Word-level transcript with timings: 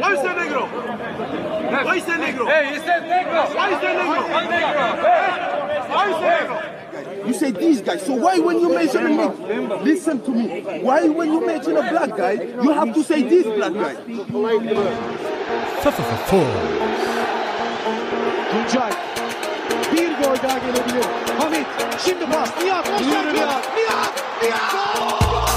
¿Dónde 0.00 0.16
is 0.16 0.24
el 0.24 0.36
negro? 0.36 0.68
Why 1.84 1.96
is 1.96 2.08
el 2.08 2.20
negro? 2.20 2.46
Hey, 2.46 2.74
it's 2.74 2.84
that 2.84 3.02
negro. 3.02 3.48
Why 3.54 3.70
is 3.72 3.82
el 3.82 3.96
negro? 3.96 4.20
One 4.34 4.48
negro. 4.48 4.82
¿Dónde 5.90 6.12
está 6.12 6.28
el 6.28 6.40
negro? 6.40 6.76
You 7.26 7.34
say 7.34 7.50
these 7.50 7.80
guys. 7.80 8.02
So 8.06 8.14
why 8.14 8.38
when 8.38 8.60
you 8.60 8.68
mention 8.72 9.06
a 9.06 9.08
nigga, 9.08 9.82
listen 9.82 10.20
to 10.20 10.30
me. 10.30 10.62
Why 10.80 11.08
when 11.08 11.32
you 11.32 11.44
mention 11.44 11.76
a 11.76 11.82
black 11.82 12.16
guy, 12.16 12.32
you 12.62 12.70
have 12.70 12.94
to 12.94 13.02
say 13.02 13.22
this 13.22 13.44
black 13.46 13.72
guy? 13.72 13.94
Pfefferverfall. 15.82 16.46
Tuncay. 18.50 18.92
Bir 19.92 20.10
gol 20.22 20.36
daha 20.42 20.58
gelebilir. 20.58 21.06
Hamit. 21.38 21.66
Şimdi 22.04 22.26
pas. 22.26 22.50
Nihat. 22.64 22.88
Osman 22.88 23.34
Nihat. 23.34 23.62
Nihat. 23.76 24.12
Nihat. 24.42 25.55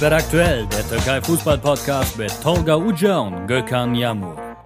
Super 0.00 0.16
aktuell, 0.16 0.66
der 0.68 0.88
Türkei 0.88 1.20
Fußball 1.20 1.58
Podcast 1.58 2.16
mit 2.16 2.32
Tolga 2.42 2.74
Uca 2.74 3.18
und 3.18 3.46
Gökhan 3.46 3.94
Yamur. 3.94 4.56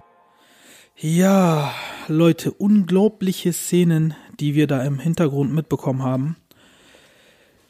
Ja, 0.95 1.73
Leute, 2.07 2.53
unglaubliche 2.53 3.51
Szenen, 3.51 4.13
die 4.39 4.55
wir 4.55 4.65
da 4.65 4.81
im 4.85 4.97
Hintergrund 4.97 5.53
mitbekommen 5.53 6.03
haben. 6.03 6.37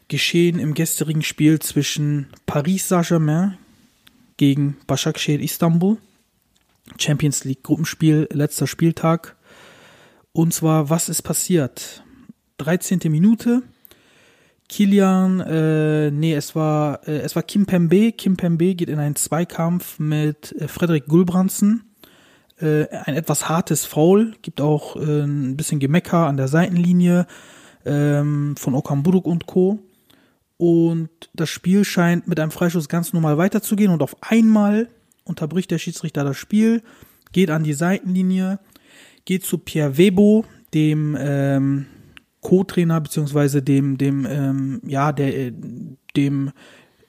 Geschehen 0.10 0.60
im 0.60 0.76
gestrigen 0.76 1.24
Spiel 1.24 1.58
zwischen 1.58 2.28
Paris 2.46 2.88
Saint-Germain 2.88 3.58
gegen 4.38 4.78
Başakşehir 4.86 5.40
Istanbul. 5.40 5.98
Champions 7.00 7.46
League 7.46 7.64
Gruppenspiel, 7.64 8.28
letzter 8.32 8.68
Spieltag. 8.68 9.36
Und 10.34 10.54
zwar, 10.54 10.92
was 10.92 11.10
ist 11.10 11.24
passiert? 11.24 12.04
13. 12.60 13.00
Minute. 13.06 13.64
Kilian, 14.68 15.42
äh, 15.42 16.12
nee, 16.12 16.34
es 16.34 16.56
war, 16.56 17.08
äh, 17.08 17.20
es 17.20 17.36
war 17.36 17.44
Kim 17.44 17.66
Pembe. 17.66 18.12
Kim 18.12 18.36
Pembe 18.38 18.76
geht 18.76 18.90
in 18.90 19.00
einen 19.00 19.16
Zweikampf 19.16 20.00
mit 20.00 20.54
äh, 20.60 20.68
Frederik 20.68 21.08
Gulbrandsen 21.08 21.84
äh, 22.60 22.88
ein 22.90 23.16
etwas 23.16 23.50
hartes 23.50 23.86
Foul, 23.86 24.34
gibt 24.42 24.62
auch 24.62 24.96
äh, 24.96 25.24
ein 25.24 25.58
bisschen 25.58 25.80
Gemecker 25.80 26.28
an 26.28 26.38
der 26.38 26.48
Seitenlinie 26.48 27.28
ähm, 27.86 28.56
von 28.58 28.76
Okamburuk 28.76 29.26
und 29.26 29.46
Co. 29.46 29.80
Und 30.58 31.10
das 31.34 31.50
Spiel 31.50 31.84
scheint 31.84 32.28
mit 32.28 32.40
einem 32.40 32.52
Freischuss 32.52 32.88
ganz 32.88 33.12
normal 33.12 33.38
weiterzugehen 33.38 33.92
und 33.92 34.02
auf 34.02 34.16
einmal 34.22 34.88
unterbricht 35.26 35.70
der 35.70 35.80
Schiedsrichter 35.80 36.24
das 36.24 36.38
Spiel, 36.38 36.82
geht 37.34 37.50
an 37.50 37.64
die 37.64 37.74
Seitenlinie, 37.74 38.60
geht 39.26 39.44
zu 39.44 39.58
Pierre 39.58 39.98
Webo, 39.98 40.46
dem 40.74 41.18
ähm, 41.20 41.88
Co-Trainer 42.46 43.02
beziehungsweise 43.02 43.62
dem 43.62 43.98
dem 43.98 44.28
ähm, 44.30 44.82
ja 44.86 45.12
der 45.12 45.36
äh, 45.36 45.54
dem 46.16 46.52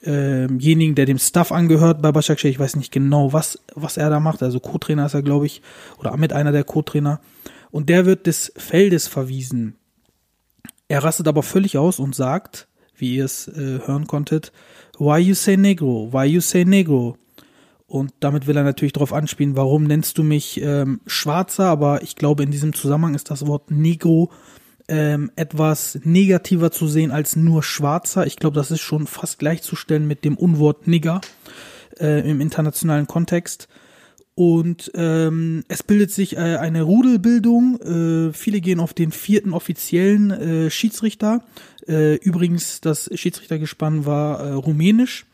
demjenigen, 0.05 0.95
der 0.95 1.07
dem 1.07 1.19
Staff 1.19 1.51
angehört 1.53 2.01
bei 2.01 2.13
Başakşehir. 2.13 2.53
Ich 2.53 2.61
weiß 2.61 2.77
nicht 2.77 2.93
genau, 2.93 3.33
was, 3.33 3.59
was 3.75 3.97
er 3.97 4.09
da 4.09 4.21
macht. 4.21 4.43
Also 4.43 4.61
Co-Trainer 4.61 5.07
ist 5.07 5.15
er, 5.15 5.23
glaube 5.23 5.47
ich, 5.47 5.63
oder 5.99 6.17
mit 6.17 6.33
einer 6.33 6.53
der 6.53 6.63
Co-Trainer. 6.63 7.21
Und 7.71 7.89
der 7.89 8.07
wird 8.07 8.27
des 8.27 8.53
Feldes 8.57 9.09
verwiesen. 9.09 9.75
Er 10.87 11.03
rastet 11.03 11.27
aber 11.27 11.43
völlig 11.43 11.77
aus 11.77 11.99
und 11.99 12.15
sagt, 12.15 12.69
wie 12.95 13.17
ihr 13.17 13.25
es 13.25 13.49
äh, 13.49 13.81
hören 13.85 14.07
konntet, 14.07 14.53
Why 14.99 15.19
you 15.19 15.35
say 15.35 15.57
negro? 15.57 16.09
Why 16.13 16.27
you 16.27 16.41
say 16.41 16.65
negro? 16.65 17.17
Und 17.87 18.13
damit 18.21 18.47
will 18.47 18.57
er 18.57 18.65
natürlich 18.65 18.93
darauf 18.93 19.13
anspielen, 19.13 19.57
warum 19.57 19.85
nennst 19.85 20.19
du 20.19 20.23
mich 20.23 20.61
ähm, 20.63 21.01
Schwarzer? 21.07 21.67
Aber 21.67 22.03
ich 22.03 22.17
glaube, 22.17 22.45
in 22.45 22.51
diesem 22.51 22.73
Zusammenhang 22.73 23.15
ist 23.15 23.31
das 23.31 23.47
Wort 23.47 23.71
Negro 23.71 24.31
ähm, 24.89 25.31
etwas 25.37 25.99
negativer 26.05 26.71
zu 26.71 26.87
sehen 26.87 27.11
als 27.11 27.37
nur 27.37 27.63
Schwarzer. 27.63 28.27
Ich 28.27 28.37
glaube, 28.37 28.57
das 28.57 28.71
ist 28.71 28.81
schon 28.81 29.07
fast 29.07 29.39
gleichzustellen 29.39 30.07
mit 30.07 30.25
dem 30.25 30.37
Unwort 30.37 30.87
Nigger 30.87 31.21
äh, 31.99 32.29
im 32.29 32.41
internationalen 32.41 33.07
Kontext. 33.07 33.69
Und 34.35 34.93
ähm, 34.95 35.65
es 35.69 35.83
bildet 35.83 36.11
sich 36.11 36.37
äh, 36.37 36.57
eine 36.57 36.83
Rudelbildung. 36.83 37.81
Äh, 37.81 38.33
viele 38.35 38.61
gehen 38.61 38.81
auf 38.81 38.93
den 38.93 39.11
vierten 39.11 39.55
offiziellen 39.55 40.31
äh, 40.31 40.71
Schiedsrichter. 40.71 41.43
Äh, 41.89 42.17
übrigens, 42.17 42.83
das 42.83 43.09
Schiedsrichtergespann 43.15 44.05
war 44.05 44.41
äh, 44.41 44.53
rumänisch. 44.53 45.25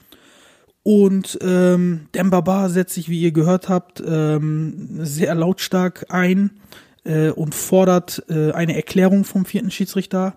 Und 0.85 1.39
ähm, 1.43 2.07
Dembaba 2.15 2.69
setzt 2.69 2.95
sich, 2.95 3.09
wie 3.09 3.21
ihr 3.21 3.33
gehört 3.33 3.69
habt, 3.69 4.03
ähm, 4.07 4.99
sehr 5.05 5.35
lautstark 5.35 6.07
ein 6.09 6.51
äh, 7.05 7.31
und 7.31 7.55
fordert 7.55 8.25
äh, 8.29 8.53
eine 8.53 8.77
Erklärung 8.77 9.25
vom 9.25 9.45
vierten 9.45 9.71
Schiedsrichter, 9.71 10.37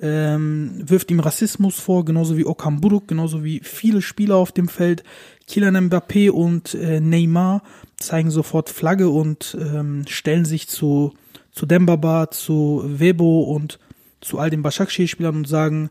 ähm, 0.00 0.82
wirft 0.84 1.10
ihm 1.10 1.20
Rassismus 1.20 1.78
vor, 1.78 2.04
genauso 2.04 2.36
wie 2.36 2.44
Okamburuk, 2.44 3.06
genauso 3.08 3.44
wie 3.44 3.60
viele 3.62 4.02
Spieler 4.02 4.36
auf 4.36 4.52
dem 4.52 4.68
Feld. 4.68 5.04
Kylian 5.48 5.88
Mbappé 5.88 6.30
und 6.30 6.74
äh, 6.74 7.00
Neymar 7.00 7.62
zeigen 7.98 8.30
sofort 8.30 8.70
Flagge 8.70 9.08
und 9.08 9.56
ähm, 9.60 10.04
stellen 10.08 10.44
sich 10.44 10.68
zu, 10.68 11.14
zu 11.52 11.66
Dembaba, 11.66 12.30
zu 12.30 12.82
Webo 12.84 13.42
und 13.42 13.78
zu 14.20 14.38
all 14.38 14.50
den 14.50 14.62
Başakşehir-Spielern 14.62 15.36
und 15.36 15.48
sagen, 15.48 15.90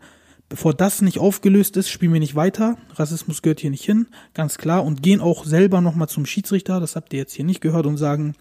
bevor 0.50 0.74
das 0.74 1.02
nicht 1.02 1.20
aufgelöst 1.20 1.78
ist, 1.78 1.90
spielen 1.90 2.14
wir 2.14 2.20
nicht 2.20 2.36
weiter. 2.36 2.78
Rassismus 2.96 3.42
gehört 3.42 3.60
hier 3.62 3.72
nicht 3.72 3.86
hin, 3.86 4.08
ganz 4.34 4.58
klar. 4.58 4.84
Und 4.84 5.02
gehen 5.02 5.22
auch 5.22 5.46
selber 5.46 5.82
nochmal 5.82 6.10
zum 6.10 6.26
Schiedsrichter, 6.26 6.80
das 6.80 6.96
habt 6.96 7.14
ihr 7.14 7.20
jetzt 7.20 7.34
hier 7.34 7.46
nicht 7.46 7.62
gehört, 7.62 7.86
und 7.86 7.98
sagen, 7.98 8.36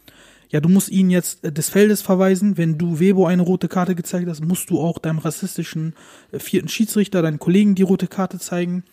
ja, 0.52 0.60
du 0.60 0.68
musst 0.68 0.90
ihn 0.90 1.10
jetzt 1.10 1.44
äh, 1.44 1.50
des 1.50 1.70
Feldes 1.70 2.02
verweisen. 2.02 2.58
Wenn 2.58 2.76
du 2.76 3.00
Webo 3.00 3.26
eine 3.26 3.42
rote 3.42 3.68
Karte 3.68 3.94
gezeigt 3.94 4.28
hast, 4.28 4.44
musst 4.44 4.68
du 4.70 4.80
auch 4.80 4.98
deinem 4.98 5.18
rassistischen 5.18 5.94
äh, 6.30 6.38
vierten 6.38 6.68
Schiedsrichter, 6.68 7.22
deinen 7.22 7.38
Kollegen 7.38 7.74
die 7.74 7.82
rote 7.82 8.06
Karte 8.06 8.38
zeigen. 8.38 8.84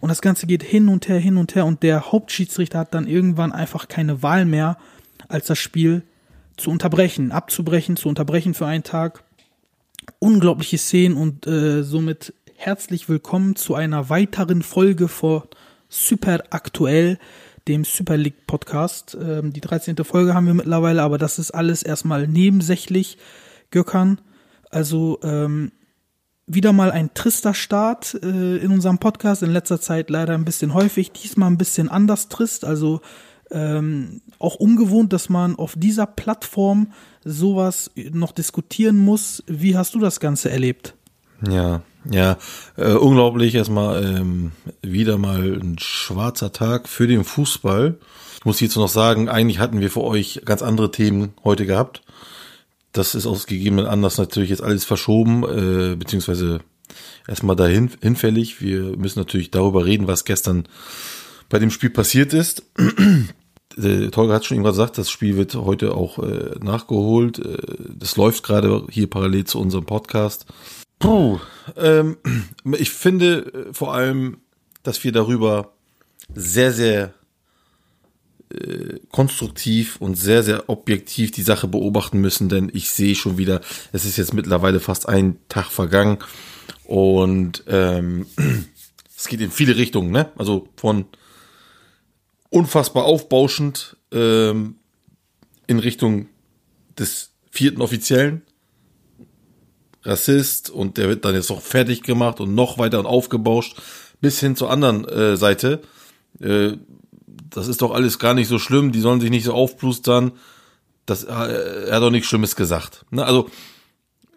Und 0.00 0.10
das 0.10 0.20
Ganze 0.20 0.46
geht 0.46 0.62
hin 0.62 0.88
und 0.88 1.08
her, 1.08 1.18
hin 1.18 1.38
und 1.38 1.54
her. 1.54 1.64
Und 1.64 1.82
der 1.82 2.12
Hauptschiedsrichter 2.12 2.78
hat 2.78 2.94
dann 2.94 3.08
irgendwann 3.08 3.52
einfach 3.52 3.88
keine 3.88 4.22
Wahl 4.22 4.44
mehr, 4.44 4.76
als 5.28 5.46
das 5.46 5.58
Spiel 5.58 6.02
zu 6.58 6.70
unterbrechen, 6.70 7.32
abzubrechen, 7.32 7.96
zu 7.96 8.08
unterbrechen 8.08 8.52
für 8.52 8.66
einen 8.66 8.84
Tag. 8.84 9.24
Unglaubliche 10.18 10.78
Szenen 10.78 11.16
und 11.16 11.46
äh, 11.46 11.82
somit 11.84 12.34
herzlich 12.56 13.08
willkommen 13.08 13.56
zu 13.56 13.74
einer 13.74 14.10
weiteren 14.10 14.62
Folge 14.62 15.08
vor 15.08 15.48
Super 15.88 16.44
Aktuell, 16.50 17.18
dem 17.68 17.84
Super 17.84 18.16
League 18.16 18.46
Podcast. 18.46 19.16
Ähm, 19.20 19.52
die 19.52 19.60
13. 19.60 19.96
Folge 20.04 20.34
haben 20.34 20.46
wir 20.46 20.54
mittlerweile, 20.54 21.02
aber 21.02 21.18
das 21.18 21.38
ist 21.38 21.50
alles 21.50 21.82
erstmal 21.82 22.26
nebensächlich. 22.26 23.18
Gökhan, 23.70 24.20
also 24.70 25.20
ähm, 25.22 25.72
wieder 26.46 26.72
mal 26.72 26.90
ein 26.90 27.12
trister 27.12 27.52
Start 27.52 28.18
äh, 28.22 28.56
in 28.56 28.72
unserem 28.72 28.98
Podcast. 28.98 29.42
In 29.42 29.50
letzter 29.50 29.80
Zeit 29.80 30.08
leider 30.08 30.34
ein 30.34 30.46
bisschen 30.46 30.72
häufig, 30.72 31.12
diesmal 31.12 31.50
ein 31.50 31.58
bisschen 31.58 31.90
anders 31.90 32.28
trist. 32.28 32.64
Also 32.64 33.02
ähm, 33.50 34.22
auch 34.38 34.54
ungewohnt, 34.54 35.12
dass 35.12 35.28
man 35.28 35.56
auf 35.56 35.74
dieser 35.76 36.06
Plattform 36.06 36.92
sowas 37.24 37.90
noch 38.12 38.32
diskutieren 38.32 38.98
muss. 38.98 39.44
Wie 39.46 39.76
hast 39.76 39.94
du 39.94 39.98
das 39.98 40.20
Ganze 40.20 40.50
erlebt? 40.50 40.94
Ja, 41.46 41.82
ja, 42.10 42.38
äh, 42.76 42.92
unglaublich. 42.92 43.54
Erstmal 43.54 44.04
ähm, 44.04 44.52
wieder 44.82 45.18
mal 45.18 45.58
ein 45.60 45.78
schwarzer 45.78 46.52
Tag 46.52 46.88
für 46.88 47.06
den 47.06 47.24
Fußball. 47.24 47.98
Ich 48.38 48.44
muss 48.44 48.58
hierzu 48.58 48.80
noch 48.80 48.88
sagen, 48.88 49.28
eigentlich 49.28 49.58
hatten 49.58 49.80
wir 49.80 49.90
für 49.90 50.02
euch 50.02 50.42
ganz 50.44 50.62
andere 50.62 50.90
Themen 50.90 51.34
heute 51.44 51.66
gehabt. 51.66 52.02
Das 52.92 53.14
ist 53.14 53.26
aus 53.26 53.46
gegebenen 53.46 53.86
Anlass 53.86 54.18
natürlich 54.18 54.50
jetzt 54.50 54.62
alles 54.62 54.84
verschoben, 54.84 55.44
äh, 55.44 55.96
beziehungsweise 55.96 56.60
erstmal 57.26 57.56
dahin 57.56 57.90
hinfällig. 58.00 58.60
Wir 58.60 58.96
müssen 58.96 59.18
natürlich 59.18 59.50
darüber 59.50 59.84
reden, 59.84 60.06
was 60.06 60.24
gestern 60.24 60.66
bei 61.48 61.58
dem 61.58 61.70
Spiel 61.70 61.90
passiert 61.90 62.32
ist. 62.32 62.62
Der 63.76 64.10
Tolga 64.10 64.34
hat 64.34 64.44
schon 64.44 64.56
eben 64.56 64.64
gesagt, 64.64 64.98
das 64.98 65.08
Spiel 65.08 65.36
wird 65.36 65.54
heute 65.54 65.94
auch 65.94 66.18
äh, 66.18 66.56
nachgeholt. 66.60 67.38
Äh, 67.38 67.58
das 67.94 68.16
läuft 68.16 68.42
gerade 68.42 68.84
hier 68.90 69.08
parallel 69.08 69.44
zu 69.44 69.60
unserem 69.60 69.84
Podcast. 69.84 70.46
Puh, 70.98 71.38
ähm, 71.76 72.16
ich 72.78 72.90
finde 72.90 73.68
äh, 73.68 73.74
vor 73.74 73.94
allem, 73.94 74.38
dass 74.82 75.02
wir 75.04 75.12
darüber 75.12 75.72
sehr, 76.34 76.72
sehr 76.72 77.14
äh, 78.50 78.98
konstruktiv 79.10 79.96
und 80.00 80.14
sehr, 80.14 80.42
sehr 80.42 80.68
objektiv 80.68 81.30
die 81.30 81.42
Sache 81.42 81.68
beobachten 81.68 82.20
müssen, 82.20 82.48
denn 82.48 82.70
ich 82.72 82.90
sehe 82.90 83.14
schon 83.14 83.38
wieder, 83.38 83.60
es 83.92 84.04
ist 84.04 84.16
jetzt 84.16 84.34
mittlerweile 84.34 84.80
fast 84.80 85.08
ein 85.08 85.36
Tag 85.48 85.66
vergangen 85.66 86.18
und 86.84 87.64
ähm, 87.66 88.26
es 89.16 89.28
geht 89.28 89.40
in 89.40 89.50
viele 89.50 89.76
Richtungen, 89.76 90.10
ne? 90.10 90.32
Also 90.36 90.68
von 90.76 91.04
unfassbar 92.50 93.04
aufbauschend 93.04 93.96
ähm, 94.12 94.76
in 95.66 95.78
Richtung 95.78 96.28
des 96.98 97.32
vierten 97.50 97.82
Offiziellen, 97.82 98.42
Rassist 100.08 100.70
und 100.70 100.96
der 100.96 101.08
wird 101.08 101.24
dann 101.24 101.34
jetzt 101.34 101.50
noch 101.50 101.60
fertig 101.60 102.02
gemacht 102.02 102.40
und 102.40 102.54
noch 102.54 102.78
weiter 102.78 102.98
und 102.98 103.06
aufgebauscht 103.06 103.76
bis 104.20 104.40
hin 104.40 104.56
zur 104.56 104.70
anderen 104.70 105.04
äh, 105.06 105.36
Seite. 105.36 105.82
Äh, 106.40 106.72
das 107.50 107.68
ist 107.68 107.82
doch 107.82 107.92
alles 107.92 108.18
gar 108.18 108.34
nicht 108.34 108.48
so 108.48 108.58
schlimm, 108.58 108.92
die 108.92 109.00
sollen 109.00 109.20
sich 109.20 109.30
nicht 109.30 109.44
so 109.44 109.52
aufplustern. 109.52 110.32
das, 111.06 111.24
äh, 111.24 111.32
er 111.32 111.96
hat 111.96 112.02
auch 112.02 112.10
nichts 112.10 112.28
Schlimmes 112.28 112.56
gesagt. 112.56 113.04
Ne? 113.10 113.24
Also, 113.24 113.48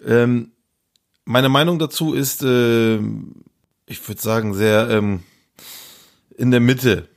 ähm, 0.06 0.52
meine 1.26 1.50
Meinung 1.50 1.80
dazu 1.80 2.14
ist, 2.14 2.44
äh, 2.44 2.98
ich 3.86 4.08
würde 4.08 4.22
sagen, 4.22 4.54
sehr 4.54 4.90
ähm, 4.90 5.24
in 6.38 6.52
der 6.52 6.60
Mitte. 6.60 7.08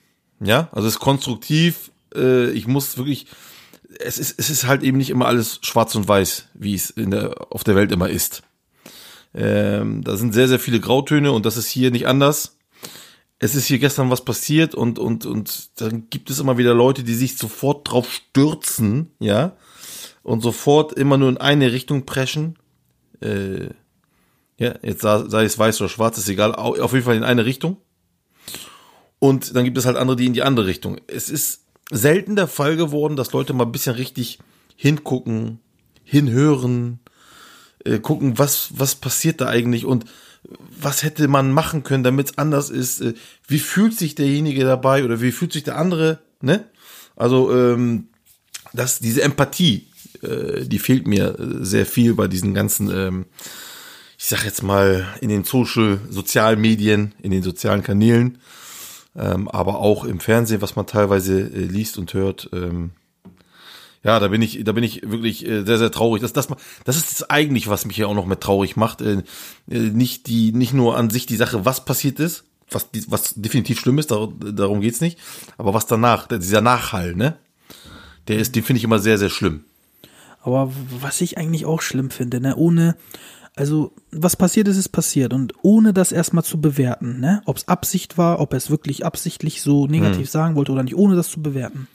Ja, 0.40 0.68
also 0.72 0.88
es 0.88 0.94
ist 0.94 1.00
konstruktiv. 1.00 1.90
Äh, 2.14 2.50
ich 2.50 2.66
muss 2.66 2.98
wirklich, 2.98 3.26
es 4.00 4.18
ist, 4.18 4.38
es 4.38 4.50
ist 4.50 4.66
halt 4.66 4.82
eben 4.82 4.98
nicht 4.98 5.10
immer 5.10 5.26
alles 5.26 5.58
schwarz 5.62 5.94
und 5.94 6.06
weiß, 6.08 6.48
wie 6.54 6.74
es 6.74 6.90
in 6.90 7.10
der, 7.10 7.52
auf 7.52 7.64
der 7.64 7.76
Welt 7.76 7.92
immer 7.92 8.08
ist. 8.08 8.42
Ähm, 9.34 10.04
da 10.04 10.16
sind 10.16 10.32
sehr, 10.32 10.48
sehr 10.48 10.60
viele 10.60 10.80
Grautöne 10.80 11.32
und 11.32 11.44
das 11.44 11.56
ist 11.56 11.68
hier 11.68 11.90
nicht 11.90 12.06
anders. 12.06 12.56
Es 13.40 13.54
ist 13.54 13.66
hier 13.66 13.78
gestern 13.80 14.10
was 14.10 14.24
passiert 14.24 14.74
und, 14.74 14.98
und, 14.98 15.26
und 15.26 15.80
dann 15.80 16.08
gibt 16.08 16.30
es 16.30 16.38
immer 16.38 16.56
wieder 16.56 16.72
Leute, 16.72 17.02
die 17.02 17.14
sich 17.14 17.36
sofort 17.36 17.90
drauf 17.90 18.12
stürzen, 18.12 19.10
ja, 19.18 19.56
und 20.22 20.40
sofort 20.40 20.92
immer 20.92 21.18
nur 21.18 21.28
in 21.28 21.36
eine 21.38 21.72
Richtung 21.72 22.06
preschen. 22.06 22.56
Äh, 23.20 23.70
ja, 24.56 24.74
jetzt 24.82 25.02
sei, 25.02 25.44
es 25.44 25.58
weiß 25.58 25.80
oder 25.80 25.90
schwarz, 25.90 26.16
ist 26.16 26.28
egal, 26.28 26.54
au- 26.54 26.80
auf 26.80 26.92
jeden 26.92 27.04
Fall 27.04 27.16
in 27.16 27.24
eine 27.24 27.44
Richtung. 27.44 27.78
Und 29.18 29.56
dann 29.56 29.64
gibt 29.64 29.78
es 29.78 29.84
halt 29.84 29.96
andere, 29.96 30.16
die 30.16 30.26
in 30.26 30.32
die 30.32 30.42
andere 30.42 30.66
Richtung. 30.66 31.00
Es 31.08 31.28
ist 31.28 31.63
selten 31.90 32.36
der 32.36 32.48
Fall 32.48 32.76
geworden, 32.76 33.16
dass 33.16 33.32
Leute 33.32 33.52
mal 33.52 33.64
ein 33.64 33.72
bisschen 33.72 33.94
richtig 33.94 34.38
hingucken, 34.76 35.60
hinhören, 36.04 37.00
äh, 37.84 37.98
gucken, 37.98 38.38
was, 38.38 38.70
was 38.76 38.94
passiert 38.94 39.40
da 39.40 39.48
eigentlich 39.48 39.84
und 39.84 40.04
was 40.78 41.02
hätte 41.02 41.28
man 41.28 41.52
machen 41.52 41.82
können, 41.84 42.04
damit 42.04 42.30
es 42.30 42.38
anders 42.38 42.70
ist. 42.70 43.00
Äh, 43.00 43.14
wie 43.46 43.58
fühlt 43.58 43.96
sich 43.96 44.14
derjenige 44.14 44.64
dabei 44.64 45.04
oder 45.04 45.20
wie 45.20 45.32
fühlt 45.32 45.52
sich 45.52 45.64
der 45.64 45.78
andere, 45.78 46.20
ne? 46.40 46.64
Also, 47.16 47.52
ähm, 47.52 48.08
das, 48.72 48.98
diese 48.98 49.22
Empathie, 49.22 49.86
äh, 50.22 50.64
die 50.64 50.78
fehlt 50.78 51.06
mir 51.06 51.38
äh, 51.38 51.64
sehr 51.64 51.86
viel 51.86 52.14
bei 52.14 52.26
diesen 52.26 52.54
ganzen, 52.54 52.90
ähm, 52.90 53.26
ich 54.18 54.26
sag 54.26 54.44
jetzt 54.44 54.62
mal, 54.62 55.06
in 55.20 55.28
den 55.28 55.44
Social, 55.44 56.00
Sozialmedien, 56.10 57.14
in 57.22 57.30
den 57.30 57.42
sozialen 57.42 57.82
Kanälen, 57.82 58.38
ähm, 59.16 59.48
aber 59.48 59.78
auch 59.78 60.04
im 60.04 60.20
Fernsehen, 60.20 60.62
was 60.62 60.76
man 60.76 60.86
teilweise 60.86 61.40
äh, 61.40 61.64
liest 61.64 61.98
und 61.98 62.12
hört. 62.14 62.48
Ähm, 62.52 62.90
ja, 64.02 64.20
da 64.20 64.28
bin 64.28 64.42
ich, 64.42 64.62
da 64.64 64.72
bin 64.72 64.84
ich 64.84 65.02
wirklich 65.02 65.46
äh, 65.46 65.64
sehr, 65.64 65.78
sehr 65.78 65.90
traurig. 65.90 66.20
Das, 66.20 66.32
das, 66.32 66.48
das 66.84 66.96
ist 66.96 67.10
das 67.10 67.30
eigentlich, 67.30 67.68
was 67.68 67.86
mich 67.86 67.96
ja 67.96 68.06
auch 68.06 68.14
noch 68.14 68.26
mit 68.26 68.40
traurig 68.40 68.76
macht. 68.76 69.00
Äh, 69.00 69.22
äh, 69.70 69.78
nicht 69.78 70.26
die, 70.26 70.52
nicht 70.52 70.74
nur 70.74 70.96
an 70.96 71.10
sich 71.10 71.26
die 71.26 71.36
Sache, 71.36 71.64
was 71.64 71.84
passiert 71.84 72.20
ist, 72.20 72.44
was, 72.70 72.88
was 73.08 73.34
definitiv 73.34 73.80
schlimm 73.80 73.98
ist, 73.98 74.10
darum 74.10 74.80
geht's 74.80 75.00
nicht, 75.00 75.18
aber 75.58 75.74
was 75.74 75.86
danach, 75.86 76.26
dieser 76.26 76.60
Nachhall, 76.60 77.14
ne? 77.14 77.36
Der 78.28 78.38
ist, 78.38 78.56
den 78.56 78.62
finde 78.62 78.78
ich 78.78 78.84
immer 78.84 78.98
sehr, 78.98 79.18
sehr 79.18 79.28
schlimm. 79.28 79.64
Aber 80.40 80.72
was 81.00 81.20
ich 81.20 81.38
eigentlich 81.38 81.66
auch 81.66 81.82
schlimm 81.82 82.10
finde, 82.10 82.40
ne, 82.40 82.56
ohne, 82.56 82.96
also 83.56 83.92
was 84.10 84.34
passiert 84.34 84.66
ist, 84.66 84.76
ist 84.76 84.88
passiert. 84.88 85.32
Und 85.32 85.52
ohne 85.62 85.92
das 85.92 86.10
erstmal 86.10 86.42
zu 86.44 86.60
bewerten, 86.60 87.20
ne, 87.20 87.40
ob 87.46 87.56
es 87.56 87.68
Absicht 87.68 88.18
war, 88.18 88.40
ob 88.40 88.52
er 88.52 88.56
es 88.56 88.68
wirklich 88.70 89.04
absichtlich 89.06 89.62
so 89.62 89.86
negativ 89.86 90.28
sagen 90.30 90.56
wollte 90.56 90.72
oder 90.72 90.82
nicht, 90.82 90.96
ohne 90.96 91.14
das 91.14 91.28
zu 91.30 91.40
bewerten. 91.40 91.86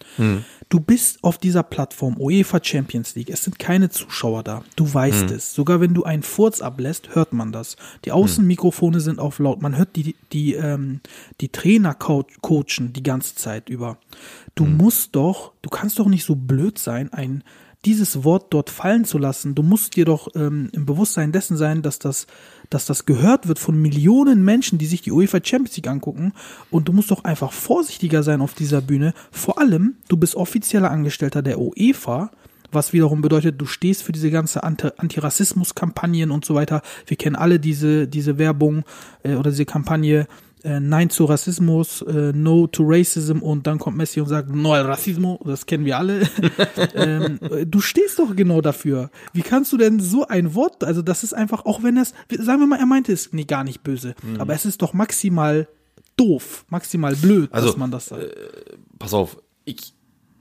Du 0.70 0.80
bist 0.80 1.24
auf 1.24 1.38
dieser 1.38 1.64
Plattform 1.64 2.16
UEFA 2.18 2.60
Champions 2.64 3.16
League, 3.16 3.30
es 3.30 3.44
sind 3.44 3.58
keine 3.60 3.90
Zuschauer 3.90 4.44
da, 4.44 4.64
du 4.76 4.94
weißt 4.94 5.32
es. 5.32 5.54
Sogar 5.54 5.82
wenn 5.82 5.94
du 5.94 6.04
einen 6.04 6.24
Furz 6.24 6.62
ablässt, 6.62 7.16
hört 7.16 7.34
man 7.34 7.52
das. 7.52 7.76
Die 8.06 8.12
Außenmikrofone 8.12 9.00
sind 9.02 9.20
auf 9.20 9.40
laut, 9.40 9.62
man 9.62 9.76
hört 9.78 9.96
die, 9.96 10.16
die, 10.32 10.54
ähm, 10.54 11.02
die 11.42 11.50
Trainer 11.50 11.94
co- 11.94 12.26
coachen 12.42 12.94
die 12.94 13.04
ganze 13.04 13.36
Zeit 13.36 13.68
über. 13.70 13.98
Du 14.56 14.66
musst 14.66 15.16
doch, 15.16 15.54
du 15.62 15.70
kannst 15.70 16.00
doch 16.00 16.08
nicht 16.08 16.24
so 16.24 16.36
blöd 16.36 16.78
sein, 16.78 17.12
ein 17.12 17.44
dieses 17.86 18.24
Wort 18.24 18.54
dort 18.54 18.70
fallen 18.70 19.06
zu 19.06 19.18
lassen. 19.18 19.56
Du 19.56 19.64
musst 19.64 19.96
dir 19.96 20.06
doch 20.06 20.28
ähm, 20.36 20.70
im 20.74 20.86
Bewusstsein 20.86 21.32
dessen 21.32 21.56
sein, 21.56 21.82
dass 21.82 21.98
das, 21.98 22.28
dass 22.70 22.86
das 22.86 23.06
gehört 23.06 23.48
wird 23.48 23.58
von 23.58 23.82
Millionen 23.82 24.44
Menschen, 24.44 24.78
die 24.78 24.86
sich 24.86 25.02
die 25.02 25.12
UEFA 25.12 25.40
Champions 25.44 25.78
League 25.78 25.88
angucken. 25.88 26.34
Und 26.70 26.90
du 26.90 26.94
musst 26.94 27.10
doch 27.10 27.24
einfach 27.24 27.54
vorsichtiger 27.54 28.22
sein 28.22 28.42
auf 28.42 28.54
dieser 28.54 28.82
Bühne. 28.82 29.14
Vor 29.32 29.60
allem, 29.60 29.96
du 30.10 30.18
bist 30.18 30.36
offizieller 30.36 30.92
Angestellter 30.92 31.42
der 31.42 31.60
UEFA, 31.60 32.32
was 32.72 32.94
wiederum 32.94 33.22
bedeutet, 33.22 33.60
du 33.60 33.66
stehst 33.66 34.04
für 34.04 34.12
diese 34.12 34.30
ganze 34.30 34.64
Anti 34.64 34.90
Antirassismus-Kampagnen 34.98 36.32
und 36.32 36.46
so 36.46 36.56
weiter. 36.56 36.82
Wir 37.08 37.18
kennen 37.18 37.36
alle 37.36 37.60
diese, 37.60 38.08
diese 38.08 38.38
Werbung 38.38 38.84
äh, 39.24 39.36
oder 39.36 39.52
diese 39.52 39.66
Kampagne 39.66 40.28
äh, 40.64 40.80
Nein 40.80 41.10
zu 41.10 41.26
Rassismus, 41.26 42.02
äh, 42.02 42.32
No 42.34 42.68
to 42.68 42.84
Racism 42.86 43.40
und 43.40 43.66
dann 43.68 43.80
kommt 43.80 43.98
Messi 43.98 44.20
und 44.22 44.28
sagt 44.28 44.50
No 44.54 44.74
al 44.74 44.84
Racismo, 44.86 45.40
das 45.46 45.66
kennen 45.66 45.86
wir 45.86 45.98
alle. 45.98 46.22
ähm, 46.96 47.40
äh, 47.50 47.66
du 47.66 47.80
stehst 47.82 48.20
doch 48.20 48.36
genau 48.36 48.62
dafür. 48.62 49.10
Wie 49.34 49.42
kannst 49.42 49.72
du 49.72 49.78
denn 49.78 50.00
so 50.00 50.28
ein 50.28 50.54
Wort, 50.56 50.84
also 50.84 51.02
das 51.02 51.24
ist 51.24 51.34
einfach, 51.34 51.66
auch 51.66 51.84
wenn 51.84 51.98
es, 51.98 52.14
sagen 52.38 52.60
wir 52.60 52.68
mal, 52.68 52.80
er 52.80 52.86
meinte 52.86 53.14
es 53.14 53.32
nee, 53.34 53.46
gar 53.46 53.64
nicht 53.64 53.84
böse, 53.84 54.16
Mhm. 54.24 54.42
aber 54.42 54.54
es 54.54 54.66
ist 54.66 54.82
doch 54.82 54.94
maximal 54.94 55.68
doof, 56.18 56.66
maximal 56.70 57.16
blöd, 57.16 57.50
Also, 57.54 57.68
dass 57.68 57.78
man 57.78 57.92
das 57.92 58.08
sagt. 58.08 58.26
pass 58.98 59.14
auf, 59.14 59.38
ich, 59.66 59.94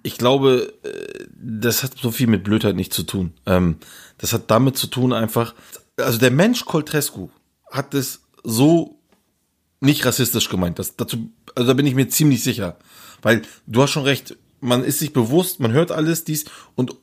ich 0.03 0.19
glaube, 0.19 0.73
äh, 0.83 1.25
das 1.41 1.83
hat 1.85 1.93
so 2.01 2.11
viel 2.11 2.27
mit 2.27 2.43
Blödheit 2.45 2.75
nicht 2.75 2.93
zu 2.93 3.05
tun. 3.05 3.35
Ähm, 3.47 3.77
das 4.19 4.33
hat 4.33 4.51
damit 4.51 4.77
zu 4.77 4.89
tun 4.89 5.13
einfach, 5.13 5.55
also 5.97 6.19
der 6.19 6.31
Mensch 6.33 6.65
Coltrescu 6.65 7.29
hat 7.71 7.95
es 7.95 8.23
so 8.43 8.98
nicht 9.81 10.05
rassistisch 10.05 10.49
gemeint. 10.49 10.79
Das, 10.79 10.97
dazu, 10.97 11.31
also 11.55 11.69
da 11.69 11.75
bin 11.75 11.87
ich 11.87 11.95
mir 11.95 12.09
ziemlich 12.09 12.43
sicher. 12.43 12.77
Weil 13.23 13.43
du 13.67 13.83
hast 13.83 13.91
schon 13.91 14.05
recht, 14.05 14.37
man 14.61 14.85
ist 14.85 14.99
sich 14.99 15.13
bewusst, 15.13 15.61
man 15.61 15.73
hört 15.73 15.93
alles 15.93 16.25
dies 16.25 16.45
und 16.75 16.95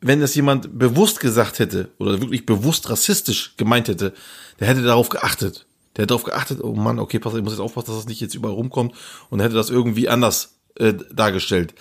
wenn 0.00 0.20
das 0.20 0.34
jemand 0.34 0.78
bewusst 0.78 1.20
gesagt 1.20 1.60
hätte 1.60 1.90
oder 1.98 2.20
wirklich 2.20 2.44
bewusst 2.44 2.90
rassistisch 2.90 3.54
gemeint 3.56 3.88
hätte, 3.88 4.12
der 4.58 4.68
hätte 4.68 4.82
darauf 4.82 5.08
geachtet. 5.08 5.66
Der 5.96 6.02
hätte 6.02 6.08
darauf 6.08 6.24
geachtet, 6.24 6.60
oh 6.62 6.74
Mann, 6.74 6.98
okay, 6.98 7.18
pass, 7.18 7.34
ich 7.34 7.42
muss 7.42 7.52
jetzt 7.52 7.60
aufpassen, 7.60 7.88
dass 7.88 7.96
das 7.98 8.08
nicht 8.08 8.20
jetzt 8.20 8.34
überall 8.34 8.54
rumkommt 8.54 8.94
und 9.30 9.40
hätte 9.40 9.54
das 9.54 9.70
irgendwie 9.70 10.08
anders 10.08 10.56
äh, 10.76 10.94
dargestellt. 11.12 11.74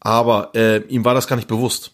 Aber 0.00 0.54
äh, 0.54 0.82
ihm 0.88 1.04
war 1.04 1.14
das 1.14 1.26
gar 1.26 1.36
nicht 1.36 1.48
bewusst. 1.48 1.92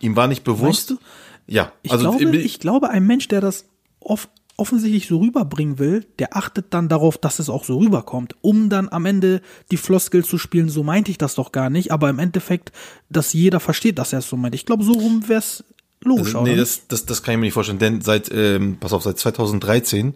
Ihm 0.00 0.16
war 0.16 0.26
nicht 0.26 0.42
bewusst. 0.42 0.90
Meinst 0.90 0.90
du? 0.90 0.98
Ja, 1.46 1.72
Ich, 1.82 1.92
also 1.92 2.10
glaube, 2.10 2.36
äh, 2.36 2.40
ich 2.40 2.58
glaube, 2.58 2.90
ein 2.90 3.06
Mensch, 3.06 3.28
der 3.28 3.40
das 3.40 3.66
off 4.00 4.28
offensichtlich 4.56 5.06
so 5.06 5.18
rüberbringen 5.18 5.78
will, 5.78 6.04
der 6.18 6.36
achtet 6.36 6.66
dann 6.70 6.88
darauf, 6.88 7.18
dass 7.18 7.38
es 7.38 7.48
auch 7.48 7.64
so 7.64 7.78
rüberkommt, 7.78 8.36
um 8.42 8.68
dann 8.68 8.88
am 8.88 9.06
Ende 9.06 9.40
die 9.70 9.76
Floskel 9.76 10.24
zu 10.24 10.38
spielen, 10.38 10.68
so 10.68 10.82
meinte 10.82 11.10
ich 11.10 11.18
das 11.18 11.34
doch 11.34 11.52
gar 11.52 11.70
nicht, 11.70 11.90
aber 11.90 12.10
im 12.10 12.18
Endeffekt, 12.18 12.72
dass 13.08 13.32
jeder 13.32 13.60
versteht, 13.60 13.98
dass 13.98 14.12
er 14.12 14.20
es 14.20 14.28
so 14.28 14.36
meint. 14.36 14.54
Ich 14.54 14.66
glaube, 14.66 14.84
so 14.84 14.92
rum 14.92 15.28
wäre 15.28 15.40
es 15.40 15.64
logisch, 16.02 16.34
Also, 16.34 16.42
nee, 16.42 16.56
das, 16.56 16.86
das, 16.88 17.06
das 17.06 17.22
kann 17.22 17.34
ich 17.34 17.38
mir 17.38 17.46
nicht 17.46 17.54
vorstellen, 17.54 17.78
denn 17.78 18.00
seit, 18.02 18.30
ähm, 18.32 18.76
pass 18.78 18.92
auf, 18.92 19.02
seit 19.02 19.18
2013 19.18 20.14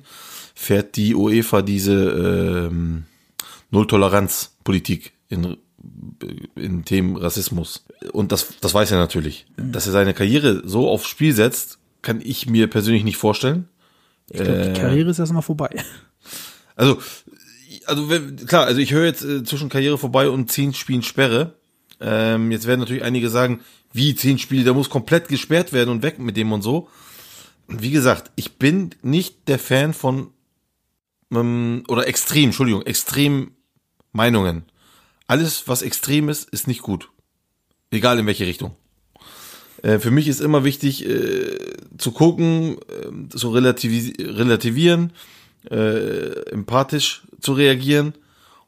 fährt 0.55 0.97
die 0.97 1.15
UEFA 1.15 1.63
diese 1.63 2.69
ähm, 2.71 3.05
Null-Toleranz-Politik 3.71 5.13
in, 5.29 5.57
in 6.55 6.85
Themen 6.85 7.17
Rassismus. 7.17 7.85
Und 8.13 8.33
das, 8.33 8.55
das 8.61 8.75
weiß 8.75 8.91
er 8.91 8.99
natürlich. 8.99 9.47
Dass 9.57 9.87
er 9.87 9.93
seine 9.93 10.15
Karriere 10.15 10.63
so 10.65 10.89
aufs 10.89 11.07
Spiel 11.07 11.35
setzt, 11.35 11.79
kann 12.03 12.21
ich 12.23 12.49
mir 12.49 12.69
persönlich 12.69 13.05
nicht 13.05 13.17
vorstellen. 13.17 13.69
Ich 14.31 14.41
glaube, 14.41 14.59
äh, 14.59 14.73
die 14.73 14.81
Karriere 14.81 15.11
ist 15.11 15.19
erstmal 15.19 15.43
vorbei. 15.43 15.71
Also, 16.79 16.99
also 17.87 18.11
wenn, 18.11 18.37
klar, 18.37 18.67
also 18.67 18.83
ich 18.83 18.93
höre 18.93 19.07
jetzt 19.07 19.25
äh, 19.25 19.43
zwischen 19.45 19.71
Karriere 19.71 19.97
vorbei 19.97 20.29
und 20.29 20.53
zehn 20.53 20.75
Spielen 20.75 21.03
Sperre. 21.03 21.55
Ähm, 22.01 22.51
jetzt 22.51 22.67
werden 22.67 22.81
natürlich 22.81 23.03
einige 23.03 23.31
sagen, 23.31 23.61
wie 23.95 24.15
zehn 24.15 24.39
Spiele, 24.39 24.63
der 24.63 24.75
muss 24.75 24.91
komplett 24.91 25.29
gesperrt 25.29 25.73
werden 25.73 25.89
und 25.89 26.03
weg 26.03 26.19
mit 26.19 26.37
dem 26.37 26.53
und 26.53 26.61
so. 26.61 26.91
Wie 27.67 27.93
gesagt, 27.93 28.31
ich 28.37 28.59
bin 28.59 28.91
nicht 29.01 29.49
der 29.49 29.59
Fan 29.59 29.95
von 29.95 30.35
ähm, 31.33 31.85
oder 31.89 32.07
extrem, 32.07 32.47
Entschuldigung, 32.47 32.83
extrem 32.83 33.53
Meinungen. 34.13 34.65
Alles, 35.27 35.67
was 35.67 35.81
extrem 35.81 36.29
ist, 36.29 36.49
ist 36.51 36.69
nicht 36.69 36.83
gut. 36.83 37.11
Egal 37.91 38.19
in 38.19 38.27
welche 38.27 38.47
Richtung. 38.47 38.77
Äh, 39.83 39.99
für 39.99 40.11
mich 40.11 40.29
ist 40.29 40.41
immer 40.41 40.65
wichtig 40.65 41.07
äh, 41.07 41.57
zu 41.99 42.13
gucken, 42.13 42.77
äh, 42.89 43.37
zu 43.37 43.51
relativis 43.51 44.13
relativieren, 44.19 45.13
äh, 45.71 46.51
empathisch 46.51 47.23
zu 47.41 47.53
reagieren. 47.53 48.15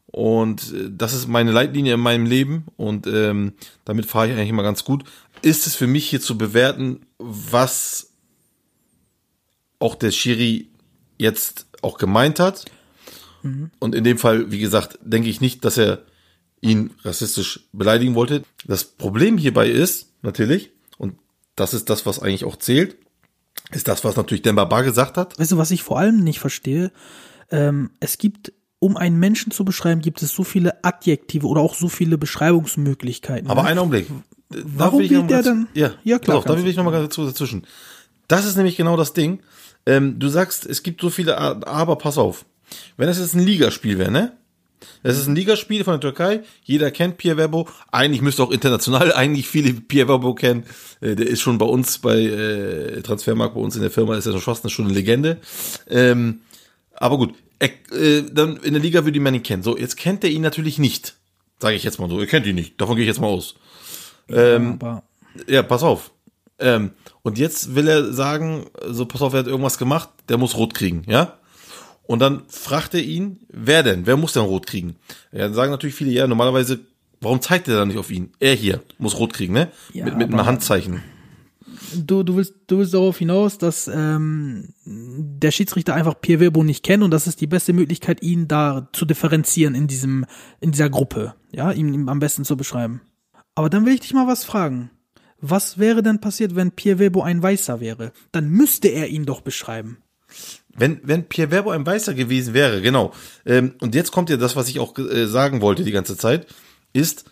Und 0.06 0.72
äh, 0.72 0.90
das 0.90 1.14
ist 1.14 1.28
meine 1.28 1.52
Leitlinie 1.52 1.94
in 1.94 2.00
meinem 2.00 2.26
Leben 2.26 2.64
und 2.76 3.06
ähm, 3.06 3.52
damit 3.84 4.06
fahre 4.06 4.28
ich 4.28 4.32
eigentlich 4.34 4.48
immer 4.48 4.62
ganz 4.62 4.84
gut. 4.84 5.04
Ist 5.42 5.66
es 5.66 5.76
für 5.76 5.86
mich 5.86 6.08
hier 6.08 6.20
zu 6.20 6.36
bewerten, 6.36 7.00
was 7.18 8.10
auch 9.78 9.94
der 9.94 10.10
Schiri 10.10 10.68
jetzt 11.18 11.66
auch 11.82 11.98
gemeint 11.98 12.40
hat? 12.40 12.64
Und 13.78 13.94
in 13.94 14.04
dem 14.04 14.18
Fall, 14.18 14.50
wie 14.50 14.58
gesagt, 14.58 14.98
denke 15.02 15.28
ich 15.28 15.40
nicht, 15.40 15.64
dass 15.64 15.78
er 15.78 16.02
ihn 16.60 16.90
rassistisch 17.04 17.60
beleidigen 17.72 18.14
wollte. 18.14 18.42
Das 18.66 18.84
Problem 18.84 19.38
hierbei 19.38 19.68
ist 19.68 20.12
natürlich, 20.22 20.70
das 21.60 21.74
ist 21.74 21.90
das, 21.90 22.06
was 22.06 22.20
eigentlich 22.20 22.44
auch 22.44 22.56
zählt, 22.56 22.96
ist 23.72 23.88
das, 23.88 24.04
was 24.04 24.16
natürlich 24.16 24.42
Demba 24.42 24.64
Ba 24.64 24.82
gesagt 24.82 25.16
hat. 25.16 25.38
Weißt 25.38 25.52
du, 25.52 25.58
was 25.58 25.70
ich 25.70 25.82
vor 25.82 25.98
allem 25.98 26.22
nicht 26.22 26.40
verstehe? 26.40 26.90
Ähm, 27.50 27.90
es 28.00 28.18
gibt, 28.18 28.52
um 28.78 28.96
einen 28.96 29.18
Menschen 29.18 29.52
zu 29.52 29.64
beschreiben, 29.64 30.00
gibt 30.00 30.22
es 30.22 30.32
so 30.32 30.44
viele 30.44 30.84
Adjektive 30.84 31.46
oder 31.46 31.60
auch 31.60 31.74
so 31.74 31.88
viele 31.88 32.18
Beschreibungsmöglichkeiten. 32.18 33.50
Aber 33.50 33.62
ne? 33.62 33.68
einen 33.68 33.78
Augenblick. 33.78 34.06
Warum 34.50 35.00
will 35.00 35.18
mal 35.18 35.26
der 35.26 35.42
dann? 35.42 35.68
Ja, 35.74 35.92
Ja, 36.04 36.18
klar, 36.18 36.38
auf, 36.38 36.44
da 36.44 36.56
will 36.56 36.66
ich 36.66 36.76
noch 36.76 36.84
mal 36.84 36.90
ganz 36.90 37.14
kurz 37.14 37.32
dazwischen. 37.32 37.66
Das 38.28 38.46
ist 38.46 38.56
nämlich 38.56 38.76
genau 38.76 38.96
das 38.96 39.12
Ding. 39.12 39.40
Ähm, 39.84 40.18
du 40.18 40.28
sagst, 40.28 40.64
es 40.66 40.82
gibt 40.82 41.00
so 41.00 41.10
viele, 41.10 41.36
aber 41.38 41.96
pass 41.96 42.18
auf. 42.18 42.44
Wenn 42.96 43.06
das 43.06 43.18
jetzt 43.18 43.34
ein 43.34 43.44
Ligaspiel 43.44 43.98
wäre, 43.98 44.10
ne? 44.10 44.36
Das 45.02 45.18
ist 45.18 45.26
ein 45.26 45.34
Ligaspiel 45.34 45.84
von 45.84 45.94
der 45.94 46.00
Türkei. 46.00 46.42
Jeder 46.64 46.90
kennt 46.90 47.18
Pierre 47.18 47.36
Verbo. 47.36 47.68
Eigentlich 47.92 48.22
müsste 48.22 48.42
auch 48.42 48.50
international 48.50 49.12
eigentlich 49.14 49.48
viele 49.48 49.72
Pierre 49.72 50.08
Verbo 50.08 50.34
kennen. 50.34 50.64
Äh, 51.00 51.16
der 51.16 51.26
ist 51.26 51.40
schon 51.40 51.58
bei 51.58 51.66
uns 51.66 51.98
bei 51.98 52.18
äh, 52.20 53.02
Transfermarkt, 53.02 53.54
bei 53.54 53.60
uns 53.60 53.76
in 53.76 53.82
der 53.82 53.90
Firma 53.90 54.16
ist 54.16 54.26
er 54.26 54.32
schon 54.32 54.40
fast 54.40 54.64
eine, 54.64 54.70
schon 54.70 54.86
eine 54.86 54.94
Legende. 54.94 55.38
Ähm, 55.88 56.40
aber 56.94 57.16
gut, 57.18 57.34
er, 57.58 57.70
äh, 57.92 58.22
dann 58.32 58.56
in 58.58 58.72
der 58.72 58.82
Liga 58.82 59.04
würde 59.04 59.20
man 59.20 59.34
ihn 59.34 59.42
kennen. 59.42 59.62
So, 59.62 59.76
jetzt 59.76 59.96
kennt 59.96 60.24
er 60.24 60.30
ihn 60.30 60.42
natürlich 60.42 60.78
nicht. 60.78 61.14
Sage 61.60 61.76
ich 61.76 61.82
jetzt 61.82 61.98
mal 61.98 62.08
so. 62.08 62.20
Er 62.20 62.26
kennt 62.26 62.46
ihn 62.46 62.54
nicht. 62.54 62.80
Davon 62.80 62.96
gehe 62.96 63.04
ich 63.04 63.08
jetzt 63.08 63.20
mal 63.20 63.28
aus. 63.28 63.56
Aber 64.28 65.02
Ja, 65.46 65.62
pass 65.62 65.82
auf. 65.82 66.10
Ähm, 66.58 66.90
und 67.22 67.38
jetzt 67.38 67.74
will 67.74 67.88
er 67.88 68.12
sagen, 68.12 68.66
so 68.86 69.06
pass 69.06 69.22
auf, 69.22 69.32
er 69.32 69.40
hat 69.40 69.46
irgendwas 69.46 69.78
gemacht, 69.78 70.08
der 70.28 70.38
muss 70.38 70.56
rot 70.56 70.74
kriegen, 70.74 71.04
ja? 71.06 71.38
Und 72.08 72.20
dann 72.20 72.44
fragt 72.48 72.94
er 72.94 73.02
ihn, 73.02 73.40
wer 73.50 73.82
denn? 73.82 74.06
Wer 74.06 74.16
muss 74.16 74.32
denn 74.32 74.42
rot 74.42 74.66
kriegen? 74.66 74.96
Ja, 75.30 75.40
dann 75.40 75.52
sagen 75.52 75.70
natürlich 75.70 75.94
viele, 75.94 76.10
ja, 76.10 76.26
normalerweise, 76.26 76.80
warum 77.20 77.42
zeigt 77.42 77.68
er 77.68 77.76
dann 77.76 77.88
nicht 77.88 77.98
auf 77.98 78.10
ihn? 78.10 78.30
Er 78.40 78.54
hier 78.54 78.82
muss 78.96 79.18
rot 79.18 79.34
kriegen, 79.34 79.52
ne? 79.52 79.70
Ja, 79.92 80.06
mit 80.06 80.16
mit 80.16 80.32
einem 80.32 80.46
Handzeichen. 80.46 81.02
du, 81.94 82.22
du, 82.22 82.36
willst, 82.36 82.54
du 82.66 82.78
willst 82.78 82.94
darauf 82.94 83.18
hinaus, 83.18 83.58
dass 83.58 83.88
ähm, 83.92 84.70
der 84.86 85.50
Schiedsrichter 85.50 85.94
einfach 85.94 86.18
Pierre 86.18 86.40
Verbo 86.40 86.64
nicht 86.64 86.82
kennt 86.82 87.02
und 87.02 87.10
das 87.10 87.26
ist 87.26 87.42
die 87.42 87.46
beste 87.46 87.74
Möglichkeit, 87.74 88.22
ihn 88.22 88.48
da 88.48 88.88
zu 88.94 89.04
differenzieren 89.04 89.74
in 89.74 89.86
diesem, 89.86 90.24
in 90.60 90.72
dieser 90.72 90.88
Gruppe, 90.88 91.34
ja, 91.52 91.72
ihm, 91.72 91.92
ihm 91.92 92.08
am 92.08 92.20
besten 92.20 92.46
zu 92.46 92.56
beschreiben. 92.56 93.02
Aber 93.54 93.68
dann 93.68 93.84
will 93.84 93.92
ich 93.92 94.00
dich 94.00 94.14
mal 94.14 94.26
was 94.26 94.44
fragen. 94.44 94.90
Was 95.42 95.76
wäre 95.76 96.02
denn 96.02 96.22
passiert, 96.22 96.56
wenn 96.56 96.72
Pierre 96.72 97.00
Verbo 97.00 97.20
ein 97.20 97.42
Weißer 97.42 97.80
wäre? 97.80 98.12
Dann 98.32 98.48
müsste 98.48 98.88
er 98.88 99.08
ihn 99.08 99.26
doch 99.26 99.42
beschreiben. 99.42 99.98
Wenn, 100.78 101.00
wenn 101.02 101.24
Pierre 101.24 101.50
Verbo 101.50 101.70
ein 101.70 101.86
Weißer 101.86 102.14
gewesen 102.14 102.54
wäre, 102.54 102.80
genau. 102.80 103.12
Ähm, 103.44 103.74
und 103.80 103.94
jetzt 103.94 104.12
kommt 104.12 104.30
ja 104.30 104.36
das, 104.36 104.56
was 104.56 104.68
ich 104.68 104.80
auch 104.80 104.96
äh, 104.98 105.26
sagen 105.26 105.60
wollte 105.60 105.84
die 105.84 105.92
ganze 105.92 106.16
Zeit, 106.16 106.46
ist, 106.92 107.24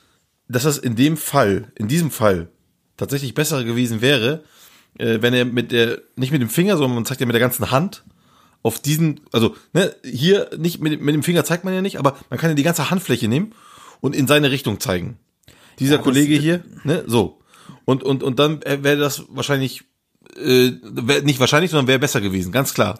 dass 0.48 0.64
das 0.64 0.78
in 0.78 0.96
dem 0.96 1.16
Fall, 1.16 1.72
in 1.74 1.88
diesem 1.88 2.10
Fall, 2.10 2.48
tatsächlich 2.96 3.34
besser 3.34 3.64
gewesen 3.64 4.00
wäre, 4.00 4.44
äh, 4.98 5.18
wenn 5.20 5.34
er 5.34 5.44
mit 5.44 5.72
der, 5.72 6.00
nicht 6.16 6.32
mit 6.32 6.40
dem 6.40 6.48
Finger, 6.48 6.76
sondern 6.76 6.94
man 6.94 7.04
zeigt 7.04 7.20
ja 7.20 7.26
mit 7.26 7.34
der 7.34 7.40
ganzen 7.40 7.70
Hand 7.70 8.04
auf 8.62 8.80
diesen, 8.80 9.20
also 9.32 9.54
ne, 9.72 9.94
hier 10.04 10.50
nicht 10.58 10.80
mit, 10.80 11.00
mit 11.00 11.14
dem 11.14 11.22
Finger 11.22 11.44
zeigt 11.44 11.64
man 11.64 11.74
ja 11.74 11.82
nicht, 11.82 11.98
aber 11.98 12.16
man 12.30 12.38
kann 12.38 12.50
ja 12.50 12.56
die 12.56 12.62
ganze 12.62 12.90
Handfläche 12.90 13.28
nehmen 13.28 13.52
und 14.00 14.16
in 14.16 14.26
seine 14.26 14.50
Richtung 14.50 14.80
zeigen. 14.80 15.18
Dieser 15.78 15.98
Kollege 15.98 16.36
hier, 16.36 16.64
ne, 16.84 17.04
so. 17.06 17.38
Und, 17.84 18.02
und, 18.02 18.22
und 18.22 18.38
dann 18.38 18.62
wäre 18.62 18.96
das 18.96 19.24
wahrscheinlich, 19.28 19.84
äh, 20.36 20.72
wär, 20.82 21.22
nicht 21.22 21.38
wahrscheinlich, 21.38 21.70
sondern 21.70 21.86
wäre 21.86 21.98
besser 21.98 22.20
gewesen, 22.20 22.50
ganz 22.50 22.74
klar. 22.74 22.96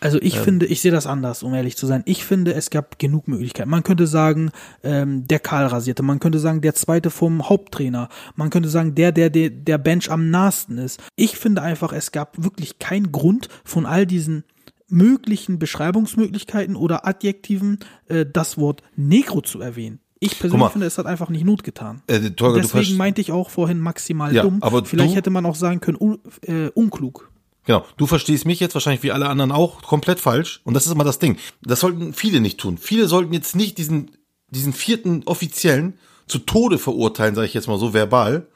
Also 0.00 0.18
ich 0.22 0.38
finde, 0.38 0.66
ich 0.66 0.80
sehe 0.80 0.92
das 0.92 1.06
anders, 1.06 1.42
um 1.42 1.52
ehrlich 1.54 1.76
zu 1.76 1.86
sein. 1.86 2.02
Ich 2.06 2.24
finde, 2.24 2.54
es 2.54 2.70
gab 2.70 2.98
genug 2.98 3.26
Möglichkeiten. 3.28 3.68
Man 3.70 3.82
könnte 3.82 4.06
sagen, 4.06 4.50
ähm, 4.82 5.26
der 5.26 5.40
Karl 5.40 5.66
rasierte. 5.66 6.02
Man 6.02 6.20
könnte 6.20 6.38
sagen, 6.38 6.60
der 6.60 6.74
zweite 6.74 7.10
vom 7.10 7.48
Haupttrainer. 7.48 8.08
Man 8.36 8.50
könnte 8.50 8.68
sagen, 8.68 8.94
der, 8.94 9.12
der, 9.12 9.30
der, 9.30 9.50
der 9.50 9.78
Bench 9.78 10.10
am 10.10 10.30
nahesten 10.30 10.78
ist. 10.78 11.00
Ich 11.16 11.36
finde 11.36 11.62
einfach, 11.62 11.92
es 11.92 12.12
gab 12.12 12.42
wirklich 12.42 12.78
keinen 12.78 13.10
Grund 13.12 13.48
von 13.64 13.86
all 13.86 14.06
diesen 14.06 14.44
möglichen 14.88 15.58
Beschreibungsmöglichkeiten 15.58 16.76
oder 16.76 17.06
Adjektiven 17.06 17.78
äh, 18.06 18.24
das 18.30 18.56
Wort 18.58 18.82
Negro 18.96 19.40
zu 19.40 19.60
erwähnen. 19.60 20.00
Ich 20.20 20.38
persönlich 20.38 20.60
mal. 20.60 20.68
finde, 20.70 20.86
es 20.86 20.98
hat 20.98 21.06
einfach 21.06 21.28
nicht 21.28 21.44
Not 21.44 21.62
getan. 21.62 22.02
Äh, 22.08 22.30
du 22.30 22.54
Deswegen 22.54 22.96
meinte 22.96 23.20
ich 23.20 23.30
auch 23.30 23.50
vorhin 23.50 23.78
maximal 23.78 24.34
Ja, 24.34 24.42
dumm. 24.42 24.58
aber 24.62 24.84
Vielleicht 24.84 25.12
du- 25.12 25.16
hätte 25.16 25.30
man 25.30 25.46
auch 25.46 25.54
sagen 25.54 25.80
können, 25.80 25.98
un, 26.00 26.18
äh, 26.42 26.68
unklug. 26.74 27.30
Genau, 27.68 27.84
du 27.98 28.06
verstehst 28.06 28.46
mich 28.46 28.60
jetzt 28.60 28.72
wahrscheinlich 28.74 29.02
wie 29.02 29.12
alle 29.12 29.28
anderen 29.28 29.52
auch 29.52 29.82
komplett 29.82 30.20
falsch. 30.20 30.62
Und 30.64 30.72
das 30.72 30.86
ist 30.86 30.92
immer 30.92 31.04
das 31.04 31.18
Ding. 31.18 31.36
Das 31.60 31.80
sollten 31.80 32.14
viele 32.14 32.40
nicht 32.40 32.58
tun. 32.58 32.78
Viele 32.78 33.06
sollten 33.08 33.34
jetzt 33.34 33.54
nicht 33.54 33.76
diesen, 33.76 34.10
diesen 34.48 34.72
vierten 34.72 35.22
Offiziellen 35.26 35.98
zu 36.26 36.38
Tode 36.38 36.78
verurteilen, 36.78 37.34
sage 37.34 37.46
ich 37.46 37.52
jetzt 37.52 37.68
mal 37.68 37.78
so 37.78 37.92
verbal, 37.92 38.46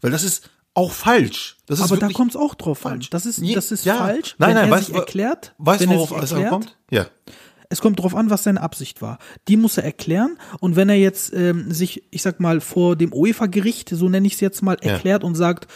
weil 0.00 0.12
das 0.12 0.22
ist 0.24 0.48
auch 0.72 0.92
falsch. 0.92 1.58
Das 1.66 1.78
ist 1.78 1.84
Aber 1.84 1.98
da 1.98 2.08
kommt 2.08 2.30
es 2.30 2.36
auch 2.36 2.54
drauf 2.54 2.86
an. 2.86 2.92
falsch. 2.92 3.10
Das 3.10 3.26
ist, 3.26 3.42
das 3.54 3.70
ist 3.70 3.84
ja. 3.84 3.96
falsch, 3.96 4.34
Nein, 4.38 4.48
wenn 4.48 4.54
nein, 4.56 4.64
er 4.64 4.70
weißt 4.70 4.90
erklärt. 4.92 5.54
Weißt 5.58 5.84
du, 5.84 5.90
worauf 5.90 6.12
erklärt, 6.12 6.44
ankommt? 6.44 6.78
Ja. 6.90 7.06
Es 7.68 7.82
kommt 7.82 8.00
drauf 8.00 8.14
an, 8.14 8.30
was 8.30 8.44
seine 8.44 8.62
Absicht 8.62 9.02
war. 9.02 9.18
Die 9.46 9.58
muss 9.58 9.76
er 9.76 9.84
erklären. 9.84 10.38
Und 10.60 10.74
wenn 10.74 10.88
er 10.88 10.96
jetzt 10.96 11.34
ähm, 11.34 11.70
sich, 11.70 12.04
ich 12.10 12.22
sag 12.22 12.40
mal, 12.40 12.62
vor 12.62 12.96
dem 12.96 13.12
UEFA-Gericht, 13.12 13.90
so 13.90 14.08
nenne 14.08 14.26
ich 14.26 14.34
es 14.34 14.40
jetzt 14.40 14.62
mal, 14.62 14.78
Ja. 14.82 14.92
erklärt 14.92 15.22
und 15.22 15.34
sagt, 15.34 15.68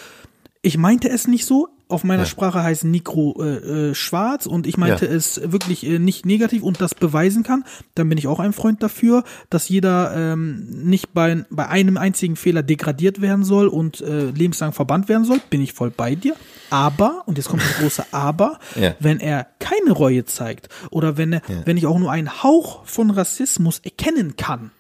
ich 0.63 0.77
meinte 0.77 1.09
es 1.09 1.29
nicht 1.29 1.45
so, 1.47 1.69
auf 1.91 2.05
meiner 2.05 2.25
Ja. 2.25 2.27
Sprache 2.27 2.63
heißt 2.63 2.85
Nikro 2.85 3.43
äh, 3.43 3.91
äh, 3.91 3.95
schwarz 3.95 4.45
und 4.45 4.67
ich 4.67 4.77
meinte 4.77 5.07
Ja. 5.07 5.13
es 5.13 5.41
wirklich 5.53 5.87
äh, 5.87 5.99
nicht 5.99 6.27
negativ 6.27 6.63
und 6.63 6.81
das 6.83 6.95
beweisen 6.95 7.45
kann, 7.45 7.65
dann 7.95 8.09
bin 8.11 8.19
ich 8.19 8.27
auch 8.27 8.41
ein 8.41 8.53
Freund 8.53 8.83
dafür, 8.83 9.25
dass 9.49 9.71
jeder 9.71 10.15
ähm, 10.15 10.67
nicht 10.85 11.15
bei, 11.15 11.45
bei 11.49 11.67
einem 11.69 11.97
einzigen 11.97 12.37
Fehler 12.37 12.63
degradiert 12.63 13.23
werden 13.23 13.43
soll 13.45 13.69
und 13.69 14.03
äh, 14.03 14.27
lebenslang 14.31 14.73
verbannt 14.73 15.09
werden 15.09 15.25
soll, 15.25 15.41
bin 15.49 15.63
ich 15.63 15.73
voll 15.73 15.91
bei 15.91 16.15
dir. 16.15 16.35
Aber, 16.69 17.23
und 17.27 17.39
jetzt 17.39 17.49
kommt 17.49 17.63
das 17.63 17.79
große 17.79 18.05
Aber, 18.13 18.59
Ja. 18.79 18.95
wenn 19.01 19.19
er 19.21 19.47
keine 19.59 19.93
Reue 19.93 20.27
zeigt 20.27 20.69
oder 20.91 21.17
wenn 21.17 21.33
er, 21.33 21.43
wenn 21.65 21.79
ich 21.79 21.87
auch 21.87 21.99
nur 21.99 22.11
einen 22.11 22.43
Hauch 22.43 22.85
von 22.85 23.11
Rassismus 23.11 23.79
erkennen 23.79 24.37
kann, 24.37 24.73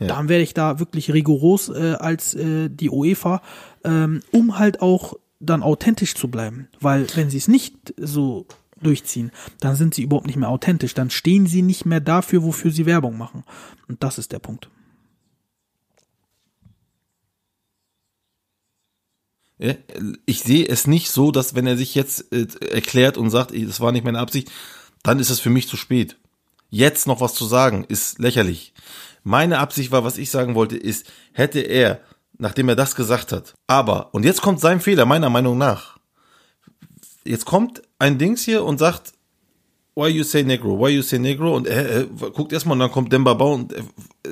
dann 0.00 0.28
werde 0.28 0.44
ich 0.44 0.54
da 0.54 0.78
wirklich 0.78 1.12
rigoros 1.12 1.70
äh, 1.70 1.96
als 1.98 2.32
äh, 2.34 2.68
die 2.68 2.88
UEFA, 2.88 3.42
ähm, 3.84 4.22
um 4.32 4.58
halt 4.58 4.80
auch 4.80 5.14
dann 5.40 5.62
authentisch 5.62 6.14
zu 6.14 6.28
bleiben. 6.28 6.68
Weil 6.80 7.06
wenn 7.14 7.30
sie 7.30 7.38
es 7.38 7.48
nicht 7.48 7.94
so 7.96 8.46
durchziehen, 8.80 9.30
dann 9.60 9.76
sind 9.76 9.94
sie 9.94 10.02
überhaupt 10.02 10.26
nicht 10.26 10.36
mehr 10.36 10.48
authentisch. 10.48 10.94
Dann 10.94 11.10
stehen 11.10 11.46
sie 11.46 11.62
nicht 11.62 11.86
mehr 11.86 12.00
dafür, 12.00 12.42
wofür 12.42 12.70
sie 12.70 12.86
Werbung 12.86 13.16
machen. 13.16 13.44
Und 13.88 14.02
das 14.02 14.18
ist 14.18 14.32
der 14.32 14.38
Punkt. 14.38 14.68
Ich 20.26 20.42
sehe 20.42 20.68
es 20.68 20.86
nicht 20.86 21.10
so, 21.10 21.32
dass 21.32 21.56
wenn 21.56 21.66
er 21.66 21.76
sich 21.76 21.96
jetzt 21.96 22.32
äh, 22.32 22.46
erklärt 22.70 23.18
und 23.18 23.30
sagt, 23.30 23.52
das 23.52 23.80
war 23.80 23.90
nicht 23.90 24.04
meine 24.04 24.20
Absicht, 24.20 24.52
dann 25.02 25.18
ist 25.18 25.30
es 25.30 25.40
für 25.40 25.50
mich 25.50 25.66
zu 25.66 25.76
spät. 25.76 26.16
Jetzt 26.70 27.06
noch 27.08 27.20
was 27.20 27.34
zu 27.34 27.44
sagen, 27.44 27.84
ist 27.88 28.20
lächerlich. 28.20 28.72
Meine 29.24 29.58
Absicht 29.58 29.90
war, 29.90 30.04
was 30.04 30.16
ich 30.16 30.30
sagen 30.30 30.54
wollte, 30.54 30.76
ist, 30.76 31.10
hätte 31.32 31.60
er, 31.60 32.00
nachdem 32.38 32.68
er 32.68 32.76
das 32.76 32.94
gesagt 32.94 33.32
hat, 33.32 33.54
aber, 33.66 34.14
und 34.14 34.24
jetzt 34.24 34.42
kommt 34.42 34.60
sein 34.60 34.80
Fehler, 34.80 35.04
meiner 35.04 35.30
Meinung 35.30 35.58
nach. 35.58 35.98
Jetzt 37.24 37.44
kommt 37.44 37.82
ein 37.98 38.16
Dings 38.18 38.44
hier 38.44 38.64
und 38.64 38.78
sagt, 38.78 39.12
why 39.94 40.08
you 40.08 40.22
say 40.22 40.44
Negro, 40.44 40.78
why 40.78 40.90
you 40.90 41.02
say 41.02 41.18
Negro 41.18 41.56
und 41.56 41.66
er, 41.66 41.88
er 41.88 42.04
guckt 42.04 42.52
erstmal 42.52 42.74
und 42.74 42.80
dann 42.80 42.92
kommt 42.92 43.12
Demba 43.12 43.34
Bau 43.34 43.54
und 43.54 43.72
er 43.72 43.82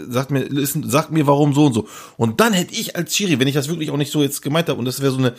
sagt 0.08 0.30
mir, 0.30 0.44
listen, 0.44 0.88
sagt 0.88 1.10
mir 1.10 1.26
warum 1.26 1.52
so 1.52 1.66
und 1.66 1.72
so. 1.72 1.88
Und 2.16 2.40
dann 2.40 2.52
hätte 2.52 2.72
ich 2.72 2.94
als 2.94 3.14
Schiri, 3.14 3.38
wenn 3.40 3.48
ich 3.48 3.54
das 3.54 3.68
wirklich 3.68 3.90
auch 3.90 3.96
nicht 3.96 4.12
so 4.12 4.22
jetzt 4.22 4.42
gemeint 4.42 4.68
habe 4.68 4.78
und 4.78 4.84
das 4.84 5.02
wäre 5.02 5.12
so 5.12 5.30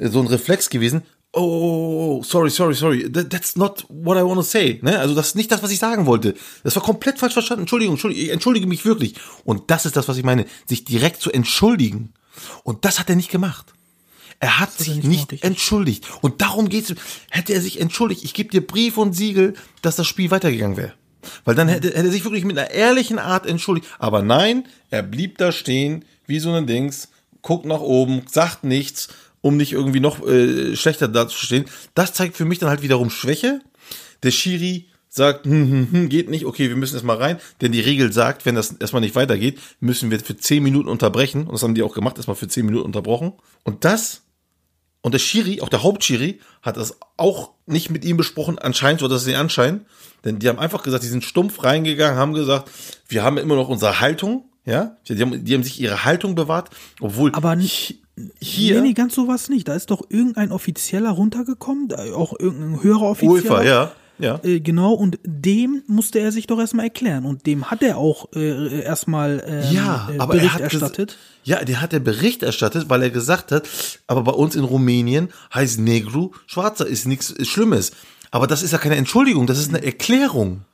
so 0.00 0.20
ein 0.20 0.28
Reflex 0.28 0.70
gewesen, 0.70 1.02
oh, 1.38 1.42
oh, 1.42 2.18
oh, 2.18 2.18
oh, 2.18 2.22
sorry, 2.22 2.50
sorry, 2.50 2.74
sorry, 2.74 3.10
that, 3.10 3.30
that's 3.30 3.56
not 3.56 3.84
what 3.88 4.16
I 4.16 4.22
want 4.22 4.38
to 4.38 4.42
say, 4.42 4.78
ne? 4.82 4.98
Also 4.98 5.14
das 5.14 5.28
ist 5.28 5.34
nicht 5.36 5.50
das, 5.50 5.62
was 5.62 5.70
ich 5.70 5.78
sagen 5.78 6.06
wollte. 6.06 6.34
Das 6.64 6.76
war 6.76 6.82
komplett 6.82 7.18
falsch 7.18 7.34
verstanden. 7.34 7.62
Entschuldigung, 7.62 7.94
Entschuldigung, 7.94 8.24
ich 8.24 8.30
entschuldige 8.30 8.66
mich 8.66 8.84
wirklich. 8.84 9.14
Und 9.44 9.70
das 9.70 9.86
ist 9.86 9.96
das, 9.96 10.08
was 10.08 10.16
ich 10.16 10.24
meine, 10.24 10.46
sich 10.66 10.84
direkt 10.84 11.20
zu 11.20 11.30
entschuldigen. 11.30 12.12
Und 12.64 12.84
das 12.84 12.98
hat 12.98 13.08
er 13.08 13.16
nicht 13.16 13.30
gemacht. 13.30 13.72
Er 14.40 14.60
hat 14.60 14.72
sich 14.72 15.02
nicht 15.02 15.32
nicht 15.32 15.44
entschuldigt. 15.44 16.06
Und 16.20 16.40
darum 16.40 16.68
geht's. 16.68 16.94
Hätte 17.30 17.54
er 17.54 17.60
sich 17.60 17.80
entschuldigt, 17.80 18.22
ich 18.24 18.34
gebe 18.34 18.50
dir 18.50 18.64
Brief 18.64 18.96
und 18.96 19.12
Siegel, 19.12 19.54
dass 19.82 19.96
das 19.96 20.06
Spiel 20.06 20.30
weitergegangen 20.30 20.76
wäre. 20.76 20.94
Weil 21.44 21.54
dann 21.54 21.68
hätte, 21.68 21.88
hätte 21.88 22.06
er 22.06 22.10
sich 22.10 22.24
wirklich 22.24 22.44
mit 22.44 22.56
einer 22.56 22.70
ehrlichen 22.70 23.18
Art 23.18 23.46
entschuldigt. 23.46 23.88
Aber 23.98 24.22
nein, 24.22 24.68
er 24.90 25.02
blieb 25.02 25.38
da 25.38 25.50
stehen, 25.50 26.04
wie 26.26 26.38
so 26.38 26.52
ein 26.52 26.66
Dings, 26.66 27.08
guckt 27.42 27.64
nach 27.64 27.80
oben, 27.80 28.22
sagt 28.30 28.62
nichts, 28.64 29.08
um 29.40 29.56
nicht 29.56 29.72
irgendwie 29.72 30.00
noch 30.00 30.26
äh, 30.26 30.76
schlechter 30.76 31.08
dazustehen. 31.08 31.66
Das 31.94 32.12
zeigt 32.12 32.36
für 32.36 32.44
mich 32.44 32.58
dann 32.58 32.68
halt 32.68 32.82
wiederum 32.82 33.10
Schwäche. 33.10 33.60
Der 34.22 34.30
Schiri 34.30 34.88
sagt, 35.08 35.46
hm, 35.46 35.70
hm, 35.70 35.88
hm, 35.92 36.08
geht 36.08 36.28
nicht, 36.28 36.44
okay, 36.44 36.68
wir 36.68 36.76
müssen 36.76 36.94
erstmal 36.94 37.16
rein, 37.16 37.38
denn 37.60 37.72
die 37.72 37.80
Regel 37.80 38.12
sagt, 38.12 38.44
wenn 38.44 38.54
das 38.54 38.72
erstmal 38.72 39.00
nicht 39.00 39.14
weitergeht, 39.14 39.58
müssen 39.80 40.10
wir 40.10 40.20
für 40.20 40.36
10 40.36 40.62
Minuten 40.62 40.88
unterbrechen. 40.88 41.46
Und 41.46 41.52
das 41.52 41.62
haben 41.62 41.74
die 41.74 41.82
auch 41.82 41.94
gemacht, 41.94 42.16
erstmal 42.16 42.36
für 42.36 42.48
10 42.48 42.66
Minuten 42.66 42.84
unterbrochen. 42.84 43.32
Und 43.64 43.84
das 43.84 44.22
und 45.00 45.12
der 45.12 45.20
Schiri, 45.20 45.60
auch 45.60 45.68
der 45.68 45.82
Hauptschiri, 45.82 46.40
hat 46.60 46.76
das 46.76 46.98
auch 47.16 47.52
nicht 47.66 47.90
mit 47.90 48.04
ihm 48.04 48.16
besprochen, 48.16 48.58
anscheinend, 48.58 49.00
so 49.00 49.08
dass 49.08 49.24
sie 49.24 49.36
anscheinen. 49.36 49.86
Denn 50.24 50.38
die 50.38 50.48
haben 50.48 50.58
einfach 50.58 50.82
gesagt, 50.82 51.04
die 51.04 51.08
sind 51.08 51.24
stumpf 51.24 51.62
reingegangen, 51.62 52.18
haben 52.18 52.34
gesagt, 52.34 52.70
wir 53.08 53.22
haben 53.22 53.38
immer 53.38 53.54
noch 53.54 53.68
unsere 53.68 54.00
Haltung, 54.00 54.44
ja. 54.64 54.96
Die 55.08 55.20
haben, 55.20 55.44
die 55.44 55.54
haben 55.54 55.62
sich 55.62 55.80
ihre 55.80 56.04
Haltung 56.04 56.34
bewahrt, 56.34 56.70
obwohl 57.00 57.32
Aber 57.34 57.56
nicht, 57.56 58.02
hier 58.40 58.80
Nee, 58.80 58.88
nee, 58.88 58.92
ganz 58.94 59.14
sowas 59.14 59.48
nicht. 59.48 59.68
Da 59.68 59.74
ist 59.74 59.90
doch 59.90 60.02
irgendein 60.08 60.52
Offizieller 60.52 61.10
runtergekommen, 61.10 61.92
auch 62.14 62.34
irgendein 62.38 62.82
höherer 62.82 63.02
Offizieller. 63.02 63.32
UEFA, 63.32 63.62
ja. 63.62 63.92
Ja. 64.18 64.40
Äh, 64.42 64.60
genau, 64.60 64.94
und 64.94 65.18
dem 65.24 65.82
musste 65.86 66.18
er 66.18 66.32
sich 66.32 66.46
doch 66.46 66.58
erstmal 66.58 66.86
erklären. 66.86 67.24
Und 67.24 67.46
dem 67.46 67.70
hat 67.70 67.82
er 67.82 67.98
auch 67.98 68.28
äh, 68.34 68.82
erstmal 68.82 69.42
ähm, 69.46 69.72
Ja, 69.72 70.08
äh, 70.12 70.18
aber 70.18 70.34
Bericht 70.34 70.50
er 70.50 70.54
hat 70.54 70.60
erstattet. 70.62 71.16
Ja, 71.44 71.64
der 71.64 71.80
hat 71.80 71.92
der 71.92 72.00
Bericht 72.00 72.42
erstattet, 72.42 72.90
weil 72.90 73.02
er 73.02 73.10
gesagt 73.10 73.52
hat, 73.52 73.68
aber 74.06 74.22
bei 74.24 74.32
uns 74.32 74.56
in 74.56 74.64
Rumänien 74.64 75.28
heißt 75.54 75.78
Negru 75.78 76.32
Schwarzer 76.46 76.86
ist 76.86 77.06
nichts 77.06 77.34
Schlimmes. 77.46 77.92
Aber 78.30 78.46
das 78.46 78.62
ist 78.62 78.72
ja 78.72 78.78
keine 78.78 78.96
Entschuldigung, 78.96 79.46
das 79.46 79.58
ist 79.58 79.68
eine 79.68 79.82
Erklärung. 79.84 80.64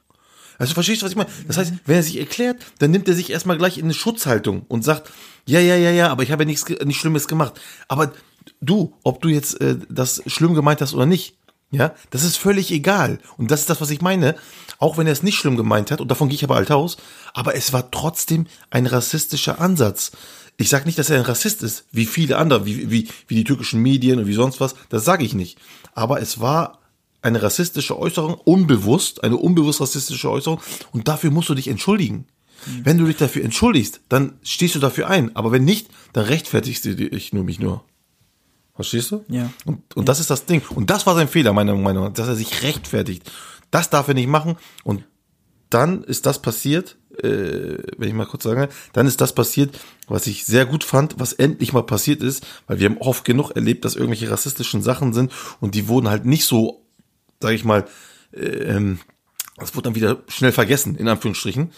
Also 0.58 0.75
verstehst 0.75 1.02
du, 1.02 1.06
was 1.06 1.12
ich 1.12 1.16
meine? 1.16 1.30
Das 1.46 1.58
heißt, 1.58 1.73
wenn 1.87 1.96
er 1.96 2.02
sich 2.02 2.18
erklärt, 2.18 2.64
dann 2.78 2.90
nimmt 2.90 3.08
er 3.08 3.14
sich 3.14 3.30
erstmal 3.30 3.58
gleich 3.58 3.78
in 3.78 3.84
eine 3.84 3.94
Schutzhaltung 3.94 4.62
und 4.68 4.84
sagt, 4.84 5.11
ja, 5.46 5.61
ja, 5.61 5.76
ja, 5.76 5.90
ja, 5.90 6.08
aber 6.08 6.23
ich 6.23 6.32
habe 6.32 6.44
ja 6.44 6.46
nichts, 6.46 6.68
nichts 6.68 7.00
Schlimmes 7.00 7.28
gemacht. 7.28 7.61
Aber 7.88 8.12
du, 8.61 8.94
ob 9.02 9.20
du 9.20 9.28
jetzt 9.28 9.61
äh, 9.61 9.76
das 9.88 10.23
schlimm 10.26 10.54
gemeint 10.54 10.80
hast 10.80 10.94
oder 10.94 11.06
nicht, 11.06 11.37
ja, 11.70 11.92
das 12.11 12.23
ist 12.23 12.37
völlig 12.37 12.70
egal. 12.70 13.18
Und 13.37 13.50
das 13.50 13.61
ist 13.61 13.70
das, 13.70 13.80
was 13.80 13.90
ich 13.90 14.00
meine. 14.00 14.37
Auch 14.78 14.96
wenn 14.96 15.06
er 15.06 15.12
es 15.12 15.23
nicht 15.23 15.38
schlimm 15.38 15.56
gemeint 15.56 15.90
hat, 15.90 16.00
und 16.00 16.08
davon 16.08 16.28
gehe 16.28 16.37
ich 16.37 16.44
aber 16.44 16.56
alt 16.56 16.70
aus, 16.70 16.96
aber 17.32 17.54
es 17.56 17.73
war 17.73 17.90
trotzdem 17.90 18.46
ein 18.70 18.87
rassistischer 18.87 19.61
Ansatz. 19.61 20.12
Ich 20.56 20.68
sage 20.68 20.84
nicht, 20.84 20.99
dass 20.99 21.11
er 21.11 21.18
ein 21.18 21.25
Rassist 21.25 21.62
ist, 21.62 21.87
wie 21.90 22.06
viele 22.06 22.38
andere, 22.38 22.64
wie, 22.64 22.90
wie, 22.90 23.08
wie 23.26 23.34
die 23.34 23.44
türkischen 23.44 23.80
Medien 23.82 24.20
und 24.20 24.26
wie 24.26 24.34
sonst 24.34 24.61
was, 24.61 24.76
das 24.88 25.04
sage 25.04 25.25
ich 25.25 25.34
nicht. 25.34 25.58
Aber 25.94 26.20
es 26.20 26.40
war 26.40 26.78
eine 27.24 27.42
rassistische 27.42 27.98
Äußerung, 27.98 28.34
unbewusst, 28.34 29.24
eine 29.24 29.36
unbewusst 29.36 29.80
rassistische 29.80 30.30
Äußerung, 30.30 30.60
und 30.92 31.08
dafür 31.08 31.30
musst 31.30 31.48
du 31.48 31.54
dich 31.54 31.68
entschuldigen. 31.68 32.26
Wenn 32.82 32.98
du 32.98 33.06
dich 33.06 33.16
dafür 33.16 33.44
entschuldigst, 33.44 34.00
dann 34.08 34.38
stehst 34.42 34.74
du 34.74 34.78
dafür 34.78 35.08
ein. 35.08 35.34
Aber 35.36 35.52
wenn 35.52 35.64
nicht, 35.64 35.88
dann 36.12 36.24
rechtfertigst 36.24 36.84
du 36.84 36.94
dich 36.94 37.32
nur 37.32 37.44
mich 37.44 37.58
nur. 37.58 37.84
Verstehst 38.74 39.10
du? 39.10 39.24
Ja. 39.28 39.50
Und, 39.66 39.94
und 39.94 40.08
das 40.08 40.18
ist 40.18 40.30
das 40.30 40.46
Ding. 40.46 40.62
Und 40.74 40.90
das 40.90 41.06
war 41.06 41.14
sein 41.14 41.28
Fehler, 41.28 41.52
meiner 41.52 41.74
Meinung 41.74 42.04
nach, 42.04 42.12
dass 42.12 42.28
er 42.28 42.36
sich 42.36 42.62
rechtfertigt. 42.62 43.30
Das 43.70 43.90
darf 43.90 44.08
er 44.08 44.14
nicht 44.14 44.28
machen. 44.28 44.56
Und 44.82 45.04
dann 45.70 46.04
ist 46.04 46.26
das 46.26 46.40
passiert, 46.40 46.96
äh, 47.22 47.78
wenn 47.96 48.08
ich 48.08 48.14
mal 48.14 48.26
kurz 48.26 48.44
sage, 48.44 48.68
dann 48.92 49.06
ist 49.06 49.20
das 49.20 49.34
passiert, 49.34 49.78
was 50.08 50.26
ich 50.26 50.44
sehr 50.44 50.66
gut 50.66 50.84
fand, 50.84 51.18
was 51.18 51.32
endlich 51.32 51.72
mal 51.72 51.82
passiert 51.82 52.22
ist, 52.22 52.46
weil 52.66 52.80
wir 52.80 52.88
haben 52.88 52.98
oft 52.98 53.24
genug 53.24 53.50
erlebt, 53.50 53.84
dass 53.84 53.96
irgendwelche 53.96 54.30
rassistischen 54.30 54.82
Sachen 54.82 55.12
sind 55.12 55.32
und 55.60 55.74
die 55.74 55.88
wurden 55.88 56.08
halt 56.08 56.24
nicht 56.24 56.44
so, 56.44 56.83
sage 57.44 57.56
ich 57.56 57.64
mal, 57.64 57.84
äh, 58.32 58.40
ähm, 58.40 59.00
das 59.58 59.74
wurde 59.76 59.84
dann 59.84 59.94
wieder 59.94 60.22
schnell 60.28 60.50
vergessen, 60.50 60.96
in 60.96 61.08
Anführungsstrichen. 61.08 61.70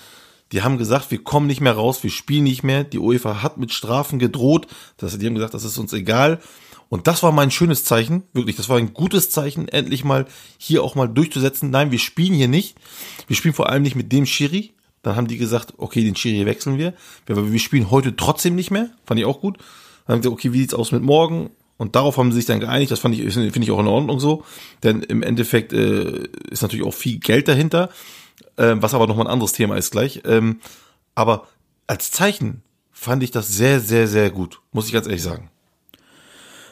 Die 0.52 0.62
haben 0.62 0.78
gesagt, 0.78 1.10
wir 1.10 1.22
kommen 1.22 1.48
nicht 1.48 1.60
mehr 1.60 1.72
raus, 1.72 2.04
wir 2.04 2.10
spielen 2.10 2.44
nicht 2.44 2.62
mehr. 2.62 2.84
Die 2.84 3.00
UEFA 3.00 3.42
hat 3.42 3.58
mit 3.58 3.72
Strafen 3.72 4.20
gedroht. 4.20 4.68
Das, 4.96 5.18
die 5.18 5.26
haben 5.26 5.34
gesagt, 5.34 5.54
das 5.54 5.64
ist 5.64 5.76
uns 5.76 5.92
egal. 5.92 6.40
Und 6.88 7.08
das 7.08 7.24
war 7.24 7.32
mein 7.32 7.50
schönes 7.50 7.82
Zeichen, 7.82 8.22
wirklich, 8.32 8.54
das 8.54 8.68
war 8.68 8.76
ein 8.76 8.94
gutes 8.94 9.28
Zeichen, 9.28 9.66
endlich 9.66 10.04
mal 10.04 10.26
hier 10.56 10.84
auch 10.84 10.94
mal 10.94 11.08
durchzusetzen. 11.08 11.70
Nein, 11.70 11.90
wir 11.90 11.98
spielen 11.98 12.34
hier 12.34 12.46
nicht. 12.46 12.76
Wir 13.26 13.34
spielen 13.34 13.54
vor 13.54 13.68
allem 13.68 13.82
nicht 13.82 13.96
mit 13.96 14.12
dem 14.12 14.24
Schiri. 14.24 14.72
Dann 15.02 15.16
haben 15.16 15.26
die 15.26 15.36
gesagt, 15.36 15.74
okay, 15.78 16.04
den 16.04 16.14
Schiri 16.14 16.46
wechseln 16.46 16.78
wir. 16.78 16.94
Wir, 17.26 17.52
wir 17.52 17.58
spielen 17.58 17.90
heute 17.90 18.14
trotzdem 18.14 18.54
nicht 18.54 18.70
mehr. 18.70 18.90
Fand 19.04 19.18
ich 19.18 19.26
auch 19.26 19.40
gut. 19.40 19.58
Dann 20.06 20.14
haben 20.14 20.22
sie 20.22 20.28
gesagt, 20.28 20.38
okay, 20.38 20.52
wie 20.52 20.60
sieht's 20.60 20.74
aus 20.74 20.92
mit 20.92 21.02
morgen? 21.02 21.50
Und 21.78 21.94
darauf 21.94 22.16
haben 22.16 22.32
sie 22.32 22.36
sich 22.36 22.46
dann 22.46 22.60
geeinigt. 22.60 22.90
Das 22.90 23.00
fand 23.00 23.18
ich, 23.18 23.32
finde 23.32 23.60
ich 23.60 23.70
auch 23.70 23.80
in 23.80 23.86
Ordnung 23.86 24.18
so. 24.18 24.44
Denn 24.82 25.02
im 25.02 25.22
Endeffekt 25.22 25.72
äh, 25.72 26.28
ist 26.50 26.62
natürlich 26.62 26.86
auch 26.86 26.94
viel 26.94 27.18
Geld 27.18 27.48
dahinter, 27.48 27.90
äh, 28.56 28.74
was 28.78 28.94
aber 28.94 29.06
nochmal 29.06 29.26
ein 29.26 29.32
anderes 29.32 29.52
Thema 29.52 29.76
ist 29.76 29.90
gleich. 29.90 30.22
Ähm, 30.24 30.60
aber 31.14 31.46
als 31.86 32.10
Zeichen 32.10 32.62
fand 32.92 33.22
ich 33.22 33.30
das 33.30 33.48
sehr, 33.48 33.80
sehr, 33.80 34.08
sehr 34.08 34.30
gut. 34.30 34.60
Muss 34.72 34.86
ich 34.86 34.92
ganz 34.92 35.06
ehrlich 35.06 35.22
sagen. 35.22 35.50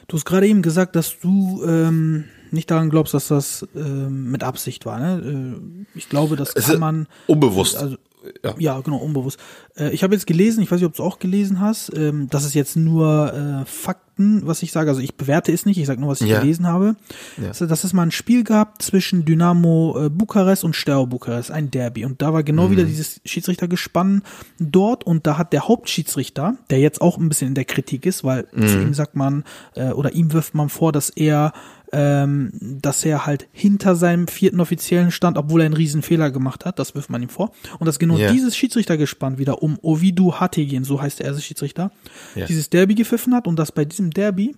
Du 0.09 0.17
hast 0.17 0.25
gerade 0.25 0.47
eben 0.47 0.63
gesagt, 0.63 0.97
dass 0.97 1.19
du 1.21 1.63
ähm, 1.67 2.25
nicht 2.51 2.71
daran 2.71 2.91
glaubst, 2.91 3.15
dass 3.15 3.29
das 3.29 3.67
ähm, 3.75 4.31
mit 4.31 4.43
Absicht 4.43 4.87
war. 4.87 4.99
Ne? 4.99 5.57
Äh, 5.95 5.99
ich 5.99 6.09
glaube, 6.09 6.37
das 6.37 6.51
Es 6.55 6.67
kann 6.67 6.75
ist 6.75 6.81
man. 6.81 7.07
unbewusst. 7.27 7.77
Also, 7.77 7.97
Ja. 8.43 8.55
ja. 8.59 8.81
genau, 8.81 8.97
unbewusst. 8.99 9.39
Äh, 9.77 9.91
ich 9.91 10.03
habe 10.03 10.15
jetzt 10.15 10.27
gelesen, 10.27 10.63
ich 10.63 10.71
weiß 10.71 10.81
nicht, 10.81 10.87
ob 10.87 10.95
du 10.97 11.03
es 11.03 11.07
auch 11.09 11.19
gelesen 11.19 11.61
hast, 11.61 11.91
ähm, 11.97 12.29
das 12.31 12.45
ist 12.45 12.55
jetzt 12.55 12.77
nur 12.77 13.33
äh, 13.33 13.65
Fakten, 13.67 14.43
was 14.47 14.63
ich 14.63 14.71
sage. 14.73 14.91
Also 14.91 15.01
ich 15.03 15.17
bewerte 15.17 15.53
es 15.53 15.67
nicht, 15.67 15.79
ich 15.79 15.87
sage 15.87 16.01
nur, 16.01 16.11
was 16.11 16.21
ich 16.21 16.29
Ja. 16.29 16.41
gelesen 16.41 16.67
habe. 16.67 16.95
Ja. 17.41 17.49
Also, 17.49 17.67
dass 17.67 17.83
es 17.85 17.93
mal 17.93 18.03
ein 18.03 18.11
Spiel 18.13 18.45
gab 18.45 18.81
zwischen 18.81 19.25
Dynamo 19.25 20.05
äh, 20.07 20.09
Bukarest 20.11 20.63
und 20.65 20.77
Steaua 20.77 21.05
Bukarest, 21.07 21.51
ein 21.51 21.71
Derby. 21.71 22.05
Und 22.05 22.23
da 22.23 22.33
war 22.33 22.43
genau 22.45 22.69
Mhm. 22.69 22.71
wieder 22.73 22.85
dieses 22.85 23.21
Schiedsrichtergespann 23.25 24.23
dort 24.59 25.05
und 25.05 25.27
da 25.27 25.39
hat 25.39 25.53
der 25.53 25.69
Hauptschiedsrichter, 25.69 26.57
der 26.71 26.81
jetzt 26.81 27.01
auch 27.01 27.19
ein 27.19 27.29
bisschen 27.29 27.49
in 27.49 27.55
der 27.55 27.65
Kritik 27.65 28.07
ist, 28.07 28.25
weil 28.25 28.47
Mhm. 28.53 28.67
zu 28.69 28.81
ihm 28.81 28.95
sagt 28.95 29.17
man, 29.17 29.45
äh, 29.75 29.91
oder 29.91 30.13
ihm 30.13 30.33
wirft 30.33 30.55
man 30.55 30.69
vor, 30.69 30.93
dass 30.93 31.11
er 31.11 31.53
ähm, 31.95 32.51
dass 32.61 33.05
er 33.05 33.25
halt 33.27 33.47
hinter 33.53 33.95
seinem 33.97 34.27
vierten 34.29 34.61
Offiziellen 34.61 35.11
stand, 35.11 35.39
obwohl 35.39 35.61
er 35.61 35.67
einen 35.67 35.75
riesen 35.75 36.03
Fehler 36.03 36.31
gemacht 36.31 36.65
hat. 36.65 36.79
Das 36.79 36.95
wirft 36.95 37.09
man 37.11 37.23
ihm 37.23 37.29
vor. 37.29 37.53
Und 37.79 37.87
dass 37.87 37.99
genau 37.99 38.17
Ja. 38.19 38.33
dieses 38.33 38.57
Schiedsrichtergespann 38.57 39.39
wieder 39.39 39.63
um 39.63 39.79
Ovidu 39.81 40.35
Hategin, 40.35 40.85
so 40.85 41.01
heißt 41.01 41.21
der 41.21 41.27
erste 41.27 41.43
Schiedsrichter, 41.43 41.91
Ja. 42.35 42.47
dieses 42.47 42.71
Derby 42.71 42.95
gepfiffen 42.95 43.35
hat 43.35 43.47
und 43.47 43.59
dass 43.59 43.73
bei 43.73 43.85
diesem 43.85 44.11
Derby 44.11 44.55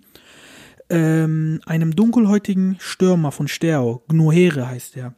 ähm, 0.88 1.60
einem 1.66 1.94
dunkelhäutigen 1.96 2.76
Stürmer 2.78 3.32
von 3.32 3.48
Stereo, 3.48 4.02
Gnohere 4.08 4.68
heißt 4.68 4.96
er, 4.96 5.14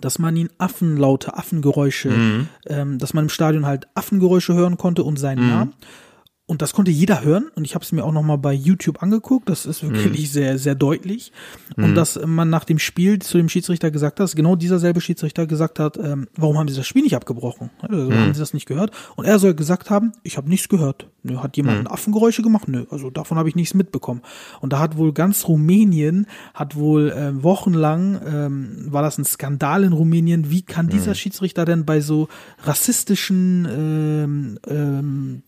dass 0.00 0.18
man 0.18 0.36
ihn 0.36 0.50
Affenlaute, 0.58 1.36
Affengeräusche, 1.38 2.46
ähm, 2.66 2.98
dass 2.98 3.14
man 3.14 3.24
im 3.26 3.28
Stadion 3.28 3.64
halt 3.66 3.86
Affengeräusche 3.94 4.52
hören 4.52 4.76
konnte 4.76 5.04
und 5.04 5.16
seinen 5.18 5.48
Namen. 5.48 5.72
Und 6.46 6.60
das 6.60 6.74
konnte 6.74 6.90
jeder 6.90 7.24
hören. 7.24 7.50
Und 7.54 7.64
ich 7.64 7.74
habe 7.74 7.84
es 7.84 7.92
mir 7.92 8.04
auch 8.04 8.12
noch 8.12 8.22
mal 8.22 8.36
bei 8.36 8.52
YouTube 8.52 9.02
angeguckt. 9.02 9.48
Das 9.48 9.64
ist 9.64 9.82
wirklich 9.82 10.30
sehr, 10.30 10.58
sehr 10.58 10.74
deutlich. 10.74 11.32
Und 11.76 11.94
dass 11.94 12.20
man 12.26 12.50
nach 12.50 12.64
dem 12.64 12.78
Spiel 12.78 13.18
zu 13.20 13.38
dem 13.38 13.48
Schiedsrichter 13.48 13.90
gesagt 13.90 14.20
hat, 14.20 14.36
genau 14.36 14.54
dieser 14.54 14.78
selbe 14.78 15.00
Schiedsrichter 15.00 15.46
gesagt 15.46 15.78
hat, 15.78 15.96
ähm, 15.96 16.28
warum 16.36 16.58
haben 16.58 16.68
sie 16.68 16.76
das 16.76 16.86
Spiel 16.86 17.02
nicht 17.02 17.16
abgebrochen? 17.16 17.70
Also, 17.80 18.12
Haben 18.12 18.34
sie 18.34 18.40
das 18.40 18.52
nicht 18.52 18.66
gehört? 18.66 18.90
Und 19.16 19.24
er 19.24 19.38
soll 19.38 19.54
gesagt 19.54 19.88
haben, 19.88 20.12
ich 20.22 20.36
habe 20.36 20.50
nichts 20.50 20.68
gehört. 20.68 21.08
Nö, 21.22 21.38
hat 21.38 21.56
jemand 21.56 21.90
Affengeräusche 21.90 22.42
gemacht? 22.42 22.68
Nö, 22.68 22.84
also 22.90 23.08
davon 23.08 23.38
habe 23.38 23.48
ich 23.48 23.54
nichts 23.54 23.72
mitbekommen. 23.72 24.20
Und 24.60 24.74
da 24.74 24.78
hat 24.80 24.98
wohl 24.98 25.14
ganz 25.14 25.48
Rumänien, 25.48 26.26
hat 26.52 26.76
wohl 26.76 27.10
äh, 27.10 27.42
wochenlang, 27.42 28.20
ähm, 28.26 28.92
war 28.92 29.00
das 29.00 29.16
ein 29.16 29.24
Skandal 29.24 29.84
in 29.84 29.94
Rumänien, 29.94 30.50
wie 30.50 30.60
kann 30.60 30.88
dieser 30.88 31.14
Schiedsrichter 31.14 31.64
denn 31.64 31.86
bei 31.86 32.00
so 32.00 32.28
rassistischen 32.64 33.66
ähm, 33.70 34.58
ähm, 34.68 35.42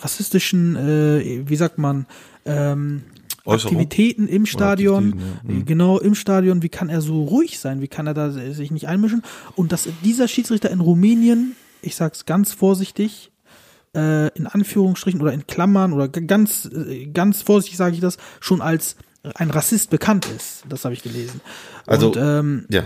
rassistischen, 0.00 0.76
äh, 0.76 1.48
wie 1.48 1.56
sagt 1.56 1.78
man, 1.78 2.06
ähm? 2.44 3.02
Aktivitäten 3.44 4.28
im 4.28 4.44
Stadion, 4.44 5.12
Aktivitäten, 5.14 5.48
ja. 5.48 5.54
Mhm. 5.54 5.64
genau 5.64 5.98
im 5.98 6.14
Stadion, 6.14 6.62
wie 6.62 6.68
kann 6.68 6.90
er 6.90 7.00
so 7.00 7.24
ruhig 7.24 7.58
sein, 7.58 7.80
wie 7.80 7.88
kann 7.88 8.06
er 8.06 8.12
da 8.12 8.30
sich 8.30 8.70
nicht 8.70 8.88
einmischen 8.88 9.22
und 9.56 9.72
dass 9.72 9.88
dieser 10.04 10.28
Schiedsrichter 10.28 10.70
in 10.70 10.80
Rumänien, 10.80 11.56
ich 11.80 11.96
sag's 11.96 12.26
ganz 12.26 12.52
vorsichtig, 12.52 13.30
äh, 13.96 14.28
in 14.36 14.46
Anführungsstrichen 14.46 15.22
oder 15.22 15.32
in 15.32 15.46
Klammern 15.46 15.94
oder 15.94 16.08
ganz, 16.08 16.66
äh, 16.66 17.06
ganz 17.06 17.40
vorsichtig 17.40 17.78
sage 17.78 17.94
ich 17.94 18.00
das, 18.00 18.18
schon 18.40 18.60
als 18.60 18.96
ein 19.34 19.50
Rassist 19.50 19.88
bekannt 19.88 20.26
ist. 20.36 20.64
Das 20.68 20.84
habe 20.84 20.92
ich 20.92 21.02
gelesen. 21.02 21.40
Also, 21.86 22.08
und, 22.08 22.16
ähm, 22.18 22.66
Ja. 22.68 22.84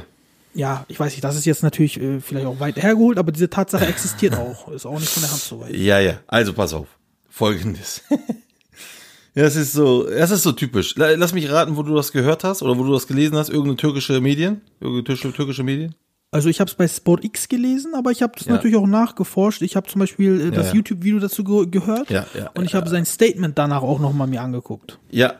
ja, 0.55 0.85
ich 0.87 0.99
weiß 1.01 1.11
nicht, 1.13 1.25
das 1.25 1.37
ist 1.37 1.45
jetzt 1.45 1.65
natürlich 1.65 2.01
äh, 2.01 2.21
vielleicht 2.21 2.47
auch 2.47 2.61
weit 2.61 2.77
hergeholt, 2.77 3.19
aber 3.19 3.33
diese 3.33 3.51
Tatsache 3.51 3.87
existiert 3.87 4.37
auch. 4.37 4.69
Ist 4.69 4.87
auch 4.87 4.99
nicht 5.01 5.11
von 5.11 5.23
der 5.23 5.33
Hand 5.33 5.41
so 5.41 5.61
weit. 5.61 5.75
Ja, 5.75 5.99
ja. 5.99 6.21
Also 6.29 6.53
pass 6.53 6.73
auf. 6.73 6.87
Folgendes. 7.33 8.03
ja, 9.35 9.45
es 9.45 9.57
ist 9.57 9.73
so, 9.73 10.07
es 10.07 10.31
ist 10.31 10.43
so 10.43 10.53
typisch. 10.53 10.95
La- 10.97 11.13
Lass 11.15 11.33
mich 11.33 11.51
raten, 11.51 11.77
wo 11.79 11.83
du 11.83 11.95
das 11.95 12.13
gehört 12.13 12.45
hast 12.45 12.63
oder 12.63 12.77
wo 12.79 12.85
du 12.85 12.93
das 12.93 13.07
gelesen 13.07 13.37
hast. 13.37 13.49
Irgendeine 13.49 13.77
türkische 13.77 14.21
Medien? 14.21 14.61
Irgendeine 14.81 15.05
türkische, 15.05 15.33
türkische 15.33 15.63
Medien? 15.63 15.95
Also 16.31 16.49
ich 16.49 16.61
habe 16.61 16.71
es 16.71 16.75
bei 16.77 16.87
Sport 16.89 17.25
X 17.25 17.49
gelesen, 17.49 17.95
aber 17.95 18.11
ich 18.11 18.23
habe 18.23 18.35
es 18.39 18.47
Ja. 18.47 18.53
natürlich 18.53 18.77
auch 18.77 18.87
nachgeforscht. 18.87 19.63
Ich 19.63 19.77
habe 19.77 19.87
zum 19.89 19.99
Beispiel 20.01 20.41
äh, 20.41 20.51
das 20.51 20.69
ja. 20.69 20.75
YouTube-Video 20.75 21.19
dazu 21.21 21.43
ge 21.45 21.67
gehört 21.71 22.11
Ja, 22.11 22.27
ja, 22.37 22.51
und 22.55 22.65
ich 22.65 22.73
ja, 22.73 22.81
habe 22.81 22.89
sein 22.91 23.05
Statement 23.07 23.57
danach 23.59 23.83
auch 23.83 23.99
noch 23.99 24.13
mal 24.13 24.27
mir 24.27 24.43
angeguckt. 24.43 24.99
Ja. 25.11 25.35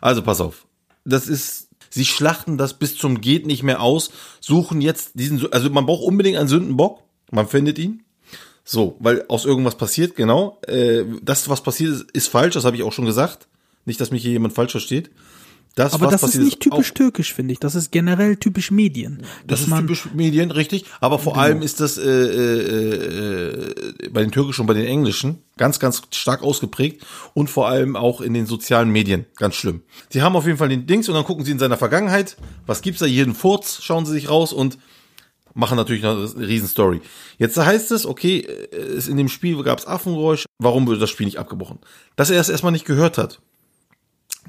Also 0.00 0.22
pass 0.22 0.40
auf. 0.40 0.66
Das 1.04 1.28
ist, 1.28 1.68
sie 1.90 2.04
schlachten 2.04 2.58
das 2.58 2.74
bis 2.74 2.96
zum 2.96 3.20
geht 3.20 3.46
nicht 3.46 3.62
mehr 3.62 3.80
aus, 3.80 4.10
suchen 4.40 4.80
jetzt 4.80 5.12
diesen, 5.14 5.52
also 5.52 5.70
man 5.70 5.86
braucht 5.86 6.02
unbedingt 6.04 6.36
einen 6.36 6.48
Sündenbock. 6.48 7.02
Man 7.30 7.46
findet 7.46 7.78
ihn. 7.78 8.02
So, 8.70 8.96
weil 9.00 9.24
aus 9.28 9.46
irgendwas 9.46 9.76
passiert, 9.78 10.14
genau. 10.14 10.60
Äh, 10.66 11.04
das, 11.22 11.48
was 11.48 11.62
passiert 11.62 11.90
ist, 11.94 12.10
ist 12.12 12.28
falsch, 12.28 12.52
das 12.52 12.66
habe 12.66 12.76
ich 12.76 12.82
auch 12.82 12.92
schon 12.92 13.06
gesagt. 13.06 13.48
Nicht, 13.86 13.98
dass 13.98 14.10
mich 14.10 14.20
hier 14.20 14.32
jemand 14.32 14.52
falsch 14.52 14.72
versteht. 14.72 15.10
Das, 15.74 15.94
Aber 15.94 16.08
das 16.08 16.22
ist 16.22 16.34
nicht 16.36 16.60
typisch 16.60 16.90
auch- 16.90 16.94
türkisch, 16.94 17.32
finde 17.32 17.52
ich. 17.52 17.60
Das 17.60 17.74
ist 17.74 17.92
generell 17.92 18.36
typisch 18.36 18.70
Medien. 18.70 19.22
Das 19.46 19.60
ist 19.60 19.74
typisch 19.74 20.08
Medien, 20.12 20.50
richtig. 20.50 20.84
Aber 21.00 21.18
vor 21.18 21.38
allem 21.38 21.62
ist 21.62 21.80
das 21.80 21.96
äh, 21.96 22.02
äh, 22.10 24.04
äh, 24.04 24.08
bei 24.10 24.20
den 24.20 24.32
türkischen 24.32 24.62
und 24.62 24.66
bei 24.66 24.74
den 24.74 24.86
englischen 24.86 25.38
ganz, 25.56 25.78
ganz 25.78 26.02
stark 26.10 26.42
ausgeprägt 26.42 27.06
und 27.32 27.48
vor 27.48 27.68
allem 27.68 27.96
auch 27.96 28.20
in 28.20 28.34
den 28.34 28.44
sozialen 28.44 28.90
Medien 28.90 29.24
ganz 29.36 29.54
schlimm. 29.54 29.82
Sie 30.10 30.20
haben 30.20 30.36
auf 30.36 30.44
jeden 30.44 30.58
Fall 30.58 30.68
den 30.68 30.86
Dings 30.86 31.08
und 31.08 31.14
dann 31.14 31.24
gucken 31.24 31.44
sie 31.44 31.52
in 31.52 31.58
seiner 31.58 31.78
Vergangenheit, 31.78 32.36
was 32.66 32.82
gibt's 32.82 33.00
da, 33.00 33.06
jeden 33.06 33.34
Furz, 33.34 33.78
schauen 33.82 34.04
sie 34.04 34.12
sich 34.12 34.28
raus 34.28 34.52
und 34.52 34.76
machen 35.58 35.76
natürlich 35.76 36.02
noch 36.04 36.12
eine 36.12 36.48
Riesenstory. 36.48 37.00
Jetzt 37.36 37.56
heißt 37.56 37.90
es, 37.90 38.06
okay, 38.06 38.42
es 38.72 39.08
in 39.08 39.16
dem 39.16 39.28
Spiel 39.28 39.60
gab's 39.64 39.86
Affengeräusch, 39.86 40.46
warum 40.58 40.86
wurde 40.86 41.00
das 41.00 41.10
Spiel 41.10 41.26
nicht 41.26 41.38
abgebrochen? 41.38 41.80
Dass 42.14 42.30
er 42.30 42.40
es 42.40 42.48
erstmal 42.48 42.70
nicht 42.70 42.84
gehört 42.84 43.18
hat, 43.18 43.40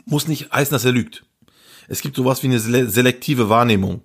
muss 0.06 0.28
nicht 0.28 0.52
heißen, 0.52 0.72
dass 0.72 0.86
er 0.86 0.92
lügt. 0.92 1.26
Es 1.88 2.02
gibt 2.02 2.16
sowas 2.16 2.44
wie 2.44 2.48
eine 2.48 2.60
sele- 2.60 2.88
selektive 2.88 3.50
Wahrnehmung. 3.50 4.02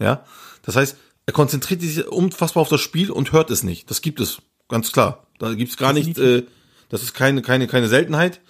Ja, 0.00 0.24
das 0.62 0.74
heißt, 0.74 0.96
er 1.26 1.32
konzentriert 1.32 1.80
sich 1.80 2.04
unfassbar 2.08 2.62
auf 2.62 2.68
das 2.68 2.80
Spiel 2.80 3.12
und 3.12 3.32
hört 3.32 3.50
es 3.52 3.62
nicht. 3.62 3.88
Das 3.88 4.02
gibt 4.02 4.18
es, 4.18 4.42
ganz 4.68 4.90
klar. 4.90 5.28
Da 5.38 5.54
gibt's 5.54 5.76
gar 5.76 5.92
nicht, 5.92 6.18
äh, 6.18 6.42
das 6.88 7.04
ist 7.04 7.14
keine, 7.14 7.40
keine, 7.42 7.68
keine 7.68 7.86
Seltenheit. 7.86 8.40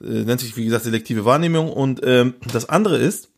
Äh, 0.00 0.22
nennt 0.22 0.40
sich, 0.40 0.56
wie 0.56 0.64
gesagt, 0.64 0.84
selektive 0.84 1.24
Wahrnehmung. 1.24 1.72
Und 1.72 2.00
ähm, 2.04 2.34
das 2.52 2.68
andere 2.68 2.98
ist, 2.98 3.30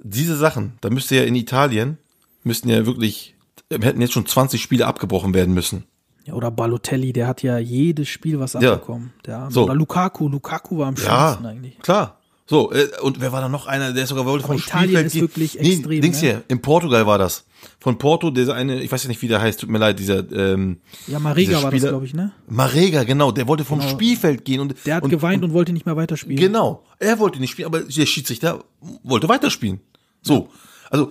diese 0.00 0.36
Sachen, 0.36 0.78
da 0.82 0.90
müsste 0.90 1.16
ja 1.16 1.24
in 1.24 1.34
Italien, 1.34 1.98
müssten 2.46 2.68
ja 2.68 2.86
wirklich, 2.86 3.34
äh, 3.70 3.78
hätten 3.80 4.00
jetzt 4.00 4.12
schon 4.14 4.26
20 4.26 4.62
Spiele 4.62 4.86
abgebrochen 4.86 5.34
werden 5.34 5.52
müssen. 5.54 5.84
Ja, 6.24 6.34
oder 6.34 6.50
Balotelli, 6.50 7.12
der 7.12 7.26
hat 7.28 7.42
ja 7.42 7.58
jedes 7.58 8.08
Spiel 8.08 8.40
was 8.40 8.54
Ja. 8.54 8.72
abbekommen. 8.74 9.12
Der, 9.26 9.48
So. 9.50 9.64
Oder 9.64 9.74
Lukaku, 9.74 10.28
Lukaku 10.28 10.78
war 10.78 10.88
am 10.88 10.94
Ja, 10.96 11.00
schlimmsten 11.36 11.46
eigentlich. 11.46 11.78
klar. 11.80 12.18
So, 12.48 12.70
äh, 12.72 12.86
und 13.02 13.20
wer 13.20 13.32
war 13.32 13.40
da 13.40 13.48
noch 13.48 13.66
einer, 13.66 13.92
der 13.92 14.06
sogar 14.06 14.24
wollte 14.24 14.46
vom 14.46 14.56
Italien 14.56 14.84
Spielfeld 14.88 15.06
ist 15.06 15.12
gehen? 15.14 15.20
wirklich 15.22 15.58
extrem, 15.58 16.00
Dings 16.00 16.22
ne? 16.22 16.28
hier, 16.28 16.42
in 16.46 16.62
Portugal 16.62 17.04
war 17.04 17.18
das. 17.18 17.44
Von 17.80 17.98
Porto, 17.98 18.30
dieser 18.30 18.54
eine, 18.54 18.80
ich 18.82 18.92
weiß 18.92 19.02
ja 19.02 19.08
nicht, 19.08 19.20
wie 19.22 19.26
der 19.26 19.40
heißt, 19.40 19.58
tut 19.60 19.68
mir 19.68 19.78
leid, 19.78 19.98
dieser, 19.98 20.30
ähm, 20.30 20.78
Ja, 21.08 21.18
Marega 21.18 21.60
war 21.64 21.72
das, 21.72 21.82
glaube 21.82 22.06
ich, 22.06 22.14
ne? 22.14 22.30
Marega, 22.48 23.02
genau, 23.02 23.32
der 23.32 23.48
wollte 23.48 23.64
vom 23.64 23.82
Spielfeld 23.82 24.44
gehen 24.44 24.60
und 24.60 24.76
Der 24.86 24.94
hat 24.96 25.02
und, 25.02 25.10
geweint 25.10 25.42
und, 25.42 25.52
wollte 25.54 25.72
nicht 25.72 25.86
mehr 25.86 25.96
weiterspielen. 25.96 26.36
Genau, 26.36 26.84
er 27.00 27.18
wollte 27.18 27.40
nicht 27.40 27.50
spielen, 27.50 27.66
aber 27.66 27.80
der 27.80 28.06
Schiedsrichter 28.06 28.62
wollte 29.02 29.28
weiterspielen. 29.28 29.80
So, 30.22 30.48
also 30.90 31.10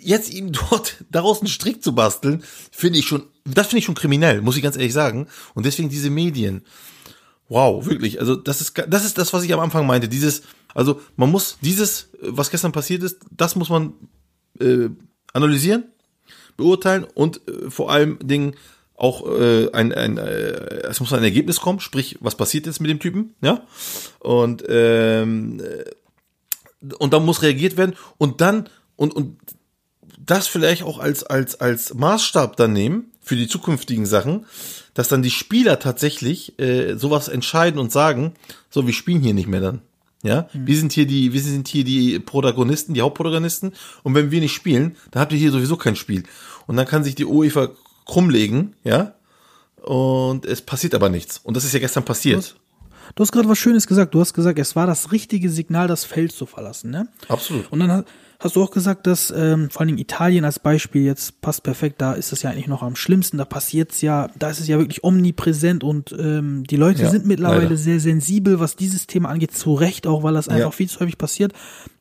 jetzt 0.00 0.32
ihm 0.32 0.52
dort 0.70 1.04
daraus 1.10 1.40
einen 1.40 1.48
Strick 1.48 1.82
zu 1.82 1.94
basteln, 1.94 2.42
finde 2.70 2.98
ich 2.98 3.06
schon, 3.06 3.24
das 3.44 3.68
finde 3.68 3.80
ich 3.80 3.84
schon 3.84 3.94
kriminell, 3.94 4.42
muss 4.42 4.56
ich 4.56 4.62
ganz 4.62 4.76
ehrlich 4.76 4.92
sagen. 4.92 5.28
Und 5.54 5.66
deswegen 5.66 5.88
diese 5.88 6.10
Medien. 6.10 6.62
Wow, 7.48 7.86
wirklich. 7.86 8.20
Also 8.20 8.36
das 8.36 8.60
ist 8.60 8.74
das 8.88 9.04
ist 9.04 9.16
das, 9.16 9.32
was 9.32 9.42
ich 9.42 9.52
am 9.54 9.60
Anfang 9.60 9.86
meinte. 9.86 10.08
Dieses, 10.08 10.42
also 10.74 11.00
man 11.16 11.30
muss 11.30 11.56
dieses, 11.62 12.10
was 12.20 12.50
gestern 12.50 12.72
passiert 12.72 13.02
ist, 13.02 13.20
das 13.30 13.56
muss 13.56 13.70
man 13.70 13.94
äh, 14.60 14.90
analysieren, 15.32 15.84
beurteilen 16.56 17.04
und 17.14 17.40
äh, 17.48 17.70
vor 17.70 17.90
allem 17.90 18.18
Dingen 18.22 18.54
auch 18.98 19.26
äh, 19.26 19.70
ein, 19.72 19.94
ein 19.94 20.18
äh, 20.18 20.88
es 20.88 21.00
muss 21.00 21.12
ein 21.12 21.22
Ergebnis 21.22 21.60
kommen, 21.60 21.80
sprich, 21.80 22.18
was 22.20 22.34
passiert 22.34 22.66
jetzt 22.66 22.80
mit 22.80 22.90
dem 22.90 22.98
Typen, 22.98 23.34
ja? 23.40 23.62
Und 24.18 24.64
ähm, 24.68 25.60
äh, 25.60 25.84
und 26.98 27.12
dann 27.12 27.24
muss 27.24 27.42
reagiert 27.42 27.76
werden 27.76 27.96
und 28.18 28.40
dann 28.40 28.68
und 28.96 29.14
und 29.14 29.38
das 30.30 30.46
vielleicht 30.46 30.82
auch 30.82 30.98
als 30.98 31.24
als 31.24 31.60
als 31.60 31.94
Maßstab 31.94 32.56
dann 32.56 32.72
nehmen 32.72 33.10
für 33.20 33.36
die 33.36 33.48
zukünftigen 33.48 34.06
Sachen, 34.06 34.46
dass 34.94 35.08
dann 35.08 35.22
die 35.22 35.30
Spieler 35.30 35.78
tatsächlich 35.78 36.58
äh, 36.58 36.96
sowas 36.96 37.28
entscheiden 37.28 37.80
und 37.80 37.92
sagen, 37.92 38.34
so 38.70 38.86
wir 38.86 38.94
spielen 38.94 39.20
hier 39.20 39.34
nicht 39.34 39.48
mehr 39.48 39.60
dann. 39.60 39.82
Ja, 40.22 40.48
wir 40.52 40.76
sind 40.76 40.92
hier 40.92 41.06
die, 41.06 41.32
wir 41.32 41.40
sind 41.40 41.68
hier 41.68 41.84
die 41.84 42.18
Protagonisten, 42.18 42.92
die 42.92 43.02
Hauptprotagonisten. 43.02 43.72
Und 44.02 44.14
wenn 44.14 44.32
wir 44.32 44.40
nicht 44.40 44.52
spielen, 44.52 44.96
dann 45.12 45.20
habt 45.22 45.32
ihr 45.32 45.38
hier 45.38 45.52
sowieso 45.52 45.76
kein 45.76 45.94
Spiel. 45.94 46.24
Und 46.66 46.76
dann 46.76 46.86
kann 46.86 47.04
sich 47.04 47.14
die 47.14 47.24
UEFA 47.24 47.70
krummlegen, 48.04 48.74
ja. 48.82 49.14
Und 49.80 50.44
es 50.44 50.60
passiert 50.60 50.96
aber 50.96 51.08
nichts. 51.08 51.38
Und 51.44 51.56
das 51.56 51.64
ist 51.64 51.72
ja 51.72 51.78
gestern 51.78 52.04
passiert. 52.04 52.56
Du 53.14 53.22
hast 53.22 53.30
gerade 53.30 53.48
was 53.48 53.58
Schönes 53.58 53.86
gesagt. 53.86 54.12
Du 54.12 54.20
hast 54.20 54.34
gesagt, 54.34 54.58
es 54.58 54.74
war 54.74 54.88
das 54.88 55.12
richtige 55.12 55.50
Signal, 55.50 55.86
das 55.86 56.04
Feld 56.04 56.32
zu 56.32 56.46
verlassen, 56.46 56.90
ne? 56.90 57.08
Absolut. 57.28 57.70
Und 57.70 57.78
dann 57.78 58.04
hast 58.40 58.54
du 58.56 58.62
auch 58.62 58.70
gesagt, 58.70 59.06
dass 59.08 59.32
ähm, 59.36 59.68
vor 59.70 59.80
allen 59.80 59.88
Dingen 59.88 59.98
Italien 59.98 60.44
als 60.44 60.58
Beispiel 60.60 61.02
jetzt 61.02 61.40
passt 61.40 61.62
perfekt, 61.64 62.00
da 62.00 62.12
ist 62.12 62.32
es 62.32 62.42
ja 62.42 62.50
eigentlich 62.50 62.68
noch 62.68 62.82
am 62.82 62.94
schlimmsten, 62.94 63.36
da 63.38 63.44
passiert's 63.44 64.00
ja, 64.00 64.28
da 64.38 64.48
ist 64.50 64.60
es 64.60 64.68
ja 64.68 64.78
wirklich 64.78 65.02
omnipräsent 65.02 65.82
und 65.82 66.14
ähm, 66.18 66.62
die 66.64 66.76
Leute 66.76 67.02
Ja, 67.02 67.10
sind 67.10 67.26
mittlerweile 67.26 67.62
leider. 67.64 67.76
sehr 67.76 67.98
sensibel, 67.98 68.60
was 68.60 68.76
dieses 68.76 69.06
Thema 69.08 69.28
angeht, 69.30 69.56
zu 69.56 69.74
Recht 69.74 70.06
auch, 70.06 70.22
weil 70.22 70.34
das 70.34 70.48
einfach 70.48 70.66
Ja. 70.66 70.70
viel 70.70 70.88
zu 70.88 71.00
häufig 71.00 71.18
passiert. 71.18 71.52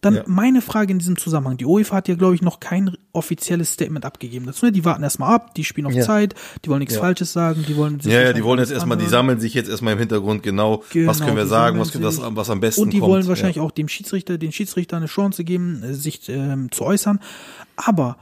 Dann 0.02 0.15
Ja. 0.15 0.23
meine 0.28 0.62
Frage 0.62 0.91
in 0.93 1.00
diesem 1.00 1.17
Zusammenhang, 1.17 1.58
die 1.58 1.65
UEFA 1.65 1.95
hat 1.97 2.08
ja, 2.08 2.13
glaube 2.15 2.36
ich, 2.36 2.41
noch 2.43 2.60
kein 2.60 2.95
offizielles 3.17 3.73
Statement 3.73 4.06
abgegeben 4.06 4.45
dazu. 4.45 4.65
Ne? 4.65 4.71
Die 4.71 4.86
warten 4.86 5.03
erstmal 5.03 5.34
ab, 5.34 5.56
die 5.56 5.63
spielen 5.65 5.88
auf 5.88 5.93
Ja. 5.93 6.03
Zeit, 6.03 6.36
die 6.63 6.69
wollen 6.69 6.80
nichts 6.80 6.95
Ja. 6.95 7.01
Falsches 7.01 7.34
sagen, 7.34 7.65
die 7.67 7.75
wollen 7.75 7.99
sich 7.99 8.13
Ja, 8.13 8.21
ja, 8.21 8.34
die 8.34 8.43
wollen 8.43 8.60
jetzt 8.60 8.71
erstmal, 8.71 8.97
die 8.97 9.08
sammeln 9.08 9.39
sich 9.39 9.53
jetzt 9.53 9.69
erstmal 9.69 9.93
im 9.93 9.99
Hintergrund 9.99 10.43
genau, 10.43 10.84
was 10.84 11.17
Genau, 11.17 11.25
können 11.25 11.38
wir 11.38 11.47
sagen, 11.47 11.80
was, 11.80 12.01
was, 12.01 12.15
sich. 12.15 12.23
was 12.27 12.49
am 12.49 12.60
besten 12.60 12.84
Und 12.84 12.93
die 12.93 12.99
kommt. 12.99 13.12
wollen 13.12 13.27
wahrscheinlich 13.27 13.58
ja. 13.58 13.62
auch 13.63 13.71
dem 13.71 13.88
Schiedsrichter, 13.88 14.38
den 14.38 14.51
Schiedsrichter 14.51 14.97
eine 14.97 15.08
Chance 15.08 15.43
geben, 15.43 15.84
äh, 15.84 15.93
sich 15.93 16.30
ähm, 16.30 16.71
zu 16.71 16.86
äußern. 16.86 17.19
Aber 17.75 18.17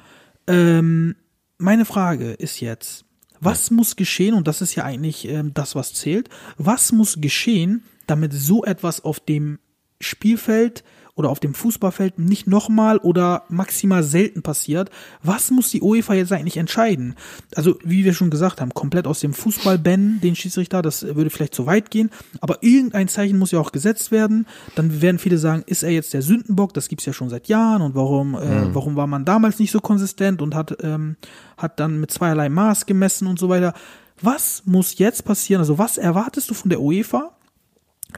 ähm, 0.48 1.16
meine 1.58 1.86
Frage 1.86 2.32
ist 2.32 2.60
jetzt, 2.62 3.06
was 3.40 3.70
muss 3.72 3.96
geschehen, 3.96 4.34
und 4.34 4.48
das 4.48 4.62
ist 4.62 4.76
ja 4.76 4.84
eigentlich 4.84 5.28
ähm, 5.28 5.54
das, 5.54 5.76
was 5.76 5.94
zählt, 5.94 6.30
was 6.58 6.92
muss 6.92 7.20
geschehen, 7.22 7.84
damit 8.08 8.34
so 8.34 8.64
etwas 8.64 9.04
auf 9.04 9.20
dem 9.20 9.60
Spielfeld 10.00 10.84
oder 11.16 11.30
auf 11.30 11.40
dem 11.40 11.54
Fußballfeld 11.54 12.20
nicht 12.20 12.46
nochmal 12.46 12.98
oder 12.98 13.44
maximal 13.50 14.04
selten 14.04 14.42
passiert. 14.42 14.90
Was 15.24 15.50
muss 15.50 15.72
die 15.72 15.82
UEFA 15.82 16.14
jetzt 16.14 16.32
eigentlich 16.34 16.58
entscheiden? 16.58 17.16
Also, 17.56 17.78
wie 17.84 18.04
wir 18.04 18.14
schon 18.14 18.30
gesagt 18.30 18.60
haben, 18.60 18.74
komplett 18.74 19.08
aus 19.08 19.22
dem 19.22 19.34
Fußball 19.34 19.80
bannen, 19.80 20.20
den 20.22 20.36
Schiedsrichter, 20.36 20.82
das 20.82 21.04
würde 21.04 21.30
vielleicht 21.30 21.56
zu 21.56 21.66
weit 21.66 21.90
gehen, 21.90 22.12
aber 22.42 22.62
irgendein 22.62 23.08
Zeichen 23.08 23.40
muss 23.40 23.52
ja 23.52 23.60
auch 23.60 23.72
gesetzt 23.72 24.12
werden. 24.12 24.46
Dann 24.76 25.02
werden 25.02 25.20
viele 25.20 25.38
sagen, 25.38 25.64
ist 25.66 25.84
er 25.84 25.92
jetzt 25.92 26.14
der 26.14 26.22
Sündenbock? 26.22 26.74
Das 26.74 26.90
gibt's 26.90 27.06
ja 27.06 27.14
schon 27.14 27.30
seit 27.30 27.48
Jahren 27.48 27.82
und 27.82 27.96
warum, 27.96 28.36
äh, 28.36 28.74
warum 28.74 28.98
war 28.98 29.08
man 29.08 29.24
damals 29.24 29.58
nicht 29.60 29.72
so 29.72 29.80
konsistent 29.80 30.42
und 30.42 30.54
hat, 30.54 30.78
ähm, 30.84 31.16
hat 31.58 31.80
dann 31.80 32.00
mit 32.00 32.12
zweierlei 32.12 32.50
Maß 32.50 32.86
gemessen 32.86 33.28
und 33.28 33.40
so 33.40 33.48
weiter. 33.48 33.74
Was 34.22 34.64
muss 34.66 34.98
jetzt 34.98 35.24
passieren? 35.24 35.62
Also, 35.62 35.78
was 35.78 35.98
erwartest 35.98 36.50
du 36.50 36.54
von 36.54 36.70
der 36.70 36.82
UEFA? 36.82 37.35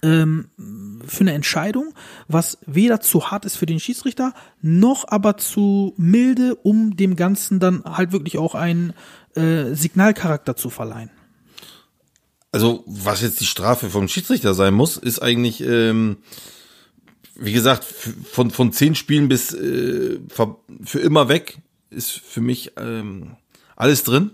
Ähm, 0.03 0.49
für 1.05 1.21
eine 1.21 1.33
Entscheidung, 1.33 1.93
was 2.27 2.57
weder 2.65 2.99
zu 2.99 3.31
hart 3.31 3.45
ist 3.45 3.57
für 3.57 3.65
den 3.65 3.79
Schiedsrichter, 3.79 4.33
noch 4.61 5.07
aber 5.07 5.37
zu 5.37 5.93
milde, 5.97 6.55
um 6.55 6.95
dem 6.95 7.15
Ganzen 7.15 7.59
dann 7.59 7.83
halt 7.83 8.11
wirklich 8.11 8.37
auch 8.37 8.55
einen 8.55 8.93
äh, 9.35 9.73
Signalcharakter 9.73 10.55
zu 10.55 10.69
verleihen. 10.69 11.11
Also, 12.51 12.83
was 12.85 13.21
jetzt 13.21 13.39
die 13.39 13.45
Strafe 13.45 13.89
vom 13.89 14.07
Schiedsrichter 14.07 14.53
sein 14.53 14.73
muss, 14.73 14.97
ist 14.97 15.19
eigentlich, 15.19 15.61
ähm, 15.61 16.17
wie 17.35 17.51
gesagt, 17.51 17.83
von, 17.83 18.51
von 18.51 18.71
zehn 18.71 18.95
Spielen 18.95 19.27
bis 19.27 19.53
äh, 19.53 20.19
für 20.83 20.99
immer 20.99 21.29
weg 21.29 21.59
ist 21.89 22.11
für 22.11 22.41
mich 22.41 22.73
ähm, 22.77 23.35
alles 23.75 24.03
drin. 24.03 24.31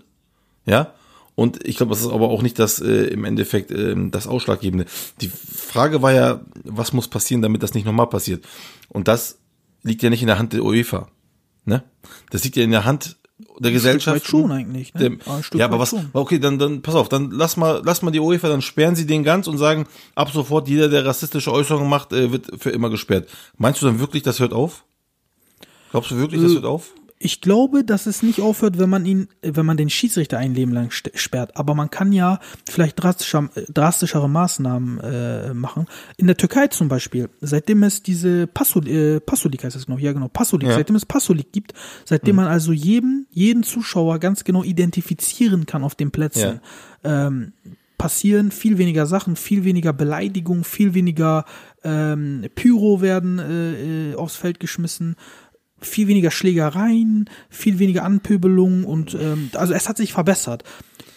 Ja. 0.64 0.94
Und 1.36 1.66
ich 1.66 1.76
glaube, 1.76 1.90
das 1.90 2.00
ist 2.02 2.10
aber 2.12 2.28
auch 2.28 2.42
nicht 2.42 2.58
das 2.58 2.80
äh, 2.80 3.06
im 3.06 3.24
Endeffekt 3.24 3.70
ähm, 3.72 4.10
das 4.10 4.26
Ausschlaggebende. 4.26 4.86
Die 5.20 5.28
Frage 5.28 6.00
war 6.02 6.12
ja, 6.12 6.40
was 6.62 6.92
muss 6.92 7.08
passieren, 7.08 7.42
damit 7.42 7.62
das 7.62 7.74
nicht 7.74 7.84
nochmal 7.84 8.06
passiert? 8.08 8.44
Und 8.88 9.08
das 9.08 9.38
liegt 9.82 10.02
ja 10.02 10.10
nicht 10.10 10.20
in 10.22 10.28
der 10.28 10.38
Hand 10.38 10.52
der 10.52 10.62
UEFA. 10.64 11.08
Ne? 11.64 11.82
Das 12.30 12.44
liegt 12.44 12.56
ja 12.56 12.62
in 12.62 12.70
der 12.70 12.84
Hand 12.84 13.16
der 13.58 13.72
Gesellschaft. 13.72 14.16
weit 14.16 14.26
schon 14.26 14.52
eigentlich, 14.52 14.94
ne? 14.94 15.00
Dem, 15.00 15.18
Ja, 15.26 15.34
ein 15.36 15.42
Stück 15.42 15.60
aber 15.60 15.80
was, 15.80 15.90
schon. 15.90 16.08
okay, 16.12 16.38
dann, 16.38 16.58
dann, 16.60 16.82
pass 16.82 16.94
auf, 16.94 17.08
dann 17.08 17.32
lass 17.32 17.56
mal, 17.56 17.82
lass 17.84 18.00
mal 18.02 18.12
die 18.12 18.20
UEFA, 18.20 18.48
dann 18.48 18.62
sperren 18.62 18.94
sie 18.94 19.06
den 19.06 19.24
ganz 19.24 19.48
und 19.48 19.58
sagen, 19.58 19.86
ab 20.14 20.30
sofort 20.30 20.68
jeder, 20.68 20.88
der 20.88 21.04
rassistische 21.04 21.52
Äußerungen 21.52 21.88
macht, 21.90 22.12
äh, 22.12 22.30
wird 22.30 22.50
für 22.58 22.70
immer 22.70 22.90
gesperrt. 22.90 23.28
Meinst 23.56 23.82
du 23.82 23.86
dann 23.86 23.98
wirklich, 23.98 24.22
das 24.22 24.38
hört 24.38 24.52
auf? 24.52 24.84
Glaubst 25.90 26.12
du 26.12 26.16
wirklich, 26.16 26.42
das 26.42 26.52
Äh, 26.52 26.54
hört 26.56 26.64
auf? 26.64 26.92
Ich 27.18 27.40
glaube, 27.40 27.84
dass 27.84 28.06
es 28.06 28.22
nicht 28.22 28.40
aufhört, 28.40 28.78
wenn 28.78 28.90
man 28.90 29.06
ihn, 29.06 29.28
wenn 29.40 29.64
man 29.64 29.76
den 29.76 29.88
Schiedsrichter 29.88 30.38
ein 30.38 30.54
Leben 30.54 30.72
lang 30.72 30.90
sperrt. 30.90 31.56
Aber 31.56 31.74
man 31.74 31.88
kann 31.90 32.12
ja 32.12 32.40
vielleicht 32.68 33.02
drastischer, 33.02 33.48
äh, 33.54 33.62
drastischere 33.72 34.28
Maßnahmen 34.28 35.00
äh, 35.00 35.54
machen. 35.54 35.86
In 36.16 36.26
der 36.26 36.36
Türkei 36.36 36.66
zum 36.66 36.88
Beispiel, 36.88 37.30
seitdem 37.40 37.82
es 37.84 38.02
diese 38.02 38.46
Passolik, 38.46 38.92
äh, 38.92 39.20
Passolik 39.20 39.64
heißt 39.64 39.76
es 39.76 39.88
noch, 39.88 39.98
ja 39.98 40.12
genau, 40.12 40.28
Passolik, 40.28 40.68
Ja. 40.68 40.74
seitdem 40.74 40.96
es 40.96 41.06
Passolik 41.06 41.52
gibt, 41.52 41.72
seitdem 42.04 42.36
man 42.36 42.46
also 42.46 42.72
jeden, 42.72 43.26
jeden 43.30 43.62
Zuschauer 43.62 44.18
ganz 44.18 44.44
genau 44.44 44.64
identifizieren 44.64 45.66
kann 45.66 45.84
auf 45.84 45.94
den 45.94 46.10
Plätzen, 46.10 46.60
ähm, 47.04 47.52
passieren 47.96 48.50
viel 48.50 48.76
weniger 48.76 49.06
Sachen, 49.06 49.36
viel 49.36 49.64
weniger 49.64 49.92
Beleidigung, 49.92 50.64
viel 50.64 50.94
weniger 50.94 51.44
ähm, 51.84 52.44
Pyro 52.54 53.00
werden 53.00 53.38
äh, 53.38 54.10
äh, 54.10 54.14
aufs 54.16 54.36
Feld 54.36 54.58
geschmissen 54.60 55.16
viel 55.86 56.08
weniger 56.08 56.30
Schlägereien, 56.30 57.28
viel 57.48 57.78
weniger 57.78 58.04
Anpöbelungen 58.04 58.84
und 58.84 59.14
ähm, 59.14 59.50
also 59.54 59.72
es 59.74 59.88
hat 59.88 59.96
sich 59.96 60.12
verbessert. 60.12 60.64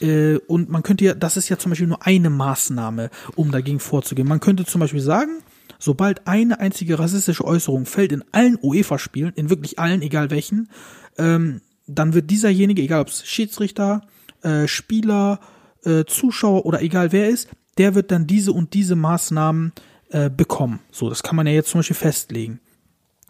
Äh, 0.01 0.37
und 0.47 0.69
man 0.69 0.83
könnte 0.83 1.05
ja, 1.05 1.13
das 1.13 1.37
ist 1.37 1.49
ja 1.49 1.57
zum 1.57 1.71
Beispiel 1.71 1.87
nur 1.87 2.05
eine 2.05 2.29
Maßnahme, 2.29 3.09
um 3.35 3.51
dagegen 3.51 3.79
vorzugehen. 3.79 4.27
Man 4.27 4.39
könnte 4.39 4.65
zum 4.65 4.81
Beispiel 4.81 5.01
sagen, 5.01 5.39
sobald 5.79 6.27
eine 6.27 6.59
einzige 6.59 6.99
rassistische 6.99 7.45
Äußerung 7.45 7.85
fällt 7.85 8.11
in 8.11 8.23
allen 8.31 8.57
UEFA-Spielen, 8.61 9.33
in 9.35 9.49
wirklich 9.49 9.79
allen, 9.79 10.01
egal 10.01 10.29
welchen, 10.29 10.69
ähm, 11.17 11.61
dann 11.87 12.13
wird 12.13 12.29
dieserjenige, 12.29 12.81
egal 12.81 13.01
ob 13.01 13.07
es 13.07 13.25
Schiedsrichter, 13.25 14.01
äh, 14.41 14.67
Spieler, 14.67 15.39
äh, 15.83 16.03
Zuschauer 16.05 16.65
oder 16.65 16.81
egal 16.81 17.11
wer 17.11 17.29
ist, 17.29 17.49
der 17.77 17.95
wird 17.95 18.11
dann 18.11 18.27
diese 18.27 18.51
und 18.51 18.73
diese 18.73 18.95
Maßnahmen 18.95 19.71
äh, 20.09 20.29
bekommen. 20.29 20.79
So, 20.91 21.09
das 21.09 21.23
kann 21.23 21.35
man 21.35 21.47
ja 21.47 21.53
jetzt 21.53 21.69
zum 21.69 21.79
Beispiel 21.79 21.95
festlegen. 21.95 22.59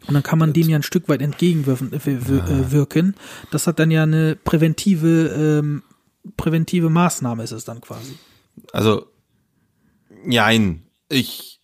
Und 0.06 0.14
dann 0.14 0.24
kann 0.24 0.40
man 0.40 0.54
dem 0.54 0.70
ja 0.70 0.76
ein 0.78 0.84
Stück 0.84 1.10
weit 1.10 1.22
entgegenwirken. 1.22 1.92
Wir- 1.92 2.44
äh, 2.48 2.72
wirken. 2.72 3.16
Das 3.52 3.68
hat 3.68 3.80
dann 3.80 3.92
ja 3.92 4.04
eine 4.04 4.36
präventive, 4.36 5.60
ähm, 5.62 5.84
präventive 6.38 6.90
Maßnahme 6.90 7.44
ist 7.44 7.52
es 7.52 7.66
dann 7.66 7.82
quasi. 7.82 8.18
Also, 8.74 9.08
nein, 10.24 10.84
ich, 11.10 11.60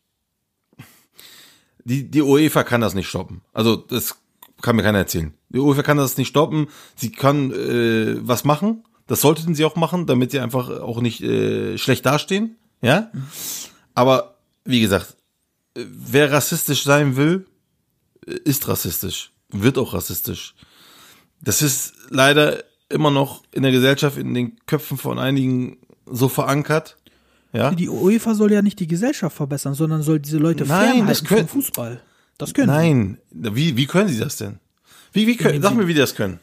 die, 1.86 2.10
die 2.10 2.22
UEFA 2.22 2.64
kann 2.64 2.82
das 2.82 2.94
nicht 2.96 3.08
stoppen. 3.08 3.42
Also, 3.54 3.76
das 3.76 4.16
kann 4.62 4.76
mir 4.76 4.84
keiner 4.84 5.00
erzählen. 5.00 5.34
Die 5.50 5.60
UEFA 5.60 5.84
kann 5.84 5.98
das 5.98 6.18
nicht 6.18 6.30
stoppen. 6.30 6.68
Sie 6.96 7.12
kann 7.12 7.52
äh, 7.52 8.16
was 8.28 8.44
machen. 8.46 8.84
Das 9.08 9.22
sollten 9.22 9.54
sie 9.54 9.66
auch 9.66 9.76
machen, 9.76 10.06
damit 10.08 10.32
sie 10.32 10.40
einfach 10.40 10.70
auch 10.70 11.02
nicht 11.02 11.22
äh, 11.22 11.78
schlecht 11.78 12.06
dastehen. 12.06 12.56
Ja. 12.82 13.12
Aber 13.94 14.38
wie 14.66 14.80
gesagt, 14.80 15.18
äh, 15.76 15.84
wer 15.88 16.32
rassistisch 16.32 16.84
sein 16.84 17.16
will, 17.18 17.46
ist 18.26 18.68
rassistisch, 18.68 19.32
wird 19.50 19.78
auch 19.78 19.94
rassistisch. 19.94 20.56
Das 21.42 21.62
ist 21.62 21.94
leider 22.10 22.64
immer 22.90 23.12
noch 23.12 23.44
in 23.52 23.64
der 23.64 23.72
Gesellschaft, 23.72 24.18
in 24.18 24.34
den 24.34 24.58
Köpfen 24.66 24.98
von 24.98 25.20
einigen 25.20 25.78
so 26.06 26.30
verankert. 26.30 26.98
Ja. 27.52 27.72
Die 27.72 27.90
UEFA 27.90 28.34
soll 28.34 28.52
ja 28.52 28.62
nicht 28.62 28.80
die 28.80 28.88
Gesellschaft 28.88 29.36
verbessern, 29.36 29.74
sondern 29.74 30.02
soll 30.04 30.20
diese 30.20 30.38
Leute 30.38 30.66
Nein, 30.66 30.70
fernhalten 30.96 31.08
das 31.08 31.24
können- 31.24 31.48
vom 31.48 31.62
Fußball. 31.62 32.02
Das 32.38 32.54
können 32.54 32.70
sie. 32.70 32.76
Nein, 32.76 33.18
wie, 33.32 33.78
wie 33.78 33.86
können 33.86 34.10
sie 34.10 34.20
das 34.20 34.38
denn? 34.38 34.60
Wie, 35.12 35.28
wie 35.28 35.38
können, 35.38 35.62
sag 35.62 35.72
sie- 35.72 35.78
mir, 35.78 35.88
wie 35.88 35.94
die 35.94 36.00
das 36.00 36.16
können. 36.16 36.40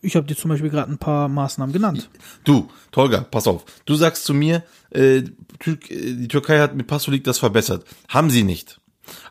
Ich 0.00 0.16
habe 0.16 0.26
dir 0.26 0.34
zum 0.36 0.48
Beispiel 0.48 0.70
gerade 0.70 0.90
ein 0.90 0.98
paar 0.98 1.28
Maßnahmen 1.28 1.72
genannt. 1.72 2.08
Du, 2.44 2.68
Tolga, 2.90 3.20
pass 3.20 3.46
auf. 3.46 3.64
Du 3.84 3.94
sagst 3.94 4.24
zu 4.24 4.34
mir, 4.34 4.64
äh, 4.90 5.18
äh, 5.18 5.24
die 5.60 6.26
Türkei 6.28 6.58
hat 6.58 6.74
mit 6.74 6.86
Passolik 6.88 7.22
das 7.22 7.38
verbessert. 7.38 7.84
Haben 8.08 8.30
sie 8.30 8.42
nicht. 8.42 8.80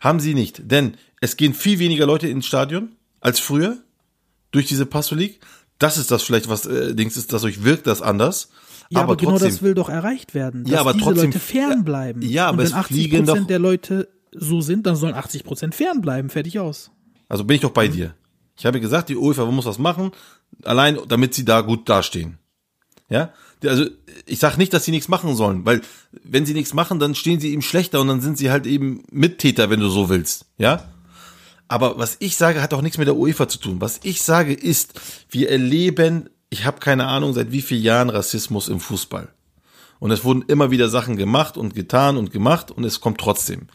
Haben 0.02 0.20
sie 0.20 0.34
nicht. 0.34 0.70
Denn 0.72 0.96
es 1.22 1.38
gehen 1.38 1.54
viel 1.54 1.80
weniger 1.80 2.06
Leute 2.06 2.28
ins 2.28 2.46
Stadion 2.46 2.90
als 3.22 3.40
früher 3.40 3.78
durch 4.52 4.68
diese 4.68 4.86
Passolik. 4.86 5.40
Das 5.80 5.98
ist 5.98 6.12
das 6.12 6.24
vielleicht, 6.24 6.48
was 6.48 6.66
äh, 6.66 6.96
Dings 6.96 7.18
ist, 7.18 7.34
dadurch 7.34 7.64
wirkt 7.64 7.88
das 7.88 8.02
anders. 8.02 8.50
Ja, 8.90 9.02
aber, 9.02 9.18
genau 9.18 9.32
trotzdem, 9.32 9.50
das 9.50 9.62
will 9.62 9.74
doch 9.74 9.90
erreicht 9.90 10.34
werden, 10.36 10.64
dass 10.64 10.72
Ja, 10.72 10.80
aber 10.82 10.94
diese 10.94 11.06
trotzdem- 11.06 11.26
Leute 11.32 11.40
fernbleiben. 11.40 12.22
Ja, 12.22 12.48
aber 12.48 12.62
Und 12.64 12.70
wenn 12.70 12.74
80 12.74 12.96
fliegen 12.96 13.26
doch- 13.26 13.48
der 13.48 13.60
Leute 13.60 14.08
so 14.32 14.62
sind, 14.62 14.86
dann 14.86 14.96
sollen 14.96 15.16
80% 15.16 15.74
fernbleiben. 15.74 16.30
Fertig 16.30 16.60
aus. 16.60 16.92
Also 17.28 17.44
bin 17.44 17.56
ich 17.56 17.62
doch 17.62 17.72
bei 17.72 17.88
dir. 17.88 18.14
Ich 18.58 18.66
habe 18.66 18.80
gesagt, 18.80 19.10
die 19.10 19.18
UEFA 19.18 19.46
muss 19.46 19.66
was 19.66 19.80
machen, 19.80 20.12
allein 20.64 20.98
damit 21.08 21.34
sie 21.34 21.44
da 21.44 21.62
gut 21.62 21.90
dastehen. 21.90 22.38
Ja? 23.10 23.34
Also 23.64 23.86
ich 24.26 24.40
sage 24.40 24.58
nicht, 24.58 24.74
dass 24.74 24.86
sie 24.86 24.92
nichts 24.92 25.08
machen 25.08 25.36
sollen, 25.36 25.66
weil 25.66 25.82
wenn 26.24 26.46
sie 26.46 26.54
nichts 26.54 26.74
machen, 26.74 27.00
dann 27.00 27.16
stehen 27.16 27.40
sie 27.40 27.52
eben 27.52 27.62
schlechter 27.62 28.02
und 28.02 28.08
dann 28.08 28.22
sind 28.22 28.38
sie 28.38 28.52
halt 28.52 28.66
eben 28.66 29.04
Mittäter, 29.12 29.70
wenn 29.70 29.80
du 29.80 29.90
so 29.90 30.10
willst. 30.10 30.46
Ja? 30.58 30.90
Aber 31.68 31.98
was 31.98 32.18
ich 32.20 32.36
sage, 32.36 32.62
hat 32.62 32.74
auch 32.74 32.82
nichts 32.82 32.98
mit 32.98 33.08
der 33.08 33.16
UEFA 33.16 33.48
zu 33.48 33.58
tun. 33.58 33.82
Was 33.82 34.00
ich 34.04 34.22
sage 34.22 34.54
ist, 34.54 35.00
wir 35.30 35.50
erleben, 35.50 36.30
ich 36.50 36.66
habe 36.66 36.80
keine 36.80 37.08
Ahnung, 37.08 37.34
seit 37.34 37.52
wie 37.52 37.62
vielen 37.62 37.84
Jahren 37.84 38.10
Rassismus 38.10 38.68
im 38.68 38.80
Fußball. 38.80 39.30
Und 40.00 40.12
es 40.12 40.24
wurden 40.24 40.44
immer 40.48 40.72
wieder 40.72 40.90
Sachen 40.90 41.18
gemacht 41.18 41.58
und 41.58 41.74
getan 41.74 42.18
und 42.18 42.32
gemacht 42.32 42.70
und 42.70 42.84
es 42.84 43.02
kommt 43.02 43.20
trotzdem. 43.20 43.68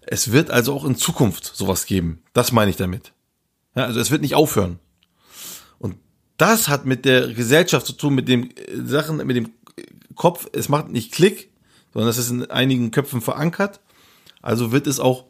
Es 0.00 0.32
wird 0.32 0.50
also 0.50 0.74
auch 0.74 0.84
in 0.84 0.96
Zukunft 0.96 1.44
sowas 1.54 1.86
geben. 1.86 2.22
Das 2.32 2.50
meine 2.50 2.70
ich 2.70 2.76
damit. 2.76 3.12
Ja, 3.76 3.84
also 3.84 4.00
es 4.00 4.10
wird 4.10 4.22
nicht 4.22 4.34
aufhören. 4.34 4.80
Das 6.40 6.68
hat 6.68 6.86
mit 6.86 7.04
der 7.04 7.28
Gesellschaft 7.34 7.84
zu 7.84 7.92
tun, 7.92 8.14
mit 8.14 8.26
dem 8.26 8.44
äh, 8.44 8.50
Sachen, 8.82 9.18
mit 9.18 9.36
dem 9.36 9.50
Kopf. 10.14 10.48
Es 10.54 10.70
macht 10.70 10.88
nicht 10.88 11.12
Klick, 11.12 11.50
sondern 11.92 12.08
es 12.08 12.16
ist 12.16 12.30
in 12.30 12.50
einigen 12.50 12.90
Köpfen 12.90 13.20
verankert. 13.20 13.80
Also 14.40 14.72
wird 14.72 14.86
es 14.86 15.00
auch 15.00 15.26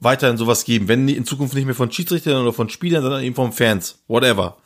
weiterhin 0.00 0.36
sowas 0.36 0.64
geben. 0.64 0.88
Wenn 0.88 1.06
in 1.06 1.24
Zukunft 1.24 1.54
nicht 1.54 1.66
mehr 1.66 1.76
von 1.76 1.92
Schiedsrichtern 1.92 2.42
oder 2.42 2.52
von 2.52 2.70
Spielern, 2.70 3.02
sondern 3.02 3.22
eben 3.22 3.36
von 3.36 3.52
Fans. 3.52 4.00
Whatever. 4.08 4.56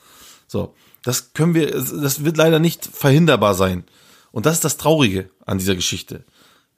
So. 0.46 0.74
Das 1.05 1.35
können 1.35 1.52
wir, 1.52 1.70
das 1.70 2.24
wird 2.24 2.38
leider 2.38 2.59
nicht 2.59 2.87
verhinderbar 2.87 3.55
sein. 3.55 3.85
Und 4.31 4.46
das 4.46 4.55
ist 4.55 4.64
das 4.64 4.78
Traurige 4.78 5.28
an 5.44 5.59
dieser 5.59 5.74
Geschichte. 5.74 6.24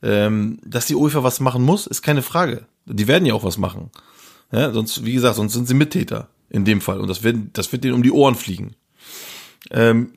Ähm, 0.03 0.59
dass 0.65 0.87
die 0.87 0.97
UEFA 0.97 1.23
was 1.23 1.39
machen 1.39 1.63
muss, 1.63 1.87
ist 1.87 2.03
keine 2.03 2.23
Frage. 2.23 2.67
Die 2.87 3.07
werden 3.07 3.27
ja 3.27 3.35
auch 3.35 3.45
was 3.45 3.59
machen. 3.59 3.91
Ja, 4.51 4.73
sonst, 4.73 5.05
wie 5.05 5.13
gesagt, 5.13 5.37
sonst 5.37 5.53
sind 5.53 5.69
sie 5.69 5.75
Mittäter 5.75 6.31
in 6.51 6.65
dem 6.65 6.81
Fall. 6.81 7.01
Und 7.01 7.07
das 7.07 7.23
wird, 7.23 7.37
das 7.53 7.71
wird 7.71 7.85
denen 7.85 7.95
um 7.95 8.03
die 8.03 8.11
Ohren 8.11 8.35
fliegen. 8.35 8.75
Ähm, 9.71 10.15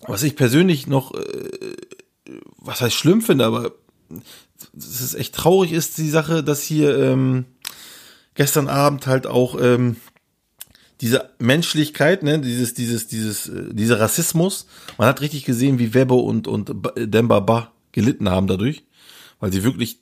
was 0.00 0.22
ich 0.22 0.36
persönlich 0.36 0.86
noch, 0.86 1.14
äh, 1.14 1.76
was 2.58 2.80
heißt 2.80 2.94
schlimm 2.94 3.22
finde, 3.22 3.44
aber 3.44 3.72
es 4.76 5.00
ist 5.00 5.14
echt 5.14 5.34
traurig 5.34 5.72
ist 5.72 5.98
die 5.98 6.08
Sache, 6.10 6.42
dass 6.42 6.62
hier 6.62 6.98
ähm, 6.98 7.44
gestern 8.34 8.68
Abend 8.68 9.06
halt 9.06 9.26
auch 9.26 9.60
ähm, 9.60 9.96
diese 11.00 11.30
Menschlichkeit, 11.38 12.22
ne, 12.22 12.40
dieses, 12.40 12.74
dieses, 12.74 13.06
dieses, 13.06 13.48
äh, 13.48 13.72
dieser 13.72 14.00
Rassismus, 14.00 14.66
man 14.96 15.08
hat 15.08 15.20
richtig 15.20 15.44
gesehen, 15.44 15.78
wie 15.78 15.94
Webber 15.94 16.22
und, 16.22 16.48
und 16.48 16.82
Ba- 16.82 16.92
Demba 16.96 17.40
Ba 17.40 17.72
gelitten 17.92 18.28
haben 18.28 18.46
dadurch, 18.46 18.84
weil 19.40 19.52
sie 19.52 19.62
wirklich 19.62 20.00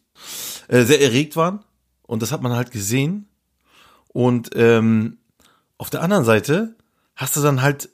äh, 0.68 0.84
sehr 0.84 1.00
erregt 1.00 1.36
waren. 1.36 1.60
Und 2.02 2.22
das 2.22 2.32
hat 2.32 2.42
man 2.42 2.52
halt 2.52 2.70
gesehen. 2.70 3.28
Und 4.08 4.50
ähm, 4.54 5.18
auf 5.76 5.90
der 5.90 6.02
anderen 6.02 6.24
Seite 6.24 6.76
hast 7.14 7.36
du 7.36 7.42
dann 7.42 7.62
halt 7.62 7.90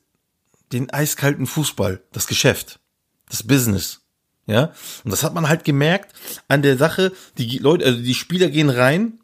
den 0.73 0.91
eiskalten 0.91 1.47
Fußball, 1.47 2.03
das 2.13 2.27
Geschäft, 2.27 2.81
das 3.29 3.43
Business. 3.43 4.01
Ja, 4.47 4.73
und 5.05 5.13
das 5.13 5.23
hat 5.23 5.35
man 5.35 5.49
halt 5.49 5.65
gemerkt 5.65 6.13
an 6.49 6.63
der 6.63 6.77
Sache, 6.77 7.13
die 7.39 7.59
Leute, 7.59 7.85
also 7.85 8.03
die 8.03 8.15
Spieler 8.15 8.49
gehen 8.49 8.71
rein, 8.71 9.21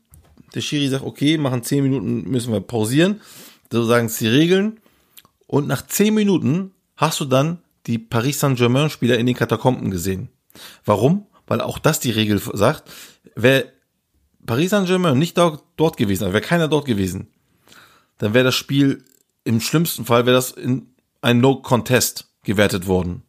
der 0.54 0.60
Schiri 0.60 0.88
sagt, 0.88 1.04
okay, 1.04 1.38
machen 1.38 1.64
zehn 1.64 1.82
Minuten, 1.82 2.30
müssen 2.30 2.52
wir 2.52 2.60
pausieren, 2.60 3.20
so 3.70 3.84
sagen 3.84 4.06
es 4.06 4.18
die 4.18 4.28
Regeln, 4.28 4.80
und 5.48 5.66
nach 5.66 5.84
zehn 5.86 6.14
Minuten 6.14 6.72
hast 6.96 7.18
du 7.20 7.24
dann 7.24 7.62
die 7.86 7.98
Paris 7.98 8.38
Saint-Germain-Spieler 8.40 9.18
in 9.18 9.26
den 9.26 9.34
Katakomben 9.34 9.90
gesehen. 9.90 10.28
Warum? 10.84 11.26
Weil 11.46 11.62
auch 11.62 11.78
das 11.78 11.98
die 12.00 12.10
Regel 12.10 12.38
sagt, 12.38 12.88
wer 13.34 13.64
Paris 14.46 14.70
Saint-Germain 14.70 15.18
nicht 15.18 15.36
dort, 15.36 15.64
dort 15.76 15.96
gewesen, 15.96 16.24
also 16.24 16.34
wäre 16.34 16.44
keiner 16.44 16.68
dort 16.68 16.84
gewesen, 16.84 17.28
dann 18.18 18.34
wäre 18.34 18.44
das 18.44 18.54
Spiel 18.54 19.04
im 19.44 19.60
schlimmsten 19.60 20.04
Fall 20.04 20.26
wäre 20.26 20.36
das 20.36 20.50
in 20.50 20.94
ein 21.20 21.40
No 21.40 21.56
Contest 21.56 22.28
gewertet 22.44 22.86
worden. 22.86 23.22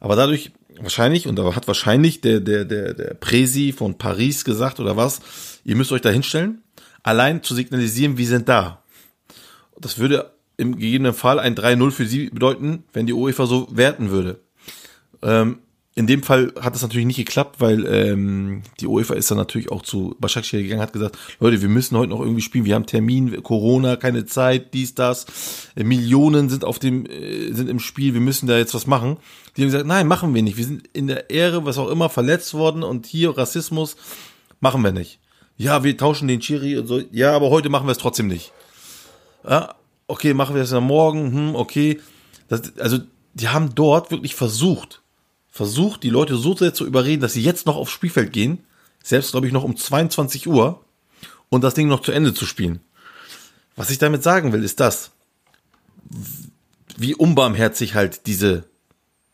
Aber 0.00 0.16
dadurch 0.16 0.52
wahrscheinlich 0.80 1.26
und 1.26 1.36
da 1.36 1.54
hat 1.54 1.66
wahrscheinlich 1.66 2.20
der 2.20 2.40
der 2.40 2.64
der 2.64 2.94
der 2.94 3.14
Presi 3.14 3.72
von 3.72 3.96
Paris 3.96 4.44
gesagt 4.44 4.80
oder 4.80 4.96
was, 4.96 5.20
ihr 5.64 5.76
müsst 5.76 5.92
euch 5.92 6.00
da 6.00 6.10
hinstellen, 6.10 6.62
allein 7.02 7.42
zu 7.42 7.54
signalisieren, 7.54 8.18
wir 8.18 8.26
sind 8.26 8.48
da. 8.48 8.82
Das 9.78 9.98
würde 9.98 10.32
im 10.56 10.76
gegebenen 10.76 11.14
Fall 11.14 11.38
ein 11.38 11.54
3-0 11.54 11.90
für 11.90 12.06
sie 12.06 12.30
bedeuten, 12.30 12.84
wenn 12.92 13.06
die 13.06 13.12
UEFA 13.12 13.46
so 13.46 13.68
werten 13.70 14.10
würde. 14.10 14.40
Ähm, 15.22 15.58
in 15.96 16.08
dem 16.08 16.24
Fall 16.24 16.52
hat 16.60 16.74
es 16.74 16.82
natürlich 16.82 17.06
nicht 17.06 17.16
geklappt, 17.16 17.60
weil 17.60 17.86
ähm, 17.86 18.62
die 18.80 18.88
UEFA 18.88 19.14
ist 19.14 19.30
dann 19.30 19.38
natürlich 19.38 19.70
auch 19.70 19.82
zu 19.82 20.16
Başakşehir 20.18 20.64
gegangen, 20.64 20.82
hat 20.82 20.92
gesagt, 20.92 21.16
Leute, 21.38 21.62
wir 21.62 21.68
müssen 21.68 21.96
heute 21.96 22.10
noch 22.10 22.20
irgendwie 22.20 22.42
spielen, 22.42 22.64
wir 22.64 22.74
haben 22.74 22.86
Termin, 22.86 23.40
Corona, 23.44 23.94
keine 23.94 24.26
Zeit, 24.26 24.74
dies, 24.74 24.96
das, 24.96 25.26
äh, 25.76 25.84
Millionen 25.84 26.48
sind 26.48 26.64
auf 26.64 26.80
dem, 26.80 27.06
äh, 27.06 27.52
sind 27.52 27.70
im 27.70 27.78
Spiel, 27.78 28.12
wir 28.12 28.20
müssen 28.20 28.48
da 28.48 28.58
jetzt 28.58 28.74
was 28.74 28.88
machen. 28.88 29.18
Die 29.56 29.62
haben 29.62 29.68
gesagt, 29.68 29.86
nein, 29.86 30.08
machen 30.08 30.34
wir 30.34 30.42
nicht, 30.42 30.56
wir 30.56 30.64
sind 30.64 30.88
in 30.92 31.06
der 31.06 31.30
Ehre, 31.30 31.64
was 31.64 31.78
auch 31.78 31.88
immer, 31.88 32.08
verletzt 32.08 32.54
worden 32.54 32.82
und 32.82 33.06
hier 33.06 33.38
Rassismus, 33.38 33.96
machen 34.58 34.82
wir 34.82 34.90
nicht. 34.90 35.20
Ja, 35.56 35.84
wir 35.84 35.96
tauschen 35.96 36.26
den 36.26 36.40
Chiri 36.40 36.76
und 36.76 36.88
so, 36.88 37.02
ja, 37.12 37.36
aber 37.36 37.50
heute 37.50 37.68
machen 37.68 37.86
wir 37.86 37.92
es 37.92 37.98
trotzdem 37.98 38.26
nicht. 38.26 38.52
Ja, 39.48 39.76
okay, 40.08 40.34
machen 40.34 40.56
wir 40.56 40.62
es 40.62 40.72
am 40.72 40.88
Morgen, 40.88 41.32
hm, 41.32 41.54
okay. 41.54 42.00
Das, 42.48 42.76
also, 42.78 42.98
die 43.34 43.48
haben 43.48 43.76
dort 43.76 44.10
wirklich 44.10 44.34
versucht, 44.34 45.02
versucht, 45.54 46.02
die 46.02 46.10
Leute 46.10 46.36
so 46.36 46.56
sehr 46.56 46.74
zu 46.74 46.84
überreden, 46.84 47.22
dass 47.22 47.34
sie 47.34 47.42
jetzt 47.42 47.64
noch 47.64 47.76
aufs 47.76 47.92
Spielfeld 47.92 48.32
gehen, 48.32 48.58
selbst 49.04 49.30
glaube 49.30 49.46
ich 49.46 49.52
noch 49.52 49.62
um 49.62 49.76
22 49.76 50.48
Uhr 50.48 50.84
und 51.48 51.62
das 51.62 51.74
Ding 51.74 51.86
noch 51.86 52.02
zu 52.02 52.10
Ende 52.10 52.34
zu 52.34 52.44
spielen. 52.44 52.80
Was 53.76 53.90
ich 53.90 53.98
damit 53.98 54.24
sagen 54.24 54.52
will, 54.52 54.64
ist 54.64 54.80
das, 54.80 55.12
wie 56.96 57.14
unbarmherzig 57.14 57.94
halt 57.94 58.26
diese, 58.26 58.64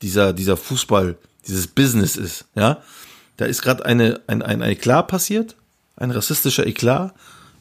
dieser, 0.03 0.35
dieser 0.35 0.59
Fußball, 0.59 1.17
dieses 1.47 1.67
Business 1.69 2.17
ist, 2.17 2.45
ja. 2.55 2.83
Da 3.39 3.47
ist 3.47 3.63
gerade 3.63 3.87
eine, 3.87 4.21
ein, 4.27 4.43
ein 4.43 4.61
Eklat 4.61 5.09
passiert, 5.09 5.57
ein 5.97 6.11
rassistischer 6.11 6.67
Eklat. 6.67 7.15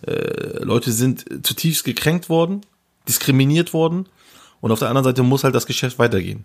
Äh, 0.06 0.62
Leute 0.64 0.92
sind 0.92 1.24
zutiefst 1.44 1.86
gekränkt 1.86 2.28
worden, 2.28 2.66
diskriminiert 3.08 3.72
worden 3.72 4.08
und 4.60 4.74
auf 4.74 4.80
der 4.80 4.90
anderen 4.90 5.06
Seite 5.06 5.24
muss 5.24 5.46
halt 5.46 5.56
das 5.56 5.66
Geschäft 5.66 5.98
weitergehen. 5.98 6.44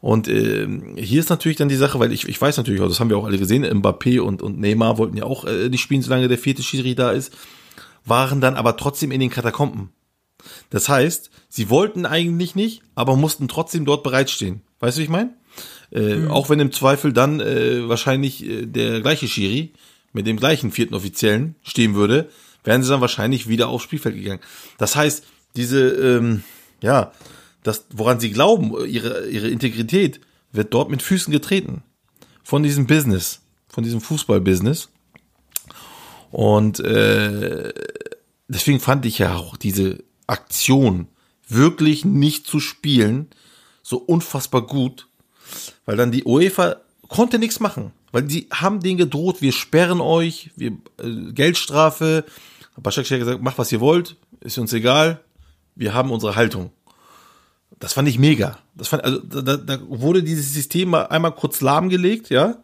Und 0.00 0.28
äh, 0.28 0.68
hier 0.96 1.20
ist 1.20 1.30
natürlich 1.30 1.58
dann 1.58 1.68
die 1.68 1.76
Sache, 1.76 1.98
weil 1.98 2.12
ich, 2.12 2.28
ich 2.28 2.40
weiß 2.40 2.56
natürlich, 2.56 2.80
auch, 2.80 2.88
das 2.88 3.00
haben 3.00 3.10
wir 3.10 3.18
auch 3.18 3.24
alle 3.24 3.38
gesehen, 3.38 3.64
Mbappé 3.64 4.20
und, 4.20 4.42
und 4.42 4.58
Neymar 4.58 4.98
wollten 4.98 5.16
ja 5.16 5.24
auch 5.24 5.44
äh, 5.44 5.68
nicht 5.68 5.80
spielen, 5.80 6.02
solange 6.02 6.28
der 6.28 6.38
vierte 6.38 6.62
Schiri 6.62 6.94
da 6.94 7.10
ist, 7.10 7.32
waren 8.04 8.40
dann 8.40 8.54
aber 8.54 8.76
trotzdem 8.76 9.10
in 9.10 9.20
den 9.20 9.30
Katakomben. 9.30 9.90
Das 10.70 10.88
heißt, 10.88 11.30
sie 11.48 11.68
wollten 11.68 12.06
eigentlich 12.06 12.54
nicht, 12.54 12.82
aber 12.94 13.16
mussten 13.16 13.48
trotzdem 13.48 13.84
dort 13.84 14.02
bereitstehen. 14.02 14.62
Weißt 14.80 14.96
du, 14.96 15.00
wie 15.00 15.04
ich 15.04 15.10
meine? 15.10 15.34
Äh, 15.90 16.26
Auch 16.28 16.48
wenn 16.48 16.60
im 16.60 16.72
Zweifel 16.72 17.12
dann 17.12 17.40
äh, 17.40 17.88
wahrscheinlich 17.88 18.44
äh, 18.44 18.66
der 18.66 19.00
gleiche 19.00 19.26
Schiri 19.26 19.72
mit 20.12 20.26
dem 20.26 20.36
gleichen 20.36 20.70
vierten 20.70 20.94
Offiziellen 20.94 21.56
stehen 21.62 21.94
würde, 21.94 22.28
wären 22.64 22.82
sie 22.82 22.90
dann 22.90 23.00
wahrscheinlich 23.00 23.48
wieder 23.48 23.68
aufs 23.68 23.84
Spielfeld 23.84 24.14
gegangen. 24.14 24.40
Das 24.78 24.96
heißt, 24.96 25.24
diese, 25.56 25.88
ähm, 25.88 26.44
ja, 26.82 27.12
das, 27.68 27.86
woran 27.92 28.18
sie 28.18 28.30
glauben, 28.30 28.72
ihre, 28.86 29.28
ihre 29.28 29.48
Integrität, 29.48 30.20
wird 30.52 30.74
dort 30.74 30.90
mit 30.90 31.02
Füßen 31.02 31.32
getreten. 31.32 31.82
Von 32.42 32.62
diesem 32.62 32.86
Business, 32.86 33.42
von 33.68 33.84
diesem 33.84 34.00
Fußballbusiness. 34.00 34.88
Und 36.30 36.80
äh, 36.80 37.72
deswegen 38.48 38.80
fand 38.80 39.06
ich 39.06 39.18
ja 39.18 39.36
auch 39.36 39.56
diese 39.56 40.02
Aktion 40.26 41.08
wirklich 41.48 42.04
nicht 42.04 42.46
zu 42.46 42.60
spielen 42.60 43.28
so 43.82 43.96
unfassbar 43.96 44.66
gut, 44.66 45.08
weil 45.86 45.96
dann 45.96 46.12
die 46.12 46.24
UEFA 46.24 46.76
konnte 47.08 47.38
nichts 47.38 47.58
machen, 47.58 47.92
weil 48.12 48.22
die 48.22 48.46
haben 48.52 48.80
denen 48.80 48.98
gedroht, 48.98 49.40
wir 49.40 49.52
sperren 49.52 50.02
euch, 50.02 50.50
wir 50.56 50.72
äh, 50.98 51.32
Geldstrafe. 51.32 52.24
Başakşehir 52.76 53.18
hat 53.18 53.26
gesagt, 53.26 53.42
macht 53.42 53.58
was 53.58 53.72
ihr 53.72 53.80
wollt, 53.80 54.16
ist 54.40 54.58
uns 54.58 54.72
egal, 54.72 55.20
wir 55.74 55.94
haben 55.94 56.10
unsere 56.10 56.36
Haltung. 56.36 56.70
Das 57.78 57.92
fand 57.92 58.08
ich 58.08 58.18
mega. 58.18 58.58
Das 58.74 58.88
fand, 58.88 59.04
also 59.04 59.20
da, 59.20 59.56
da 59.56 59.78
wurde 59.88 60.22
dieses 60.22 60.52
System 60.52 60.90
mal 60.90 61.06
einmal 61.06 61.32
kurz 61.32 61.60
lahmgelegt, 61.60 62.28
ja. 62.30 62.56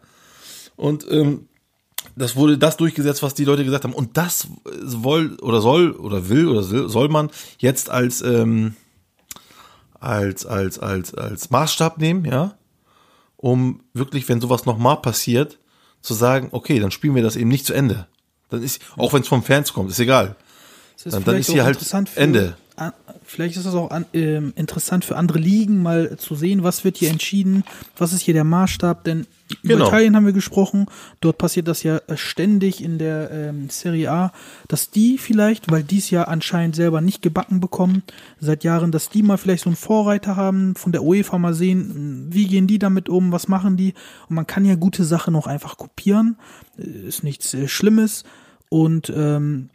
Und 0.75 1.09
ähm, 1.09 1.47
das 2.15 2.35
wurde 2.35 2.57
das 2.57 2.77
durchgesetzt, 2.77 3.23
was 3.23 3.33
die 3.33 3.45
Leute 3.45 3.63
gesagt 3.63 3.83
haben. 3.83 3.93
Und 3.93 4.17
das 4.17 4.47
soll 4.81 5.35
oder 5.41 5.61
soll 5.61 5.91
oder 5.91 6.29
will 6.29 6.47
oder 6.47 6.63
soll 6.63 7.09
man 7.09 7.29
jetzt 7.59 7.89
als 7.89 8.21
ähm, 8.21 8.75
als 9.99 10.45
als 10.45 10.79
als 10.79 11.13
als 11.13 11.49
Maßstab 11.49 11.97
nehmen, 11.97 12.25
ja, 12.25 12.57
um 13.37 13.81
wirklich, 13.93 14.27
wenn 14.29 14.41
sowas 14.41 14.65
nochmal 14.65 14.97
passiert, 14.97 15.59
zu 16.01 16.13
sagen, 16.13 16.49
okay, 16.51 16.79
dann 16.79 16.91
spielen 16.91 17.15
wir 17.15 17.23
das 17.23 17.35
eben 17.35 17.49
nicht 17.49 17.65
zu 17.65 17.73
Ende. 17.73 18.07
Dann 18.49 18.61
ist 18.61 18.81
auch 18.97 19.13
wenn 19.13 19.21
es 19.21 19.27
vom 19.27 19.43
Fans 19.43 19.73
kommt, 19.73 19.89
ist 19.89 19.99
egal. 19.99 20.35
Das 20.95 21.07
ist 21.07 21.13
Dann, 21.13 21.23
dann 21.23 21.37
ist 21.37 21.49
hier 21.49 21.65
halt 21.65 21.79
Ende. 22.15 22.55
Vielleicht 23.23 23.57
ist 23.57 23.65
es 23.65 23.73
auch 23.73 23.91
an, 23.91 24.05
ähm, 24.13 24.53
interessant 24.55 25.05
für 25.05 25.15
andere 25.15 25.39
Ligen, 25.39 25.81
mal 25.81 26.17
zu 26.17 26.35
sehen, 26.35 26.63
was 26.63 26.83
wird 26.83 26.97
hier 26.97 27.09
entschieden, 27.09 27.63
was 27.97 28.13
ist 28.13 28.21
hier 28.21 28.33
der 28.33 28.43
Maßstab, 28.43 29.03
denn 29.03 29.25
über 29.61 29.75
Genau. 29.75 29.87
Italien 29.87 30.15
haben 30.15 30.25
wir 30.25 30.33
gesprochen, 30.33 30.87
dort 31.21 31.37
passiert 31.37 31.67
das 31.67 31.83
ja 31.83 31.97
äh, 32.07 32.17
ständig 32.17 32.83
in 32.83 32.97
der 32.97 33.29
ähm, 33.31 33.69
Serie 33.69 34.11
A, 34.11 34.33
dass 34.67 34.89
die 34.89 35.17
vielleicht, 35.17 35.71
weil 35.71 35.83
die 35.83 35.99
es 35.99 36.09
ja 36.09 36.23
anscheinend 36.23 36.75
selber 36.75 37.01
nicht 37.01 37.21
gebacken 37.21 37.59
bekommen, 37.59 38.03
seit 38.39 38.63
Jahren, 38.63 38.91
dass 38.91 39.09
die 39.09 39.21
mal 39.23 39.37
vielleicht 39.37 39.63
so 39.63 39.69
einen 39.69 39.77
Vorreiter 39.77 40.35
haben, 40.35 40.75
von 40.75 40.91
der 40.91 41.03
UEFA 41.03 41.37
mal 41.37 41.53
sehen, 41.53 42.27
wie 42.31 42.47
gehen 42.47 42.67
die 42.67 42.79
damit 42.79 43.07
um, 43.07 43.31
was 43.31 43.47
machen 43.47 43.77
die? 43.77 43.93
Und 44.29 44.35
man 44.35 44.47
kann 44.47 44.65
ja 44.65 44.75
gute 44.75 45.03
Sachen 45.03 45.35
auch 45.35 45.47
einfach 45.47 45.77
kopieren, 45.77 46.37
äh, 46.77 47.07
ist 47.07 47.23
nichts 47.23 47.53
äh, 47.53 47.67
Schlimmes. 47.67 48.23
Und 48.69 49.13
ähm, 49.15 49.69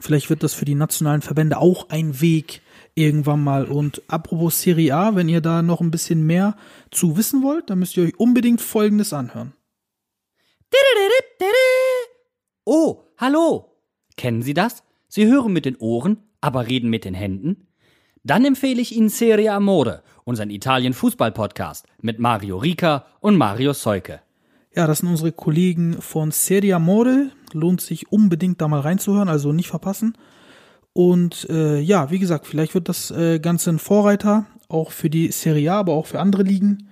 Vielleicht 0.00 0.30
wird 0.30 0.42
das 0.42 0.54
für 0.54 0.64
die 0.64 0.74
nationalen 0.74 1.22
Verbände 1.22 1.58
auch 1.58 1.88
ein 1.90 2.20
Weg 2.20 2.62
irgendwann 2.94 3.42
mal. 3.42 3.64
Und 3.64 4.02
apropos 4.08 4.60
Serie 4.60 4.94
A, 4.94 5.14
wenn 5.14 5.28
ihr 5.28 5.40
da 5.40 5.62
noch 5.62 5.80
ein 5.80 5.90
bisschen 5.90 6.26
mehr 6.26 6.56
zu 6.90 7.16
wissen 7.16 7.42
wollt, 7.42 7.70
dann 7.70 7.78
müsst 7.78 7.96
ihr 7.96 8.04
euch 8.04 8.18
unbedingt 8.18 8.60
Folgendes 8.60 9.12
anhören. 9.12 9.54
Oh, 12.64 13.04
hallo. 13.16 13.76
Kennen 14.16 14.42
Sie 14.42 14.54
das? 14.54 14.82
Sie 15.08 15.26
hören 15.26 15.52
mit 15.52 15.64
den 15.64 15.76
Ohren, 15.76 16.18
aber 16.40 16.66
reden 16.66 16.90
mit 16.90 17.04
den 17.04 17.14
Händen? 17.14 17.68
Dann 18.24 18.44
empfehle 18.44 18.82
ich 18.82 18.94
Ihnen 18.94 19.08
Serie 19.08 19.52
Amore, 19.52 20.02
unseren 20.24 20.50
Italien-Fußball-Podcast 20.50 21.86
mit 22.02 22.18
Mario 22.18 22.58
Rica 22.58 23.06
und 23.20 23.36
Mario 23.36 23.72
Seuke. 23.72 24.20
Ja, 24.78 24.86
das 24.86 24.98
sind 24.98 25.08
unsere 25.08 25.32
Kollegen 25.32 26.00
von 26.00 26.30
Serie 26.30 26.76
Amore. 26.76 27.32
Lohnt 27.52 27.80
sich 27.80 28.12
unbedingt 28.12 28.60
da 28.60 28.68
mal 28.68 28.78
reinzuhören, 28.78 29.28
also 29.28 29.52
nicht 29.52 29.66
verpassen. 29.66 30.16
Und 30.92 31.50
äh, 31.50 31.80
ja, 31.80 32.12
wie 32.12 32.20
gesagt, 32.20 32.46
vielleicht 32.46 32.74
wird 32.74 32.88
das 32.88 33.10
äh, 33.10 33.40
Ganze 33.40 33.70
ein 33.70 33.80
Vorreiter, 33.80 34.46
auch 34.68 34.92
für 34.92 35.10
die 35.10 35.32
Serie 35.32 35.72
A, 35.72 35.80
aber 35.80 35.94
auch 35.94 36.06
für 36.06 36.20
andere 36.20 36.44
Ligen. 36.44 36.90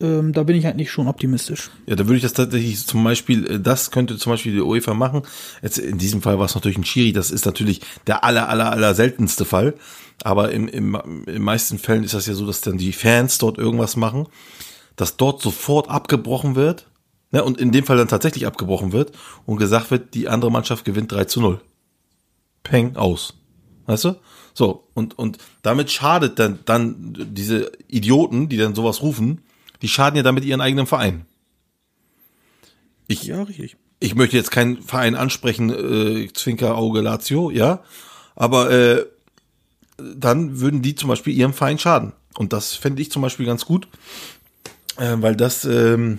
Ähm, 0.00 0.32
da 0.32 0.44
bin 0.44 0.56
ich 0.56 0.66
eigentlich 0.66 0.90
schon 0.90 1.08
optimistisch. 1.08 1.70
Ja, 1.84 1.94
da 1.94 2.06
würde 2.06 2.16
ich 2.16 2.22
das 2.22 2.32
tatsächlich 2.32 2.86
zum 2.86 3.04
Beispiel, 3.04 3.46
äh, 3.46 3.60
das 3.60 3.90
könnte 3.90 4.16
zum 4.16 4.32
Beispiel 4.32 4.52
die 4.52 4.62
UEFA 4.62 4.94
machen. 4.94 5.20
Jetzt 5.60 5.76
in 5.76 5.98
diesem 5.98 6.22
Fall 6.22 6.38
war 6.38 6.46
es 6.46 6.54
natürlich 6.54 6.78
ein 6.78 6.86
Schiri, 6.86 7.12
das 7.12 7.30
ist 7.30 7.44
natürlich 7.44 7.82
der 8.06 8.24
aller, 8.24 8.48
aller, 8.48 8.72
aller 8.72 8.94
seltenste 8.94 9.44
Fall. 9.44 9.74
Aber 10.24 10.52
im, 10.52 10.68
im, 10.68 11.24
in 11.26 11.42
meisten 11.42 11.78
Fällen 11.78 12.02
ist 12.02 12.14
das 12.14 12.24
ja 12.24 12.32
so, 12.32 12.46
dass 12.46 12.62
dann 12.62 12.78
die 12.78 12.94
Fans 12.94 13.36
dort 13.36 13.58
irgendwas 13.58 13.96
machen, 13.96 14.26
dass 14.96 15.18
dort 15.18 15.42
sofort 15.42 15.90
abgebrochen 15.90 16.56
wird. 16.56 16.86
Ne, 17.32 17.44
und 17.44 17.60
in 17.60 17.70
dem 17.70 17.84
Fall 17.84 17.96
dann 17.96 18.08
tatsächlich 18.08 18.46
abgebrochen 18.46 18.92
wird 18.92 19.12
und 19.46 19.56
gesagt 19.56 19.90
wird, 19.92 20.14
die 20.14 20.28
andere 20.28 20.50
Mannschaft 20.50 20.84
gewinnt 20.84 21.12
3 21.12 21.24
zu 21.26 21.40
0. 21.40 21.60
Peng 22.64 22.96
aus. 22.96 23.34
Weißt 23.86 24.04
du? 24.04 24.16
So, 24.52 24.88
und, 24.94 25.18
und 25.18 25.38
damit 25.62 25.90
schadet 25.90 26.38
dann, 26.38 26.58
dann 26.64 27.16
diese 27.30 27.70
Idioten, 27.86 28.48
die 28.48 28.56
dann 28.56 28.74
sowas 28.74 29.00
rufen, 29.00 29.42
die 29.80 29.88
schaden 29.88 30.16
ja 30.16 30.22
damit 30.22 30.44
ihren 30.44 30.60
eigenen 30.60 30.86
Verein. 30.86 31.24
Ich, 33.06 33.22
Ja, 33.24 33.42
richtig. 33.42 33.76
ich 34.00 34.14
möchte 34.14 34.36
jetzt 34.36 34.50
keinen 34.50 34.82
Verein 34.82 35.14
ansprechen, 35.14 35.70
äh, 35.70 36.32
Zwinker, 36.32 36.76
Auge, 36.76 37.00
Lazio, 37.00 37.50
ja, 37.50 37.82
aber 38.36 38.70
äh, 38.70 39.06
dann 39.98 40.60
würden 40.60 40.82
die 40.82 40.94
zum 40.94 41.08
Beispiel 41.08 41.34
ihrem 41.36 41.52
Verein 41.52 41.78
schaden. 41.78 42.12
Und 42.36 42.52
das 42.52 42.74
fände 42.74 43.02
ich 43.02 43.10
zum 43.10 43.22
Beispiel 43.22 43.46
ganz 43.46 43.66
gut, 43.66 43.88
äh, 44.96 45.16
weil 45.18 45.36
das 45.36 45.64
ähm, 45.64 46.18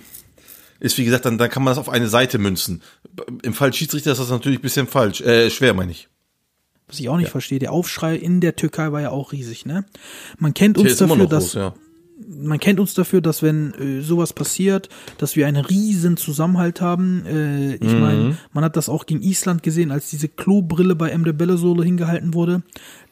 ist, 0.82 0.98
wie 0.98 1.04
gesagt, 1.04 1.24
dann, 1.24 1.38
dann 1.38 1.48
kann 1.48 1.62
man 1.62 1.70
das 1.70 1.78
auf 1.78 1.88
eine 1.88 2.08
Seite 2.08 2.38
münzen. 2.38 2.82
Im 3.42 3.54
Fall 3.54 3.72
Schiedsrichter 3.72 4.12
ist 4.12 4.18
das 4.18 4.30
natürlich 4.30 4.58
ein 4.58 4.62
bisschen 4.62 4.86
falsch, 4.86 5.20
äh, 5.20 5.48
schwer, 5.48 5.74
meine 5.74 5.92
ich. 5.92 6.08
Was 6.88 7.00
ich 7.00 7.08
auch 7.08 7.16
nicht 7.16 7.30
verstehe, 7.30 7.58
der 7.60 7.72
Aufschrei 7.72 8.16
in 8.16 8.40
der 8.40 8.56
Türkei 8.56 8.92
war 8.92 9.00
ja 9.00 9.10
auch 9.10 9.32
riesig, 9.32 9.64
ne? 9.64 9.84
Man 10.38 10.52
kennt 10.52 10.76
uns 10.76 10.96
dafür, 10.96 11.26
dass 11.26 11.44
groß, 11.44 11.54
ja. 11.54 11.74
man 12.28 12.58
kennt 12.58 12.80
uns 12.80 12.92
dafür, 12.94 13.20
dass 13.22 13.42
wenn 13.42 13.72
äh, 13.74 14.02
sowas 14.02 14.32
passiert, 14.32 14.88
dass 15.18 15.36
wir 15.36 15.46
einen 15.46 15.64
riesen 15.64 16.16
Zusammenhalt 16.18 16.80
haben. 16.80 17.24
Äh, 17.26 17.74
ich 17.76 17.92
Mhm. 17.94 18.00
meine, 18.00 18.38
man 18.52 18.64
hat 18.64 18.76
das 18.76 18.88
auch 18.90 19.06
gegen 19.06 19.22
Island 19.22 19.62
gesehen, 19.62 19.90
als 19.90 20.10
diese 20.10 20.28
Klobrille 20.28 20.94
bei 20.96 21.08
Emre 21.10 21.30
Belözoğlu 21.32 21.82
hingehalten 21.82 22.34
wurde. 22.34 22.62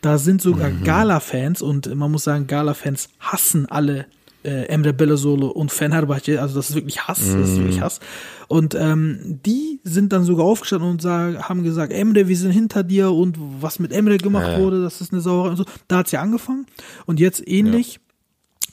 Da 0.03 0.19
sind 0.19 0.43
sogar 0.43 0.69
Mhm. 0.71 0.85
Gala-Fans 0.85 1.63
und 1.63 1.95
man 1.95 2.11
muss 2.11 2.25
sagen, 2.25 2.47
Gala-Fans 2.49 3.09
hassen 3.21 3.65
alle 3.67 4.07
äh, 4.44 4.64
Emre 4.66 4.90
Belözoğlu 4.92 5.46
und 5.46 5.70
Fenerbahce. 5.72 6.40
Also 6.40 6.55
das 6.57 6.70
ist 6.70 6.76
wirklich 6.76 7.03
Hass, 7.03 7.18
das 7.18 7.48
ist 7.50 7.57
Mhm. 7.57 7.59
wirklich 7.64 7.81
Hass. 7.81 8.00
Und 8.48 8.74
ähm, 8.74 9.40
die 9.44 9.81
sind 9.85 10.12
dann 10.12 10.24
sogar 10.24 10.46
aufgestanden 10.46 10.90
und 10.90 11.03
sag, 11.03 11.48
haben 11.48 11.62
gesagt, 11.62 11.92
Emre, 11.92 12.26
wir 12.29 12.37
sind 12.37 12.50
hinter 12.53 12.83
dir 12.83 13.11
und 13.12 13.37
was 13.61 13.79
mit 13.79 13.92
Emre 13.92 14.18
gemacht 14.18 14.59
wurde, 14.59 14.83
das 14.83 15.00
ist 15.00 15.12
eine 15.12 15.20
Sauerei 15.20 15.50
und 15.50 15.57
so. 15.57 15.64
Da 15.88 15.98
hat's 15.98 16.12
ja 16.12 16.20
angefangen 16.20 16.66
und 17.07 17.20
jetzt 17.20 17.46
ähnlich 17.46 18.00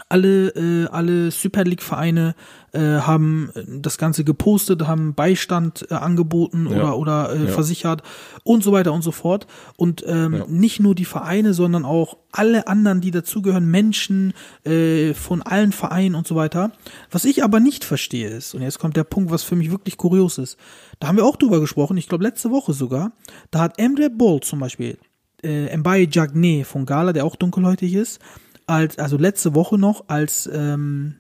alle, 0.10 0.50
äh, 0.50 0.88
alle 0.88 1.32
Super 1.32 1.64
League-Vereine 1.64 2.36
äh, 2.78 3.02
haben 3.02 3.50
äh, 3.56 3.64
das 3.82 3.98
Ganze 3.98 4.24
gepostet, 4.24 4.88
haben 4.88 5.14
Beistand 5.16 5.88
äh, 5.90 5.96
angeboten 5.96 6.68
Ja. 6.70 6.76
oder, 6.94 6.98
oder 6.98 7.34
äh, 7.36 7.46
Ja. 7.46 7.52
versichert 7.52 8.04
und 8.44 8.64
so 8.64 8.72
weiter 8.72 8.94
und 8.94 9.02
so 9.02 9.12
fort. 9.12 9.48
Und 9.76 10.04
ähm, 10.08 10.44
nicht 10.48 10.80
nur 10.80 10.94
die 10.96 11.06
Vereine, 11.06 11.54
sondern 11.54 11.84
auch 11.86 12.18
alle 12.32 12.68
anderen, 12.68 13.02
die 13.02 13.12
dazugehören, 13.12 13.66
Menschen 13.72 14.34
äh, 14.64 15.14
von 15.14 15.42
allen 15.42 15.72
Vereinen 15.72 16.16
und 16.16 16.28
so 16.28 16.36
weiter. 16.36 16.72
Was 17.10 17.26
ich 17.26 17.44
aber 17.44 17.60
nicht 17.60 17.84
verstehe 17.84 18.30
ist, 18.30 18.54
und 18.54 18.62
jetzt 18.62 18.80
kommt 18.80 18.96
der 18.96 19.04
Punkt, 19.06 19.32
was 19.32 19.44
für 19.44 19.56
mich 19.56 19.72
wirklich 19.72 19.98
kurios 19.98 20.38
ist, 20.38 20.58
da 21.00 21.08
haben 21.08 21.18
wir 21.18 21.26
auch 21.26 21.38
drüber 21.38 21.60
gesprochen, 21.60 21.98
ich 21.98 22.08
glaube 22.08 22.24
letzte 22.24 22.52
Woche 22.52 22.74
sogar, 22.74 23.12
da 23.52 23.60
hat 23.60 23.80
Emre 23.80 24.10
Bol 24.10 24.42
zum 24.42 24.60
Beispiel 24.60 24.98
äh, 25.44 25.76
Mbaye 25.78 26.08
Jagne 26.12 26.64
von 26.66 26.86
Gala, 26.86 27.14
der 27.14 27.26
auch 27.26 27.36
dunkelhäutig 27.36 27.94
ist, 27.94 28.20
als, 28.66 28.98
also 29.00 29.18
letzte 29.18 29.56
Woche 29.56 29.78
noch 29.78 30.06
als 30.10 30.50
ähm, 30.54 31.16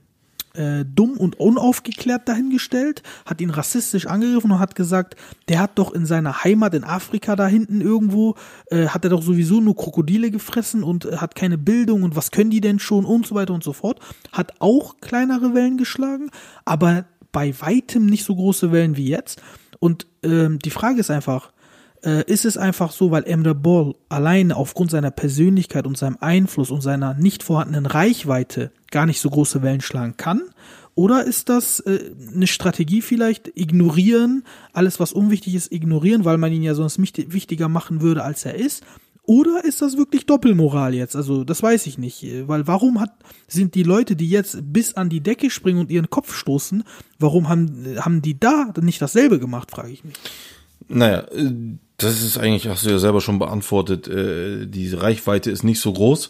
äh, 0.58 0.86
dumm 0.86 1.18
und 1.18 1.40
unaufgeklärt 1.40 2.28
dahingestellt, 2.28 3.04
hat 3.26 3.42
ihn 3.42 3.50
rassistisch 3.50 4.08
angegriffen 4.08 4.52
und 4.52 4.60
hat 4.60 4.76
gesagt, 4.76 5.16
der 5.48 5.60
hat 5.60 5.72
doch 5.76 5.94
in 5.94 6.06
seiner 6.06 6.44
Heimat 6.44 6.74
in 6.74 6.84
Afrika 6.84 7.36
da 7.36 7.48
hinten 7.48 7.82
irgendwo, 7.82 8.36
äh, 8.68 8.88
hat 8.88 9.04
er 9.04 9.12
doch 9.12 9.22
sowieso 9.22 9.62
nur 9.62 9.76
Krokodile 9.76 10.32
gefressen 10.32 10.84
und 10.84 11.06
äh, 11.06 11.18
hat 11.18 11.36
keine 11.36 11.58
Bildung 11.58 12.04
und 12.04 12.16
was 12.16 12.32
können 12.32 12.50
die 12.50 12.62
denn 12.62 12.80
schon 12.80 13.06
und 13.06 13.28
so 13.28 13.36
weiter 13.36 13.54
und 13.54 13.64
so 13.64 13.74
fort. 13.74 14.00
Hat 14.32 14.54
auch 14.60 14.98
kleinere 15.00 15.54
Wellen 15.54 15.78
geschlagen, 15.78 16.32
aber 16.66 17.06
bei 17.32 17.54
weitem 17.60 18.06
nicht 18.08 18.26
so 18.26 18.36
große 18.36 18.72
Wellen 18.72 18.98
wie 18.98 19.08
jetzt. 19.08 19.42
Und 19.80 20.08
ähm, 20.24 20.60
die 20.60 20.72
Frage 20.72 21.00
ist 21.00 21.12
einfach, 21.12 21.52
äh, 22.04 22.24
ist 22.32 22.46
es 22.46 22.58
einfach 22.58 22.92
so, 22.92 23.12
weil 23.12 23.24
Emre 23.24 23.56
Bol 23.56 23.96
alleine 24.10 24.56
aufgrund 24.56 24.92
seiner 24.92 25.12
Persönlichkeit 25.12 25.88
und 25.88 25.98
seinem 25.98 26.18
Einfluss 26.20 26.72
und 26.72 26.82
seiner 26.82 27.14
nicht 27.14 27.44
vorhandenen 27.44 27.86
Reichweite 27.86 28.72
gar 28.92 29.06
nicht 29.06 29.20
so 29.20 29.30
große 29.30 29.62
Wellen 29.62 29.82
schlagen 29.82 30.16
kann? 30.18 30.42
Oder 30.96 31.26
ist 31.26 31.50
das 31.50 31.80
äh, 31.82 32.12
eine 32.34 32.48
Strategie 32.48 33.02
vielleicht, 33.02 33.52
ignorieren, 33.56 34.44
alles 34.74 35.00
was 35.00 35.14
unwichtig 35.14 35.54
ist, 35.54 35.72
ignorieren, 35.72 36.26
weil 36.26 36.40
man 36.40 36.52
ihn 36.52 36.64
ja 36.64 36.74
sonst 36.74 37.00
wichtig- 37.00 37.32
wichtiger 37.34 37.70
machen 37.70 38.02
würde, 38.02 38.24
als 38.24 38.46
er 38.46 38.56
ist? 38.56 38.84
Oder 39.22 39.66
ist 39.66 39.82
das 39.82 39.98
wirklich 39.98 40.26
Doppelmoral 40.26 40.94
jetzt? 40.96 41.16
Also, 41.16 41.44
das 41.44 41.62
weiß 41.62 41.86
ich 41.86 41.98
nicht. 41.98 42.24
äh, 42.24 42.48
Weil 42.48 42.66
warum 42.66 43.00
hat, 43.00 43.12
sind 43.48 43.76
die 43.76 43.84
Leute, 43.84 44.16
die 44.16 44.30
jetzt 44.30 44.58
bis 44.74 44.94
an 44.96 45.10
die 45.10 45.22
Decke 45.22 45.50
springen 45.50 45.80
und 45.80 45.92
ihren 45.92 46.10
Kopf 46.10 46.34
stoßen, 46.34 46.84
warum 47.20 47.50
haben, 47.50 47.86
äh, 47.86 47.98
haben 47.98 48.22
die 48.22 48.40
da 48.40 48.74
nicht 48.82 49.02
dasselbe 49.02 49.38
gemacht, 49.38 49.70
frage 49.70 49.92
ich 49.92 50.04
mich. 50.04 50.16
Naja, 50.88 51.28
äh, 51.32 51.52
das 51.98 52.22
ist 52.22 52.38
eigentlich, 52.38 52.68
hast 52.68 52.86
du 52.86 52.90
ja 52.92 53.00
selber 53.00 53.22
schon 53.22 53.40
beantwortet, 53.40 54.08
äh, 54.08 54.66
die 54.68 54.94
Reichweite 54.94 55.52
ist 55.52 55.64
nicht 55.64 55.80
so 55.82 55.92
groß. 55.94 56.30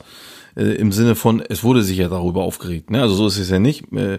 äh, 0.56 0.64
im 0.76 0.92
Sinne 0.92 1.14
von, 1.16 1.40
es 1.42 1.64
wurde 1.64 1.84
sich 1.84 1.98
ja 2.00 2.08
darüber 2.10 2.42
aufgeregt. 2.44 2.90
Ne? 2.90 3.00
Also 3.02 3.14
so 3.14 3.28
ist 3.28 3.38
es 3.38 3.50
ja 3.52 3.60
nicht. 3.60 3.84
Äh, 3.94 4.16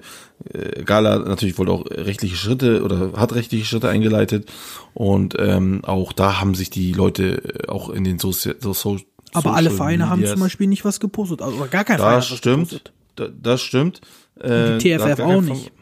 äh, 0.53 0.85
Gala 0.85 1.19
natürlich 1.19 1.59
wollte 1.59 1.73
auch 1.73 1.85
rechtliche 1.91 2.37
Schritte 2.37 2.85
oder 2.85 3.13
hat 3.17 3.35
rechtliche 3.35 3.65
Schritte 3.65 3.89
eingeleitet 3.89 4.49
und 4.95 5.35
ähm, 5.39 5.81
auch 5.85 6.13
da 6.13 6.41
haben 6.41 6.55
sich 6.55 6.71
die 6.71 6.93
Leute 6.93 7.43
äh, 7.65 7.69
auch 7.69 7.89
in 7.91 8.05
den 8.05 8.19
so, 8.21 8.31
so, 8.31 8.53
so 8.73 8.99
Aber 9.33 9.55
alle 9.57 9.65
Social 9.71 9.77
Vereine 9.79 10.09
haben 10.11 10.21
Medias- 10.21 10.35
zum 10.35 10.43
Beispiel 10.43 10.69
nicht 10.69 10.85
was 10.85 11.01
gepostet. 11.01 11.43
Also, 11.43 11.57
gar 11.71 11.83
kein 11.85 11.99
Verein 11.99 12.15
Das 12.17 12.27
hat 12.27 12.31
was 12.33 12.39
stimmt. 12.39 12.69
gepostet. 12.71 12.93
Da, 13.17 13.29
das 13.43 13.61
stimmt. 13.61 14.01
Äh, 14.39 14.79
Die 14.79 14.91
da 14.97 15.05
hat 15.09 15.17
TFF 15.17 15.25
auch 15.25 15.41
nicht. 15.41 15.73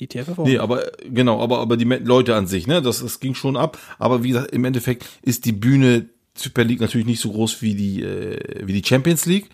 Die 0.00 0.08
auch 0.20 0.44
Nee, 0.44 0.58
aber 0.58 0.90
genau, 1.04 1.40
aber 1.40 1.60
aber 1.60 1.76
die 1.76 1.84
Leute 1.84 2.34
an 2.34 2.46
sich, 2.46 2.66
ne, 2.66 2.82
das, 2.82 3.00
das 3.00 3.20
ging 3.20 3.34
schon 3.34 3.56
ab. 3.56 3.78
Aber 3.98 4.22
wie 4.22 4.28
gesagt, 4.28 4.50
im 4.50 4.64
Endeffekt 4.64 5.06
ist 5.22 5.44
die 5.44 5.52
Bühne 5.52 6.06
Super 6.36 6.64
League 6.64 6.80
natürlich 6.80 7.06
nicht 7.06 7.20
so 7.20 7.30
groß 7.30 7.62
wie 7.62 7.74
die 7.74 8.02
äh, 8.02 8.66
wie 8.66 8.72
die 8.72 8.86
Champions 8.86 9.26
League. 9.26 9.50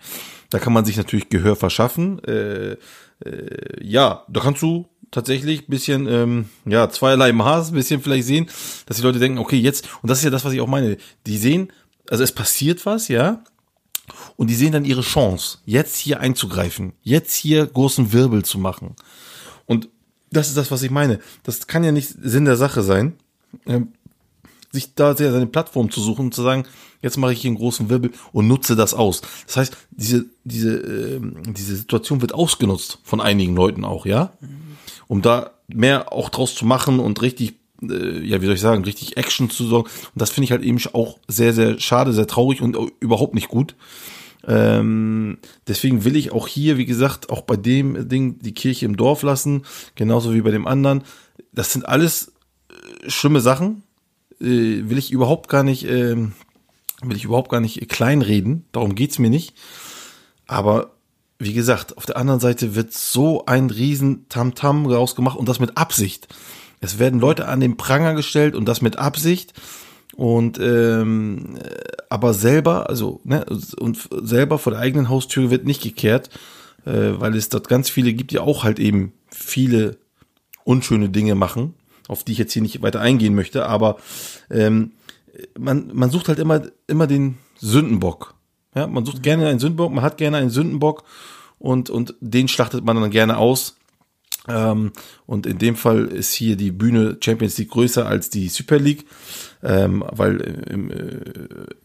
Da 0.49 0.59
kann 0.59 0.73
man 0.73 0.85
sich 0.85 0.97
natürlich 0.97 1.29
Gehör 1.29 1.57
verschaffen. 1.57 2.25
Äh, 2.25 2.77
äh, 3.25 3.83
ja, 3.83 4.25
da 4.29 4.41
kannst 4.41 4.63
du 4.63 4.89
tatsächlich 5.11 5.67
bisschen 5.67 6.07
ähm, 6.07 6.47
ja 6.65 6.89
zweierlei 6.89 7.33
Maß, 7.33 7.73
bisschen 7.73 8.01
vielleicht 8.01 8.27
sehen, 8.27 8.49
dass 8.87 8.97
die 8.97 9.03
Leute 9.03 9.19
denken, 9.19 9.39
okay, 9.39 9.59
jetzt 9.59 9.89
und 10.03 10.11
das 10.11 10.19
ist 10.19 10.25
ja 10.25 10.31
das, 10.31 10.45
was 10.45 10.53
ich 10.53 10.61
auch 10.61 10.67
meine. 10.67 10.97
Die 11.27 11.37
sehen, 11.37 11.71
also 12.09 12.25
es 12.25 12.33
passiert 12.33 12.87
was, 12.87 13.09
ja, 13.09 13.45
und 14.37 14.49
die 14.49 14.55
sehen 14.55 14.73
dann 14.73 14.85
ihre 14.85 15.03
Chance, 15.03 15.59
jetzt 15.65 15.97
hier 15.97 16.21
einzugreifen, 16.21 16.95
jetzt 17.03 17.35
hier 17.35 17.67
großen 17.67 18.13
Wirbel 18.13 18.45
zu 18.45 18.59
machen. 18.59 18.97
Und 19.67 19.89
das 20.31 20.49
ist 20.49 20.57
das, 20.57 20.71
was 20.71 20.83
ich 20.83 20.91
meine. 20.91 21.21
Das 21.43 21.67
kann 21.67 21.85
ja 21.85 21.93
nicht 21.93 22.15
Sinn 22.21 22.45
der 22.45 22.57
Sache 22.57 22.83
sein, 22.83 23.15
ähm, 23.67 23.89
sich 24.73 24.95
da 24.95 25.17
sehr 25.17 25.33
seine 25.33 25.47
Plattform 25.47 25.91
zu 25.91 26.01
suchen 26.01 26.27
und 26.27 26.35
zu 26.35 26.43
sagen, 26.43 26.65
jetzt 27.03 27.17
mache 27.17 27.33
ich 27.33 27.41
hier 27.41 27.49
einen 27.49 27.59
großen 27.59 27.91
Wirbel 27.91 28.13
und 28.33 28.47
nutze 28.47 28.77
das 28.77 28.95
aus. 28.95 29.23
Das 29.47 29.57
heißt, 29.57 29.77
diese, 29.91 30.27
diese, 30.45 30.77
ähm, 30.77 31.55
diese 31.55 31.75
Situation 31.75 32.21
wird 32.21 32.35
ausgenutzt 32.35 32.99
von 33.03 33.21
einigen 33.21 33.57
Leuten 33.57 33.85
auch, 33.85 34.07
ja, 34.07 34.33
um 35.09 35.23
da 35.23 35.51
mehr 35.67 36.13
auch 36.13 36.31
draus 36.31 36.55
zu 36.55 36.65
machen 36.65 37.01
und 37.01 37.21
richtig, 37.21 37.55
äh, 37.83 38.25
ja, 38.25 38.41
wie 38.41 38.47
soll 38.47 38.55
ich 38.55 38.61
sagen, 38.61 38.85
richtig 38.85 39.17
Action 39.17 39.51
zu 39.51 39.67
sorgen. 39.67 39.89
Und 39.89 40.21
das 40.21 40.31
finde 40.31 40.45
ich 40.45 40.53
halt 40.53 40.63
eben 40.63 40.79
auch 40.93 41.19
sehr, 41.27 41.53
sehr 41.53 41.81
schade, 41.81 42.13
sehr 42.13 42.29
traurig 42.29 42.63
und 42.63 42.77
überhaupt 43.01 43.35
nicht 43.35 43.49
gut. 43.49 43.75
Ähm, 44.47 45.39
deswegen 45.67 46.05
will 46.05 46.17
ich 46.17 46.33
auch 46.33 46.49
hier, 46.49 46.79
wie 46.79 46.87
gesagt, 46.87 47.31
auch 47.31 47.43
bei 47.43 47.57
dem 47.57 48.09
Ding 48.09 48.39
die 48.39 48.55
Kirche 48.55 48.87
im 48.87 48.97
Dorf 48.97 49.23
lassen, 49.23 49.63
genauso 49.95 50.35
wie 50.35 50.41
bei 50.41 50.51
dem 50.51 50.67
anderen. 50.67 51.03
Das 51.53 51.73
sind 51.73 51.89
alles 51.89 52.33
äh, 52.71 53.11
schlimme 53.11 53.41
Sachen. 53.41 53.83
Äh, 54.41 54.89
will 54.89 54.99
ich 54.99 55.13
überhaupt 55.13 55.49
gar 55.49 55.63
nicht, 55.63 55.87
ähm, 55.87 56.33
will 57.03 57.17
ich 57.17 57.25
überhaupt 57.25 57.51
gar 57.51 57.61
nicht 57.61 57.89
kleinreden. 57.89 58.65
Darum 58.73 58.95
geht's 58.95 59.19
mir 59.19 59.31
nicht. 59.31 59.55
Aber 60.47 60.93
wie 61.39 61.55
gesagt, 61.55 61.97
auf 61.97 62.07
der 62.07 62.17
anderen 62.17 62.41
Seite 62.41 62.75
wird 62.75 62.93
so 62.93 63.47
ein 63.47 63.71
riesen 63.71 64.29
Tamtam 64.29 64.87
rausgemacht 64.87 65.39
und 65.39 65.49
das 65.49 65.61
mit 65.61 65.77
Absicht. 65.77 66.29
Es 66.81 66.99
werden 66.99 67.21
Leute 67.21 67.47
an 67.47 67.61
den 67.61 67.77
Pranger 67.77 68.15
gestellt 68.15 68.55
und 68.55 68.67
das 68.67 68.83
mit 68.83 68.99
Absicht 68.99 69.55
und 70.17 70.59
ähm, 70.61 71.57
äh, 71.63 71.71
aber 72.09 72.35
selber, 72.35 72.89
also 72.89 73.21
ne, 73.25 73.47
und 73.79 74.09
selber 74.23 74.59
vor 74.59 74.73
der 74.73 74.81
eigenen 74.81 75.09
Haustür 75.09 75.51
wird 75.51 75.65
nicht 75.65 75.83
gekehrt, 75.83 76.31
äh, 76.85 77.13
weil 77.15 77.37
es 77.37 77.49
dort 77.49 77.69
ganz 77.69 77.89
viele 77.89 78.13
gibt, 78.13 78.33
die 78.33 78.39
auch 78.39 78.65
halt 78.65 78.79
eben 78.79 79.13
viele 79.31 79.97
unschöne 80.65 81.09
Dinge 81.09 81.35
machen, 81.35 81.75
auf 82.09 82.25
die 82.25 82.33
ich 82.33 82.39
jetzt 82.39 82.53
hier 82.53 82.63
nicht 82.63 82.83
weiter 82.83 83.01
eingehen 83.01 83.35
möchte, 83.35 83.67
aber 83.67 83.97
ähm, 84.51 84.93
man, 85.59 85.91
man 85.95 86.11
sucht 86.11 86.29
halt 86.29 86.39
immer, 86.39 86.63
immer 86.87 87.07
den 87.07 87.39
Sündenbock. 87.59 88.35
Ja, 88.75 88.87
man 88.87 89.05
sucht 89.05 89.23
gerne 89.23 89.49
einen 89.49 89.59
Sündenbock, 89.59 89.93
man 89.93 90.05
hat 90.05 90.17
gerne 90.17 90.37
einen 90.37 90.51
Sündenbock 90.51 91.05
und, 91.59 91.91
und 91.91 92.15
den 92.21 92.49
schlachtet 92.49 92.85
man 92.85 93.01
dann 93.01 93.11
gerne 93.11 93.37
aus. 93.37 93.77
Ähm, 94.49 94.93
und 95.27 95.47
in 95.47 95.59
dem 95.59 95.77
Fall 95.77 96.07
ist 96.07 96.33
hier 96.33 96.57
die 96.57 96.71
Bühne 96.71 97.19
Champions 97.21 97.59
League 97.59 97.71
größer 97.71 98.07
als 98.07 98.31
die 98.31 98.49
Super 98.49 98.79
League, 98.79 99.07
ähm, 99.63 100.05
weil 100.11 100.41
im, 100.41 100.91
äh, 100.91 101.23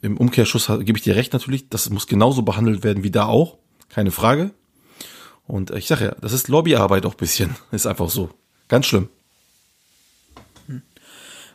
im 0.01 0.17
Umkehrschuss 0.17 0.67
gebe 0.67 0.97
ich 0.97 1.03
dir 1.03 1.15
recht 1.15 1.33
natürlich, 1.33 1.69
das 1.69 1.89
muss 1.89 2.07
genauso 2.07 2.41
behandelt 2.41 2.83
werden 2.83 3.03
wie 3.03 3.11
da 3.11 3.25
auch, 3.25 3.57
keine 3.89 4.11
Frage. 4.11 4.51
Und 5.47 5.71
ich 5.71 5.87
sage 5.87 6.05
ja, 6.05 6.15
das 6.21 6.33
ist 6.33 6.47
Lobbyarbeit 6.47 7.05
auch 7.05 7.13
ein 7.13 7.17
bisschen, 7.17 7.55
ist 7.71 7.85
einfach 7.85 8.09
so, 8.09 8.29
ganz 8.67 8.85
schlimm. 8.85 9.09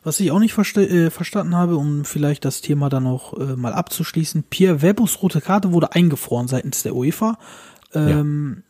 Was 0.03 0.19
ich 0.19 0.31
auch 0.31 0.39
nicht 0.39 0.55
verste 0.55 0.83
äh, 0.89 1.11
verstanden 1.11 1.55
habe, 1.55 1.77
um 1.77 2.07
vielleicht 2.07 2.47
das 2.47 2.63
Thema 2.63 2.89
dann 2.89 3.03
noch 3.03 3.39
äh, 3.39 3.57
mal 3.57 3.75
abzuschließen, 3.75 4.45
Pierre 4.45 4.81
Webus 4.81 5.23
rote 5.23 5.43
Karte 5.43 5.73
wurde 5.73 5.93
eingefroren 5.93 6.49
seitens 6.49 6.83
der 6.83 6.95
UEFA. 6.95 7.39
Ähm, 7.93 8.63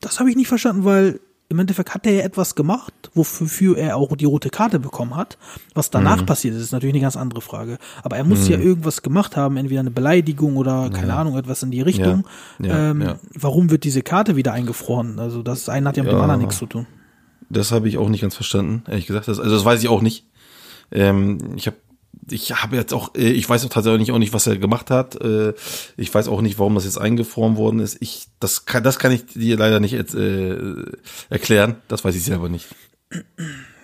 Das 0.00 0.20
habe 0.20 0.28
ich 0.28 0.36
nicht 0.36 0.48
verstanden, 0.48 0.84
weil 0.84 1.20
im 1.48 1.58
Endeffekt 1.60 1.94
hat 1.94 2.06
er 2.06 2.12
ja 2.12 2.22
etwas 2.24 2.54
gemacht, 2.56 2.92
wofür 3.14 3.78
er 3.78 3.96
auch 3.96 4.16
die 4.16 4.24
rote 4.24 4.50
Karte 4.50 4.80
bekommen 4.80 5.14
hat. 5.14 5.38
Was 5.74 5.90
danach 5.90 6.22
Mhm. 6.22 6.26
passiert 6.26 6.54
ist, 6.56 6.62
ist 6.62 6.72
natürlich 6.72 6.94
eine 6.94 7.02
ganz 7.02 7.16
andere 7.16 7.40
Frage. 7.40 7.78
Aber 8.02 8.16
er 8.16 8.24
muss 8.24 8.48
ja 8.48 8.58
irgendwas 8.58 9.02
gemacht 9.02 9.36
haben, 9.36 9.56
entweder 9.56 9.80
eine 9.80 9.90
Beleidigung 9.92 10.56
oder 10.56 10.90
keine 10.90 11.14
Ahnung, 11.14 11.36
etwas 11.38 11.62
in 11.62 11.70
die 11.70 11.82
Richtung. 11.82 12.26
Ja, 12.58 12.66
ja, 12.66 12.90
ähm, 12.90 13.02
ja. 13.02 13.18
Warum 13.34 13.70
wird 13.70 13.84
diese 13.84 14.02
Karte 14.02 14.34
wieder 14.34 14.52
eingefroren? 14.52 15.18
Also 15.20 15.42
das 15.42 15.68
eine 15.68 15.88
hat 15.88 15.96
ja 15.96 16.02
mit 16.02 16.10
dem 16.12 16.16
Ja. 16.18 16.22
anderen 16.22 16.40
nichts 16.40 16.58
zu 16.58 16.66
tun. 16.66 16.86
Das 17.48 17.70
habe 17.70 17.88
ich 17.88 17.96
auch 17.96 18.08
nicht 18.08 18.22
ganz 18.22 18.34
verstanden, 18.34 18.82
ehrlich 18.88 19.06
gesagt. 19.06 19.28
Das, 19.28 19.38
also 19.38 19.52
das 19.54 19.64
weiß 19.64 19.80
ich 19.82 19.88
auch 19.88 20.02
nicht. 20.02 20.26
Ähm, 20.90 21.38
ich 21.56 21.66
habe 21.68 21.76
ich 22.30 22.52
habe 22.62 22.76
jetzt 22.76 22.92
auch, 22.92 23.14
äh, 23.14 23.30
ich 23.30 23.48
weiß 23.48 23.64
auch 23.64 23.70
tatsächlich 23.70 24.12
auch 24.12 24.18
nicht, 24.18 24.32
was 24.32 24.46
er 24.46 24.56
gemacht 24.56 24.90
hat. 24.90 25.20
Äh, 25.20 25.54
Ich 25.96 26.14
weiß 26.14 26.28
auch 26.28 26.40
nicht, 26.42 26.58
warum 26.58 26.74
das 26.74 26.84
jetzt 26.84 26.98
eingefroren 26.98 27.56
worden 27.56 27.80
ist. 27.80 27.96
Ich, 28.00 28.28
das 28.40 28.66
kann, 28.66 28.82
das 28.82 28.98
kann 28.98 29.12
ich 29.12 29.26
dir 29.26 29.56
leider 29.56 29.80
nicht 29.80 29.94
äh, 29.94 30.56
erklären. 31.30 31.76
Das 31.88 32.04
weiß 32.04 32.14
ich 32.16 32.24
selber 32.24 32.48
nicht. 32.48 32.66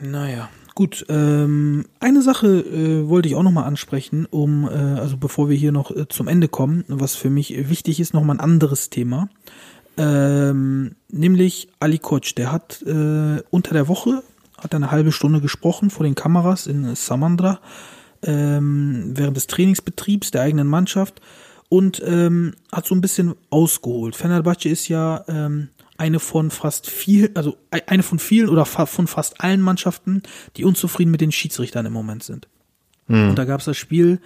Naja, 0.00 0.48
gut. 0.74 1.06
Ähm, 1.08 1.86
eine 2.00 2.22
Sache 2.22 2.48
äh, 2.48 3.08
wollte 3.08 3.28
ich 3.28 3.36
auch 3.36 3.42
nochmal 3.44 3.64
ansprechen, 3.64 4.26
um, 4.26 4.64
äh, 4.64 4.70
also 4.70 5.16
bevor 5.16 5.48
wir 5.48 5.56
hier 5.56 5.72
noch 5.72 5.90
äh, 5.90 6.08
zum 6.08 6.26
Ende 6.28 6.48
kommen, 6.48 6.84
was 6.88 7.14
für 7.14 7.30
mich 7.30 7.68
wichtig 7.68 8.00
ist, 8.00 8.14
nochmal 8.14 8.36
ein 8.36 8.40
anderes 8.40 8.90
Thema. 8.90 9.28
Ähm, 9.96 10.96
nämlich 11.08 11.68
Ali 11.78 11.98
Koç, 11.98 12.34
der 12.34 12.50
hat 12.50 12.82
unter 12.82 13.74
der 13.74 13.88
Woche, 13.88 14.22
hat 14.56 14.74
eine 14.74 14.90
halbe 14.90 15.12
Stunde 15.12 15.40
gesprochen 15.42 15.90
vor 15.90 16.04
den 16.04 16.14
Kameras 16.14 16.66
in 16.66 16.94
Samandra, 16.94 17.60
ähm, 18.22 19.12
während 19.14 19.36
des 19.36 19.46
Trainingsbetriebs 19.46 20.30
der 20.30 20.42
eigenen 20.42 20.68
Mannschaft 20.68 21.20
und 21.68 22.02
ähm, 22.04 22.54
hat 22.70 22.86
so 22.86 22.94
ein 22.94 23.00
bisschen 23.00 23.34
ausgeholt. 23.50 24.14
Fenerbahce 24.14 24.68
ist 24.68 24.88
ja 24.88 25.24
ähm, 25.28 25.68
eine 25.96 26.18
von 26.18 26.50
fast 26.50 26.88
viel, 26.88 27.30
also 27.34 27.56
eine 27.86 28.02
von 28.02 28.18
vielen 28.18 28.48
oder 28.48 28.66
fa 28.66 28.86
von 28.86 29.06
fast 29.06 29.40
allen 29.40 29.60
Mannschaften, 29.60 30.22
die 30.56 30.64
unzufrieden 30.64 31.10
mit 31.10 31.20
den 31.20 31.32
Schiedsrichtern 31.32 31.86
im 31.86 31.92
Moment 31.92 32.24
sind. 32.24 32.48
Und 33.08 33.36
da 33.36 33.44
gab 33.44 33.60
es 33.60 33.66
das 33.66 33.76
Spiel 33.76 34.20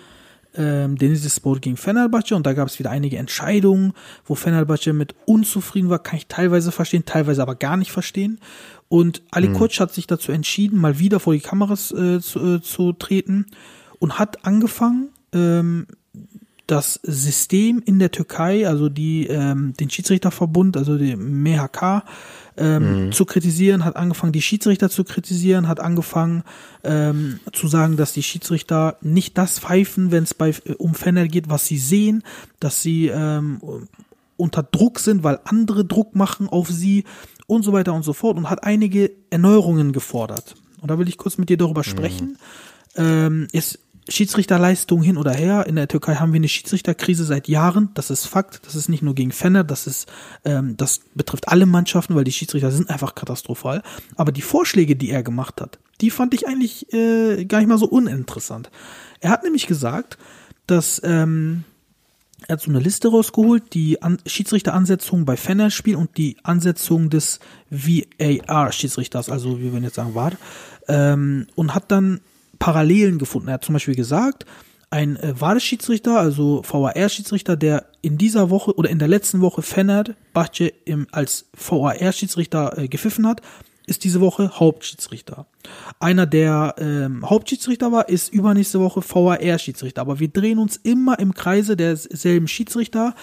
ähm, 0.57 0.97
Denizlispor 0.97 1.59
gegen 1.61 1.77
Fenerbahce 1.77 2.35
und 2.35 2.47
da 2.47 2.53
gab 2.53 2.69
es 2.69 2.79
wieder 2.79 2.91
einige 2.91 3.19
Entscheidungen, 3.19 3.93
wo 4.25 4.35
Fenerbahce 4.35 4.93
mit 4.93 5.15
unzufrieden 5.27 5.91
war, 5.91 5.99
kann 5.99 6.17
ich 6.17 6.27
teilweise 6.27 6.73
verstehen, 6.73 7.05
teilweise 7.05 7.43
aber 7.43 7.55
gar 7.55 7.77
nicht 7.77 7.93
verstehen. 7.93 8.41
Und 8.89 9.23
Ali 9.31 9.53
Koç 9.53 9.81
hat 9.81 9.93
sich 9.93 10.07
dazu 10.07 10.33
entschieden, 10.33 10.81
mal 10.81 10.99
wieder 10.99 11.21
vor 11.21 11.33
die 11.33 11.41
Kameras 11.41 11.93
äh, 11.93 12.21
zu, 12.21 12.57
äh, 12.57 12.61
zu 12.61 12.93
treten 12.93 13.47
und 13.99 14.19
hat 14.19 14.45
angefangen, 14.45 15.11
ähm, 15.33 15.87
das 16.67 16.99
System 17.05 17.81
in 17.85 18.01
der 18.01 18.11
Türkei, 18.11 18.67
also 18.67 18.89
die 18.89 19.27
ähm, 19.29 19.75
den 19.79 19.89
Schiedsrichterverbund, 19.89 20.77
also 20.77 20.99
die 20.99 21.15
MHK, 21.15 22.03
ähm, 22.57 23.13
zu 23.13 23.25
kritisieren, 23.25 23.85
hat 23.85 23.97
angefangen, 23.97 24.33
die 24.33 24.43
Schiedsrichter 24.43 24.91
zu 24.91 25.05
kritisieren, 25.05 25.69
hat 25.69 25.79
angefangen 25.79 26.43
ähm, 26.83 27.39
zu 27.53 27.69
sagen, 27.69 27.97
dass 27.97 28.15
die 28.15 28.23
Schiedsrichter 28.23 28.97
nicht 29.01 29.39
das 29.39 29.61
pfeifen, 29.61 30.11
wenn 30.11 30.25
es 30.25 30.35
bei 30.35 30.51
äh, 30.65 30.73
um 30.79 30.95
Fener 30.95 31.29
geht, 31.29 31.49
was 31.49 31.67
sie 31.67 31.79
sehen, 31.79 32.25
dass 32.59 32.83
sie 32.83 33.09
ähm, 33.09 33.61
unter 34.37 34.63
Druck 34.63 34.99
sind, 34.99 35.23
weil 35.23 35.39
andere 35.45 35.85
Druck 35.85 36.17
machen 36.17 36.49
auf 36.49 36.69
sie 36.69 37.05
und 37.47 37.63
so 37.63 37.73
weiter 37.73 37.95
und 37.95 38.03
so 38.03 38.13
fort 38.13 38.37
und 38.37 38.51
hat 38.51 38.65
einige 38.65 39.13
Erneuerungen 39.31 39.93
gefordert. 39.93 40.57
Und 40.81 40.91
da 40.91 40.99
will 40.99 41.09
ich 41.09 41.17
kurz 41.17 41.39
mit 41.39 41.49
dir 41.49 41.57
darüber 41.57 41.85
sprechen. 41.85 42.39
Ähm, 42.97 43.47
ist 43.53 43.79
Schiedsrichterleistung 44.09 45.03
hin 45.03 45.17
oder 45.17 45.33
her. 45.33 45.67
In 45.67 45.77
der 45.77 45.89
Türkei 45.89 46.17
haben 46.17 46.33
wir 46.33 46.39
eine 46.39 46.49
Schiedsrichterkrise 46.49 47.25
seit 47.25 47.49
Jahren. 47.49 47.91
Das 47.95 48.11
ist 48.11 48.27
Fakt. 48.27 48.61
Das 48.65 48.75
ist 48.75 48.89
nicht 48.89 49.03
nur 49.03 49.15
gegen 49.15 49.33
Fener. 49.33 49.65
Das 49.65 49.87
ist, 49.87 50.09
ähm, 50.45 50.77
das 50.77 51.01
betrifft 51.15 51.49
alle 51.49 51.67
Mannschaften, 51.67 52.15
weil 52.15 52.25
die 52.25 52.33
Schiedsrichter 52.33 52.71
sind 52.71 52.89
einfach 52.89 53.15
katastrophal. 53.15 53.83
Aber 54.15 54.33
die 54.33 54.43
Vorschläge, 54.43 54.97
die 54.97 55.11
er 55.11 55.23
gemacht 55.23 55.61
hat, 55.61 55.79
die 56.01 56.11
fand 56.11 56.35
ich 56.35 56.47
eigentlich 56.47 56.93
äh, 56.93 57.45
gar 57.47 57.59
nicht 57.59 57.69
mal 57.69 57.79
so 57.79 57.87
uninteressant. 57.87 58.71
Er 59.21 59.31
hat 59.31 59.43
nämlich 59.43 59.67
gesagt, 59.67 60.19
dass 60.67 61.01
ähm, 61.05 61.65
er 62.47 62.55
hat 62.55 62.61
so 62.61 62.71
eine 62.71 62.81
Liste 62.81 63.09
rausgeholt, 63.09 63.75
die 63.75 64.03
An 64.03 64.19
Schiedsrichteransetzung 64.27 65.25
bei 65.25 65.37
Fener-Spiel 65.37 65.97
und 65.97 66.17
die 66.17 66.37
Ansetzung 66.43 67.11
des 67.11 67.41
VAR-Schiedsrichters, 67.71 69.31
also 69.31 69.59
wie 69.59 69.73
wir 69.73 69.81
jetzt 69.81 69.97
sagen, 69.97 70.15
war, 70.15 70.33
ähm, 70.87 71.47
und 71.55 71.75
hat 71.75 71.91
dann 71.91 72.21
Parallelen 72.59 73.19
gefunden. 73.19 73.49
Er 73.49 73.55
hat 73.55 73.65
zum 73.65 73.75
Beispiel 73.75 73.95
gesagt, 73.95 74.45
ein 74.91 75.17
äh, 75.17 75.35
VAR-Schiedsrichter, 75.39 76.19
also 76.19 76.63
VAR-Schiedsrichter, 76.65 77.57
der 77.57 77.87
in 78.03 78.19
dieser 78.19 78.51
Woche 78.51 78.75
oder 78.77 78.89
in 78.89 78.99
der 78.99 79.09
letzten 79.09 79.41
Woche 79.41 79.63
Fennert 79.63 80.15
Bacce 80.33 80.73
im, 80.85 81.07
als 81.11 81.47
VAR-Schiedsrichter 81.57 82.79
äh, 82.79 82.89
gepfiffen 82.89 83.27
hat, 83.27 83.43
ist 83.87 84.05
diese 84.05 84.21
Woche 84.21 84.51
Hauptschiedsrichter. 84.59 85.47
Einer, 86.01 86.27
der 86.27 86.75
ähm, 86.79 87.29
Hauptschiedsrichter 87.29 87.93
war, 87.93 88.09
ist 88.09 88.33
übernächste 88.33 88.81
Woche 88.81 89.01
VAR-Schiedsrichter. 89.03 90.01
Aber 90.01 90.19
wir 90.19 90.29
drehen 90.29 90.59
uns 90.59 90.77
immer 90.77 91.19
im 91.19 91.35
Kreise 91.35 91.77
derselben 91.77 92.49
Schiedsrichter, 92.49 93.15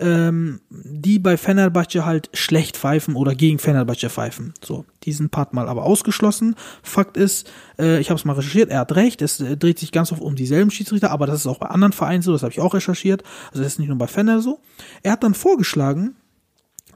ähm, 0.00 0.60
die 0.70 1.18
bei 1.18 1.36
Fenerbahce 1.36 2.04
halt 2.04 2.30
schlecht 2.32 2.76
pfeifen 2.76 3.14
oder 3.14 3.34
gegen 3.34 3.58
Fenerbahce 3.58 4.08
pfeifen. 4.08 4.54
So, 4.64 4.86
diesen 5.04 5.28
Part 5.30 5.52
mal 5.52 5.68
aber 5.68 5.84
ausgeschlossen. 5.84 6.56
Fakt 6.82 7.16
ist, 7.16 7.50
äh, 7.78 8.00
ich 8.00 8.10
habe 8.10 8.18
es 8.18 8.24
mal 8.24 8.32
recherchiert, 8.32 8.70
er 8.70 8.80
hat 8.80 8.96
recht, 8.96 9.22
es 9.22 9.40
äh, 9.40 9.56
dreht 9.56 9.78
sich 9.78 9.92
ganz 9.92 10.10
oft 10.10 10.22
um 10.22 10.34
dieselben 10.34 10.70
Schiedsrichter, 10.70 11.10
aber 11.10 11.26
das 11.26 11.40
ist 11.40 11.46
auch 11.46 11.58
bei 11.58 11.66
anderen 11.66 11.92
Vereinen 11.92 12.22
so, 12.22 12.32
das 12.32 12.42
habe 12.42 12.52
ich 12.52 12.60
auch 12.60 12.74
recherchiert. 12.74 13.22
Also 13.50 13.62
das 13.62 13.74
ist 13.74 13.78
nicht 13.78 13.88
nur 13.88 13.98
bei 13.98 14.06
Fener 14.06 14.40
so. 14.40 14.60
Er 15.02 15.12
hat 15.12 15.22
dann 15.22 15.34
vorgeschlagen, 15.34 16.16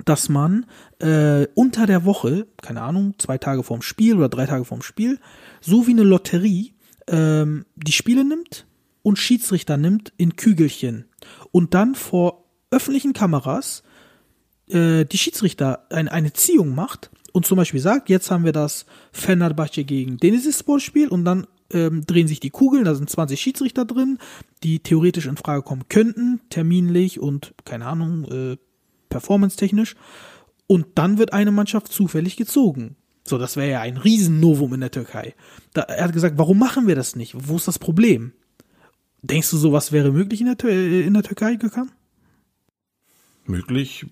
dass 0.05 0.29
man 0.29 0.67
äh, 0.99 1.47
unter 1.55 1.87
der 1.87 2.05
Woche, 2.05 2.47
keine 2.63 2.83
Ahnung, 2.83 3.15
zwei 3.19 3.39
Tage 3.39 3.63
vorm 3.63 3.83
Spiel 3.83 4.17
oder 4.17 4.29
drei 4.29 4.47
Tage 4.47 4.65
vorm 4.65 4.83
Spiel, 4.83 5.21
so 5.61 5.87
wie 5.87 5.93
eine 5.93 6.03
Lotterie, 6.03 6.75
ähm, 7.07 7.67
die 7.77 7.93
Spiele 7.93 8.25
nimmt 8.25 8.67
und 9.03 9.19
Schiedsrichter 9.19 9.77
nimmt 9.77 10.13
in 10.17 10.37
Kügelchen 10.37 11.05
und 11.53 11.75
dann 11.75 11.95
vor 11.95 12.44
öffentlichen 12.71 13.13
Kameras 13.13 13.83
äh, 14.69 15.05
die 15.05 15.19
Schiedsrichter 15.19 15.87
ein, 15.91 16.09
eine 16.09 16.33
Ziehung 16.33 16.75
macht 16.75 17.11
und 17.33 17.47
zum 17.47 17.57
Beispiel 17.57 17.81
sagt, 17.81 18.09
jetzt 18.09 18.31
haben 18.31 18.45
wir 18.45 18.53
das 18.53 18.87
Fenerbahce 19.13 19.85
gegen 19.85 20.19
Denizlispor 20.19 20.81
Spiel 20.81 21.09
und 21.09 21.25
dann 21.25 21.47
ähm, 21.73 22.07
drehen 22.07 22.29
sich 22.29 22.41
die 22.41 22.51
Kugeln, 22.51 22.85
da 22.85 22.95
sind 22.95 23.11
20 23.11 23.41
Schiedsrichter 23.41 23.85
drin, 23.85 24.19
die 24.63 24.81
theoretisch 24.81 25.27
in 25.27 25.37
Frage 25.37 25.63
kommen 25.63 25.85
könnten, 25.89 26.41
terminlich 26.51 27.21
und 27.21 27.55
keine 27.65 27.87
Ahnung, 27.87 28.25
äh, 28.31 28.57
performance-technisch. 29.09 29.97
Und 30.67 30.87
dann 30.95 31.19
wird 31.19 31.33
eine 31.33 31.53
Mannschaft 31.53 31.93
zufällig 31.93 32.37
gezogen. 32.37 32.97
So, 33.27 33.39
das 33.39 33.57
wäre 33.57 33.71
ja 33.71 33.81
ein 33.81 33.97
Riesennovum 33.97 34.75
in 34.75 34.81
der 34.81 34.91
Türkei. 34.91 35.35
Da, 35.73 35.83
er 35.83 36.05
hat 36.05 36.13
gesagt, 36.13 36.39
warum 36.39 36.59
machen 36.59 36.87
wir 36.87 36.95
das 36.95 37.17
nicht? 37.17 37.35
Wo 37.37 37.57
ist 37.57 37.69
das 37.69 37.79
Problem? 37.79 38.33
Denkst 39.23 39.51
du, 39.51 39.57
sowas 39.57 39.93
wäre 39.93 40.13
möglich 40.13 40.41
in 40.41 40.55
der, 40.55 40.71
äh, 40.71 41.01
in 41.03 41.15
der 41.15 41.23
Türkei 41.23 41.57
gekommen? 41.57 41.91
Möglich. 43.47 44.07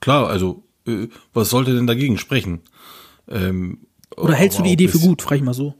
Klar, 0.00 0.28
also, 0.28 0.62
äh, 0.86 1.08
was 1.32 1.50
sollte 1.50 1.74
denn 1.74 1.86
dagegen 1.86 2.18
sprechen? 2.18 2.60
Ähm, 3.28 3.78
Oder 4.16 4.34
hältst 4.34 4.58
du 4.58 4.62
die 4.62 4.72
Idee 4.72 4.88
für 4.88 4.98
gut? 4.98 5.22
Frag 5.22 5.36
ich 5.38 5.42
mal 5.42 5.54
so. 5.54 5.74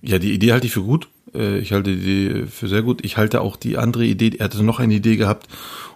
Ja, 0.00 0.18
die 0.18 0.32
Idee 0.32 0.52
halte 0.52 0.66
ich 0.66 0.72
für 0.72 0.82
gut. 0.82 1.08
Äh, 1.34 1.58
Ich 1.60 1.72
halte 1.72 1.94
die 1.94 2.02
Idee 2.02 2.46
für 2.46 2.68
sehr 2.68 2.82
gut. 2.82 3.04
Ich 3.04 3.16
halte 3.16 3.40
auch 3.40 3.56
die 3.56 3.78
andere 3.78 4.04
Idee, 4.04 4.32
er 4.38 4.46
hatte 4.46 4.62
noch 4.64 4.80
eine 4.80 4.94
Idee 4.94 5.16
gehabt. 5.16 5.46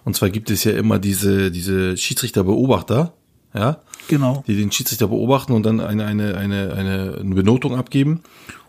Und 0.05 0.15
zwar 0.15 0.29
gibt 0.29 0.49
es 0.49 0.63
ja 0.63 0.71
immer 0.71 0.97
diese, 0.99 1.51
diese 1.51 1.97
Schiedsrichter-Beobachter, 1.97 3.13
ja, 3.53 3.81
Genau. 4.07 4.43
die 4.47 4.55
den 4.55 4.71
Schiedsrichter 4.71 5.07
beobachten 5.07 5.51
und 5.51 5.65
dann 5.65 5.81
eine, 5.81 6.05
eine, 6.05 6.37
eine, 6.37 6.73
eine, 6.73 7.17
eine 7.19 7.35
Benotung 7.35 7.75
abgeben. 7.75 8.21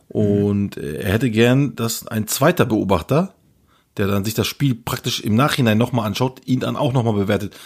Und 0.08 0.76
äh, 0.76 0.94
er 1.02 1.12
hätte 1.12 1.30
gern, 1.30 1.76
dass 1.76 2.06
ein 2.08 2.26
zweiter 2.26 2.64
Beobachter, 2.66 3.34
der 3.98 4.06
dann 4.06 4.24
sich 4.24 4.34
das 4.34 4.46
Spiel 4.46 4.74
praktisch 4.74 5.20
im 5.20 5.34
Nachhinein 5.34 5.76
nochmal 5.78 6.06
anschaut, 6.06 6.40
ihn 6.46 6.60
dann 6.60 6.76
auch 6.76 6.92
nochmal 6.92 7.14
bewertet. 7.14 7.56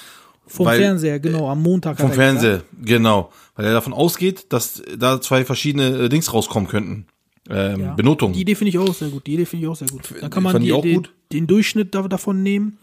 Vom 0.47 0.66
Weil- 0.66 0.80
Fernseher, 0.80 1.20
genau, 1.20 1.49
am 1.49 1.62
Montag. 1.62 1.99
Vom 2.01 2.11
er. 2.11 2.14
Fernseher, 2.14 2.62
genau. 2.83 3.30
Weil 3.55 3.66
er 3.66 3.72
davon 3.72 3.93
ausgeht, 3.93 4.47
dass 4.53 4.83
da 4.99 5.20
zwei 5.20 5.45
verschiedene 5.45 5.89
äh, 6.05 6.09
Dings 6.09 6.33
rauskommen 6.33 6.68
könnten. 6.68 7.07
Ähm, 7.49 7.80
Ja. 7.80 7.95
Benotungen. 7.95 8.35
Die 8.35 8.41
Idee 8.43 8.55
finde 8.55 8.70
ich 8.70 8.78
auch 8.78 8.95
sehr 8.95 9.09
gut. 9.09 9.26
Die 9.26 9.35
Idee 9.35 9.45
finde 9.47 9.64
ich 9.66 9.70
auch 9.70 9.76
sehr 9.76 9.89
gut. 9.89 10.03
Dann 10.20 10.30
kann 10.30 10.43
man 10.43 10.61
die, 10.62 10.70
gut. 10.70 11.12
den 11.33 11.47
Durchschnitt 11.47 11.95
da, 11.95 12.03
davon 12.09 12.43
nehmen 12.43 12.78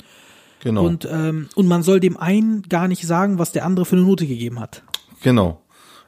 Genau. 0.62 0.86
und, 0.86 1.08
ähm, 1.10 1.47
und 1.56 1.68
man 1.68 1.84
soll 1.84 2.00
dem 2.02 2.18
einen 2.18 2.64
gar 2.64 2.88
nicht 2.89 3.06
sagen, 3.08 3.39
was 3.39 3.52
der 3.54 3.66
andere 3.66 3.86
für 3.86 3.95
eine 3.95 4.06
Note 4.06 4.28
gegeben 4.28 4.60
hat. 4.60 4.84
Genau. 5.22 5.62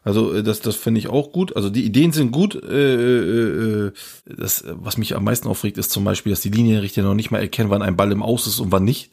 Also 0.04 0.34
äh, 0.34 0.44
das, 0.44 0.62
das 0.62 0.76
finde 0.76 1.00
ich 1.00 1.08
auch 1.08 1.32
gut. 1.32 1.56
Also 1.56 1.70
die 1.70 1.84
Ideen 1.86 2.12
sind 2.12 2.32
gut. 2.32 2.56
Äh, 2.56 2.96
äh, 2.96 3.88
äh, 3.88 3.92
das, 4.26 4.62
äh, 4.62 4.74
was 4.76 4.98
mich 4.98 5.16
am 5.16 5.24
meisten 5.24 5.48
aufregt, 5.48 5.78
ist 5.78 5.92
zum 5.92 6.04
Beispiel, 6.04 6.32
dass 6.32 6.42
die 6.42 6.50
Linienrichter 6.50 7.04
noch 7.04 7.14
nicht 7.14 7.32
mal 7.32 7.40
erkennen, 7.40 7.70
wann 7.70 7.82
ein 7.82 7.96
Ball 7.96 8.12
im 8.12 8.24
Aus 8.24 8.48
ist 8.48 8.60
und 8.60 8.72
wann 8.72 8.84
nicht. 8.84 9.12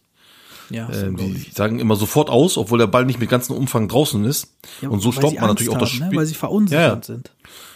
Ja, 0.70 0.90
Ähm, 0.92 1.16
die 1.16 1.50
sagen 1.54 1.78
immer 1.78 1.96
sofort 1.96 2.28
aus, 2.28 2.58
obwohl 2.58 2.78
der 2.78 2.86
Ball 2.86 3.06
nicht 3.06 3.18
mit 3.20 3.30
ganzem 3.30 3.56
Umfang 3.56 3.88
draußen 3.88 4.22
ist. 4.24 4.52
Ja, 4.82 4.90
und 4.90 5.00
so 5.00 5.12
stoppt 5.12 5.40
man 5.40 5.48
natürlich 5.48 5.70
Angst 5.72 5.76
auch 5.76 5.80
das 5.80 5.90
haben, 5.90 5.96
Spiel. 5.96 6.08
Ne? 6.08 6.16
Weil 6.16 6.26
sie 6.26 6.34
verunsichert 6.34 6.82
Ja, 6.82 6.94
ja. 6.94 7.02
sind. 7.02 7.30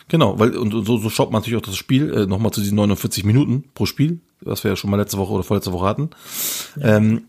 Genau, 0.09 0.39
weil 0.39 0.57
und 0.57 0.73
so, 0.85 0.99
so 0.99 1.09
stoppt 1.09 1.33
man 1.33 1.41
natürlich 1.41 1.59
auch 1.59 1.67
das 1.67 1.77
Spiel 1.77 2.13
äh, 2.13 2.27
nochmal 2.27 2.53
zu 2.53 2.61
diesen 2.61 2.75
49 2.77 3.25
Minuten 3.25 3.65
pro 3.73 3.87
Spiel, 3.87 4.21
was 4.43 4.63
wir 4.63 4.73
ja 4.73 4.77
schon 4.77 4.91
mal 4.91 4.99
letzte 4.99 5.17
Woche 5.17 5.33
oder 5.33 5.43
vorletzte 5.43 5.73
Woche 5.73 5.87
hatten. 5.87 6.11
Ähm, 6.83 7.23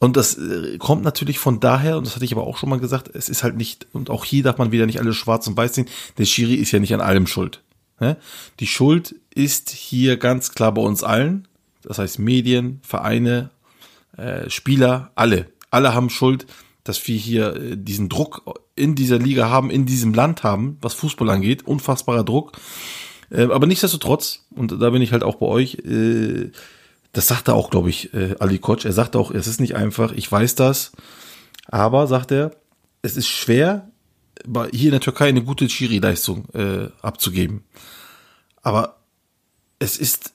und 0.00 0.16
das 0.16 0.38
äh, 0.38 0.78
kommt 0.78 1.02
natürlich 1.02 1.38
von 1.38 1.60
daher, 1.60 1.98
und 1.98 2.06
das 2.06 2.14
hatte 2.14 2.24
ich 2.24 2.32
aber 2.32 2.46
auch 2.46 2.56
schon 2.56 2.68
mal 2.68 2.78
gesagt, 2.78 3.10
es 3.14 3.28
ist 3.28 3.42
halt 3.42 3.56
nicht, 3.56 3.86
und 3.92 4.10
auch 4.10 4.24
hier 4.24 4.42
darf 4.42 4.58
man 4.58 4.70
wieder 4.70 4.86
nicht 4.86 5.00
alles 5.00 5.16
schwarz 5.16 5.46
und 5.46 5.56
weiß 5.56 5.74
sehen, 5.74 5.88
der 6.18 6.24
Schiri 6.24 6.54
ist 6.54 6.70
ja 6.70 6.78
nicht 6.78 6.94
an 6.94 7.00
allem 7.00 7.26
schuld. 7.26 7.62
Ne? 7.98 8.16
Die 8.60 8.66
Schuld 8.66 9.16
ist 9.34 9.70
hier 9.70 10.16
ganz 10.16 10.52
klar 10.52 10.72
bei 10.72 10.82
uns 10.82 11.02
allen, 11.02 11.48
das 11.82 11.98
heißt 11.98 12.18
Medien, 12.20 12.80
Vereine, 12.82 13.50
äh, 14.16 14.48
Spieler, 14.50 15.10
alle. 15.14 15.46
Alle 15.70 15.94
haben 15.94 16.10
Schuld, 16.10 16.46
dass 16.84 17.06
wir 17.08 17.16
hier 17.16 17.56
äh, 17.56 17.76
diesen 17.76 18.08
Druck 18.08 18.60
in 18.76 18.94
dieser 18.94 19.18
Liga 19.18 19.48
haben, 19.48 19.70
in 19.70 19.84
diesem 19.84 20.14
Land 20.14 20.44
haben, 20.44 20.78
was 20.80 20.94
Fußball 20.94 21.28
angeht. 21.30 21.66
Unfassbarer 21.66 22.24
Druck. 22.24 22.52
Aber 23.30 23.66
nichtsdestotrotz, 23.66 24.46
und 24.54 24.80
da 24.80 24.88
bin 24.88 25.02
ich 25.02 25.12
halt 25.12 25.22
auch 25.22 25.34
bei 25.34 25.46
euch, 25.46 25.82
das 27.12 27.26
sagte 27.26 27.54
auch, 27.54 27.70
glaube 27.70 27.90
ich, 27.90 28.12
äh, 28.14 28.36
Ali 28.38 28.58
Koch. 28.58 28.84
Er 28.84 28.92
sagte 28.92 29.18
auch, 29.18 29.30
es 29.30 29.46
ist 29.46 29.60
nicht 29.60 29.76
einfach, 29.76 30.12
ich 30.12 30.30
weiß 30.30 30.54
das. 30.54 30.92
Aber, 31.66 32.06
sagt 32.06 32.32
er, 32.32 32.52
es 33.02 33.16
ist 33.16 33.28
schwer, 33.28 33.90
hier 34.72 34.86
in 34.86 34.92
der 34.92 35.00
Türkei 35.00 35.28
eine 35.28 35.42
gute 35.42 35.68
Schiri-Leistung 35.68 36.48
äh, 36.54 36.88
abzugeben. 37.02 37.64
Aber 38.62 38.98
es 39.78 39.96
ist 39.96 40.32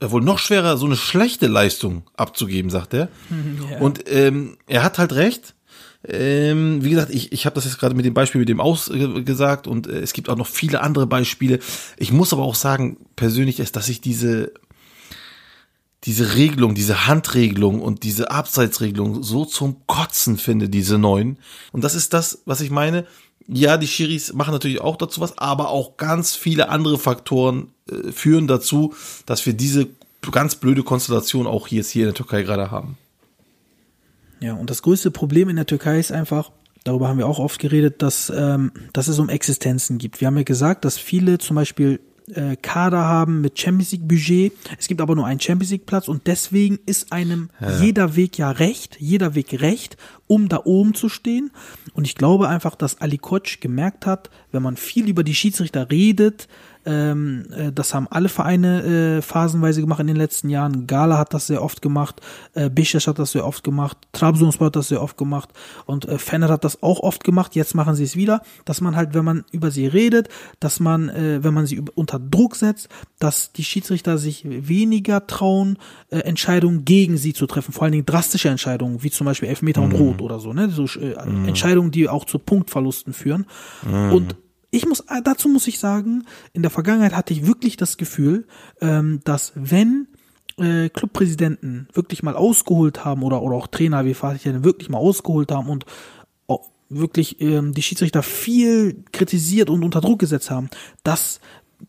äh, 0.00 0.10
wohl 0.10 0.22
noch 0.22 0.38
schwerer, 0.38 0.76
so 0.76 0.86
eine 0.86 0.96
schlechte 0.96 1.46
Leistung 1.46 2.10
abzugeben, 2.14 2.70
sagt 2.70 2.94
er. 2.94 3.08
Und 3.80 4.04
ähm, 4.08 4.56
er 4.66 4.82
hat 4.82 4.98
halt 4.98 5.12
recht. 5.12 5.54
Ähm, 6.06 6.84
wie 6.84 6.90
gesagt, 6.90 7.10
ich, 7.10 7.32
ich 7.32 7.46
habe 7.46 7.54
das 7.54 7.64
jetzt 7.64 7.78
gerade 7.78 7.94
mit 7.94 8.04
dem 8.04 8.12
Beispiel 8.12 8.38
mit 8.38 8.50
dem 8.50 8.60
Aus 8.60 8.88
äh, 8.88 9.22
gesagt 9.22 9.66
und 9.66 9.86
äh, 9.86 10.00
es 10.00 10.12
gibt 10.12 10.28
auch 10.28 10.36
noch 10.36 10.46
viele 10.46 10.82
andere 10.82 11.06
Beispiele. 11.06 11.60
Ich 11.96 12.12
muss 12.12 12.34
aber 12.34 12.42
auch 12.42 12.56
sagen, 12.56 12.98
persönlich 13.16 13.58
ist, 13.58 13.74
dass 13.76 13.88
ich 13.88 14.02
diese 14.02 14.52
diese 16.04 16.34
Regelung, 16.34 16.74
diese 16.74 17.06
Handregelung 17.06 17.80
und 17.80 18.02
diese 18.02 18.30
Abseitsregelung 18.30 19.22
so 19.22 19.44
zum 19.44 19.86
Kotzen 19.86 20.36
finde, 20.36 20.68
diese 20.68 20.98
neuen. 20.98 21.38
Und 21.72 21.82
das 21.82 21.94
ist 21.94 22.12
das, 22.12 22.42
was 22.44 22.60
ich 22.60 22.70
meine. 22.70 23.06
Ja, 23.46 23.76
die 23.76 23.86
Schiris 23.86 24.32
machen 24.32 24.52
natürlich 24.52 24.80
auch 24.80 24.96
dazu 24.96 25.20
was, 25.20 25.38
aber 25.38 25.68
auch 25.70 25.96
ganz 25.96 26.34
viele 26.34 26.68
andere 26.68 26.98
Faktoren 26.98 27.68
äh, 27.90 28.10
führen 28.12 28.46
dazu, 28.46 28.94
dass 29.26 29.44
wir 29.44 29.52
diese 29.52 29.88
ganz 30.30 30.54
blöde 30.54 30.82
Konstellation 30.82 31.46
auch 31.46 31.66
hier, 31.66 31.78
jetzt 31.78 31.90
hier 31.90 32.02
in 32.02 32.08
der 32.08 32.14
Türkei 32.14 32.42
gerade 32.42 32.70
haben. 32.70 32.96
Ja, 34.40 34.54
und 34.54 34.70
das 34.70 34.82
größte 34.82 35.10
Problem 35.10 35.48
in 35.48 35.56
der 35.56 35.66
Türkei 35.66 35.98
ist 35.98 36.12
einfach, 36.12 36.50
darüber 36.84 37.08
haben 37.08 37.18
wir 37.18 37.26
auch 37.26 37.38
oft 37.38 37.58
geredet, 37.58 38.02
dass, 38.02 38.30
ähm, 38.34 38.72
dass 38.92 39.08
es 39.08 39.18
um 39.18 39.28
Existenzen 39.28 39.98
gibt. 39.98 40.20
Wir 40.20 40.26
haben 40.26 40.36
ja 40.36 40.42
gesagt, 40.42 40.84
dass 40.84 40.98
viele 40.98 41.38
zum 41.38 41.56
Beispiel 41.56 42.00
äh, 42.32 42.56
Kader 42.56 43.04
haben 43.04 43.40
mit 43.40 43.58
Champions 43.58 43.92
League 43.92 44.08
Budget. 44.08 44.52
Es 44.78 44.88
gibt 44.88 45.00
aber 45.00 45.14
nur 45.14 45.26
einen 45.26 45.40
Champions 45.40 45.70
League 45.72 45.86
Platz 45.86 46.08
und 46.08 46.26
deswegen 46.26 46.78
ist 46.86 47.12
einem 47.12 47.50
jeder 47.80 48.16
Weg 48.16 48.38
ja 48.38 48.50
recht, 48.50 48.96
jeder 48.98 49.34
Weg 49.34 49.60
recht, 49.60 49.96
um 50.26 50.48
da 50.48 50.62
oben 50.64 50.94
zu 50.94 51.08
stehen. 51.08 51.50
Und 51.92 52.06
ich 52.06 52.14
glaube 52.14 52.48
einfach, 52.48 52.74
dass 52.76 53.00
Ali 53.00 53.18
Koç 53.18 53.60
gemerkt 53.60 54.06
hat, 54.06 54.30
wenn 54.52 54.62
man 54.62 54.76
viel 54.76 55.08
über 55.08 55.22
die 55.22 55.34
Schiedsrichter 55.34 55.90
redet, 55.90 56.48
ähm, 56.86 57.46
äh, 57.56 57.72
das 57.72 57.94
haben 57.94 58.06
alle 58.10 58.28
Vereine 58.28 59.18
äh, 59.18 59.22
phasenweise 59.22 59.80
gemacht 59.80 60.00
in 60.00 60.06
den 60.06 60.16
letzten 60.16 60.48
Jahren. 60.48 60.86
Gala 60.86 61.18
hat 61.18 61.34
das 61.34 61.46
sehr 61.46 61.62
oft 61.62 61.82
gemacht, 61.82 62.20
äh, 62.54 62.70
Beşiktaş 62.70 63.06
hat 63.06 63.18
das 63.18 63.32
sehr 63.32 63.46
oft 63.46 63.64
gemacht, 63.64 63.96
Trabzonspor 64.12 64.66
hat 64.66 64.76
das 64.76 64.88
sehr 64.88 65.02
oft 65.02 65.16
gemacht 65.16 65.50
und 65.86 66.06
äh, 66.06 66.18
Fener 66.18 66.48
hat 66.48 66.64
das 66.64 66.82
auch 66.82 67.00
oft 67.00 67.24
gemacht. 67.24 67.54
Jetzt 67.54 67.74
machen 67.74 67.94
sie 67.94 68.04
es 68.04 68.16
wieder, 68.16 68.42
dass 68.64 68.80
man 68.80 68.96
halt, 68.96 69.14
wenn 69.14 69.24
man 69.24 69.44
über 69.52 69.70
sie 69.70 69.86
redet, 69.86 70.28
dass 70.60 70.80
man, 70.80 71.08
äh, 71.08 71.42
wenn 71.42 71.54
man 71.54 71.66
sie 71.66 71.82
unter 71.94 72.18
Druck 72.18 72.56
setzt, 72.56 72.88
dass 73.18 73.52
die 73.52 73.64
Schiedsrichter 73.64 74.18
sich 74.18 74.44
weniger 74.44 75.26
trauen, 75.26 75.78
äh, 76.10 76.18
Entscheidungen 76.18 76.84
gegen 76.84 77.16
sie 77.16 77.32
zu 77.32 77.46
treffen, 77.46 77.72
vor 77.72 77.84
allen 77.84 77.92
Dingen 77.92 78.06
drastische 78.06 78.48
Entscheidungen, 78.48 79.02
wie 79.02 79.10
zum 79.10 79.24
Beispiel 79.26 79.48
Elfmeter 79.48 79.82
und 79.82 79.92
Rot 79.92 80.20
oder 80.20 80.38
so, 80.38 80.52
ne? 80.52 80.68
So 80.70 80.84
äh, 81.00 81.14
Entscheidungen, 81.46 81.90
die 81.90 82.08
auch 82.08 82.24
zu 82.24 82.38
Punktverlusten 82.38 83.12
führen. 83.12 83.46
Und 83.84 84.36
ich 84.74 84.86
muss, 84.86 85.00
äh, 85.00 85.22
dazu 85.22 85.48
muss 85.48 85.66
ich 85.66 85.78
sagen, 85.78 86.24
in 86.52 86.62
der 86.62 86.70
Vergangenheit 86.70 87.14
hatte 87.14 87.32
ich 87.32 87.46
wirklich 87.46 87.76
das 87.76 87.96
Gefühl, 87.96 88.46
ähm, 88.80 89.20
dass 89.24 89.52
wenn 89.54 90.08
äh, 90.58 90.88
Clubpräsidenten 90.88 91.88
wirklich 91.92 92.22
mal 92.22 92.34
ausgeholt 92.34 93.04
haben 93.04 93.22
oder, 93.22 93.42
oder 93.42 93.56
auch 93.56 93.68
Trainer 93.68 94.04
wie 94.04 94.14
Fatih 94.14 94.64
wirklich 94.64 94.88
mal 94.88 94.98
ausgeholt 94.98 95.52
haben 95.52 95.68
und 95.68 95.84
auch 96.46 96.68
wirklich 96.88 97.40
ähm, 97.40 97.72
die 97.72 97.82
Schiedsrichter 97.82 98.22
viel 98.22 99.04
kritisiert 99.12 99.70
und 99.70 99.84
unter 99.84 100.00
Druck 100.00 100.18
gesetzt 100.18 100.50
haben, 100.50 100.70
dass 101.04 101.40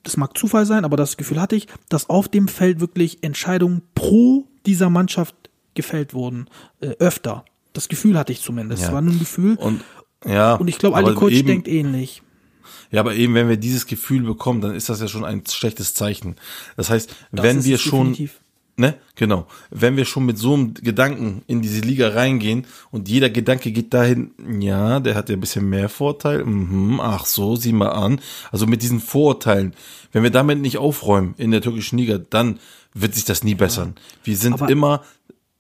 das 0.03 0.17
mag 0.17 0.38
Zufall 0.38 0.65
sein, 0.65 0.83
aber 0.83 0.97
das 0.97 1.15
Gefühl 1.15 1.39
hatte 1.39 1.55
ich, 1.55 1.67
dass 1.89 2.09
auf 2.09 2.27
dem 2.27 2.47
Feld 2.47 2.79
wirklich 2.79 3.23
Entscheidungen 3.23 3.81
pro 3.93 4.45
dieser 4.65 4.89
Mannschaft 4.89 5.36
gefällt 5.73 6.13
wurden. 6.13 6.47
Äh, 6.81 6.89
öfter. 6.99 7.45
Das 7.73 7.88
Gefühl 7.88 8.17
hatte 8.17 8.31
ich 8.31 8.41
zumindest. 8.41 8.83
Ja. 8.83 8.89
Es 8.89 8.93
war 8.93 9.01
nur 9.01 9.13
ein 9.13 9.19
Gefühl. 9.19 9.55
Und 9.55 9.83
ja. 10.25 10.55
Und 10.55 10.67
ich 10.67 10.77
glaube, 10.77 10.97
Ali 10.97 11.13
Coach 11.13 11.33
eben- 11.33 11.47
denkt 11.47 11.67
ähnlich. 11.67 12.21
Ja, 12.91 12.99
aber 13.01 13.15
eben, 13.15 13.33
wenn 13.33 13.49
wir 13.49 13.57
dieses 13.57 13.88
Gefühl 13.88 14.23
bekommen, 14.23 14.61
dann 14.61 14.75
ist 14.75 14.89
das 14.89 15.01
ja 15.01 15.07
schon 15.07 15.25
ein 15.25 15.43
schlechtes 15.49 15.93
Zeichen. 15.93 16.36
Das 16.77 16.89
heißt, 16.89 17.09
Das 17.31 17.43
wenn 17.43 17.63
wir 17.63 17.77
schon, 17.77 18.09
definitiv. 18.11 18.39
ne, 18.77 18.95
genau, 19.15 19.47
wenn 19.71 19.97
wir 19.97 20.05
schon 20.05 20.25
mit 20.25 20.38
so 20.38 20.53
einem 20.53 20.73
Gedanken 20.75 21.41
in 21.47 21.61
diese 21.61 21.81
Liga 21.81 22.09
reingehen 22.09 22.65
und 22.91 23.09
jeder 23.09 23.29
Gedanke 23.29 23.71
geht 23.71 23.93
dahin, 23.93 24.31
ja, 24.59 24.99
der 24.99 25.15
hat 25.15 25.29
ja 25.29 25.36
ein 25.36 25.39
bisschen 25.41 25.69
mehr 25.69 25.89
Vorteil, 25.89 26.43
mhm, 26.45 26.99
ach 27.01 27.25
so, 27.25 27.55
sieh 27.55 27.73
mal 27.73 27.89
an. 27.89 28.19
Also 28.51 28.65
mit 28.67 28.81
diesen 28.81 28.99
Vorurteilen, 28.99 29.73
wenn 30.11 30.23
wir 30.23 30.31
damit 30.31 30.59
nicht 30.59 30.77
aufräumen 30.77 31.33
in 31.38 31.51
der 31.51 31.61
türkischen 31.61 31.97
Liga, 31.97 32.17
dann 32.17 32.59
wird 32.93 33.13
sich 33.15 33.25
das 33.25 33.43
nie 33.43 33.55
bessern. 33.55 33.95
Wir 34.23 34.38
sind 34.38 34.53
Aber- 34.53 34.69
immer 34.69 35.03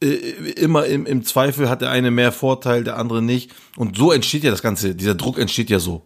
äh, 0.01 0.07
immer 0.07 0.85
im, 0.87 1.05
im 1.05 1.23
Zweifel 1.23 1.69
hat 1.69 1.79
der 1.81 1.89
eine 1.89 2.11
mehr 2.11 2.33
Vorteil, 2.33 2.83
der 2.83 2.97
andere 2.97 3.21
nicht. 3.21 3.51
Und 3.77 3.95
so 3.97 4.11
entsteht 4.11 4.43
ja 4.43 4.51
das 4.51 4.61
Ganze, 4.61 4.93
dieser 4.93 5.15
Druck 5.15 5.39
entsteht 5.39 5.69
ja 5.69 5.79
so. 5.79 6.05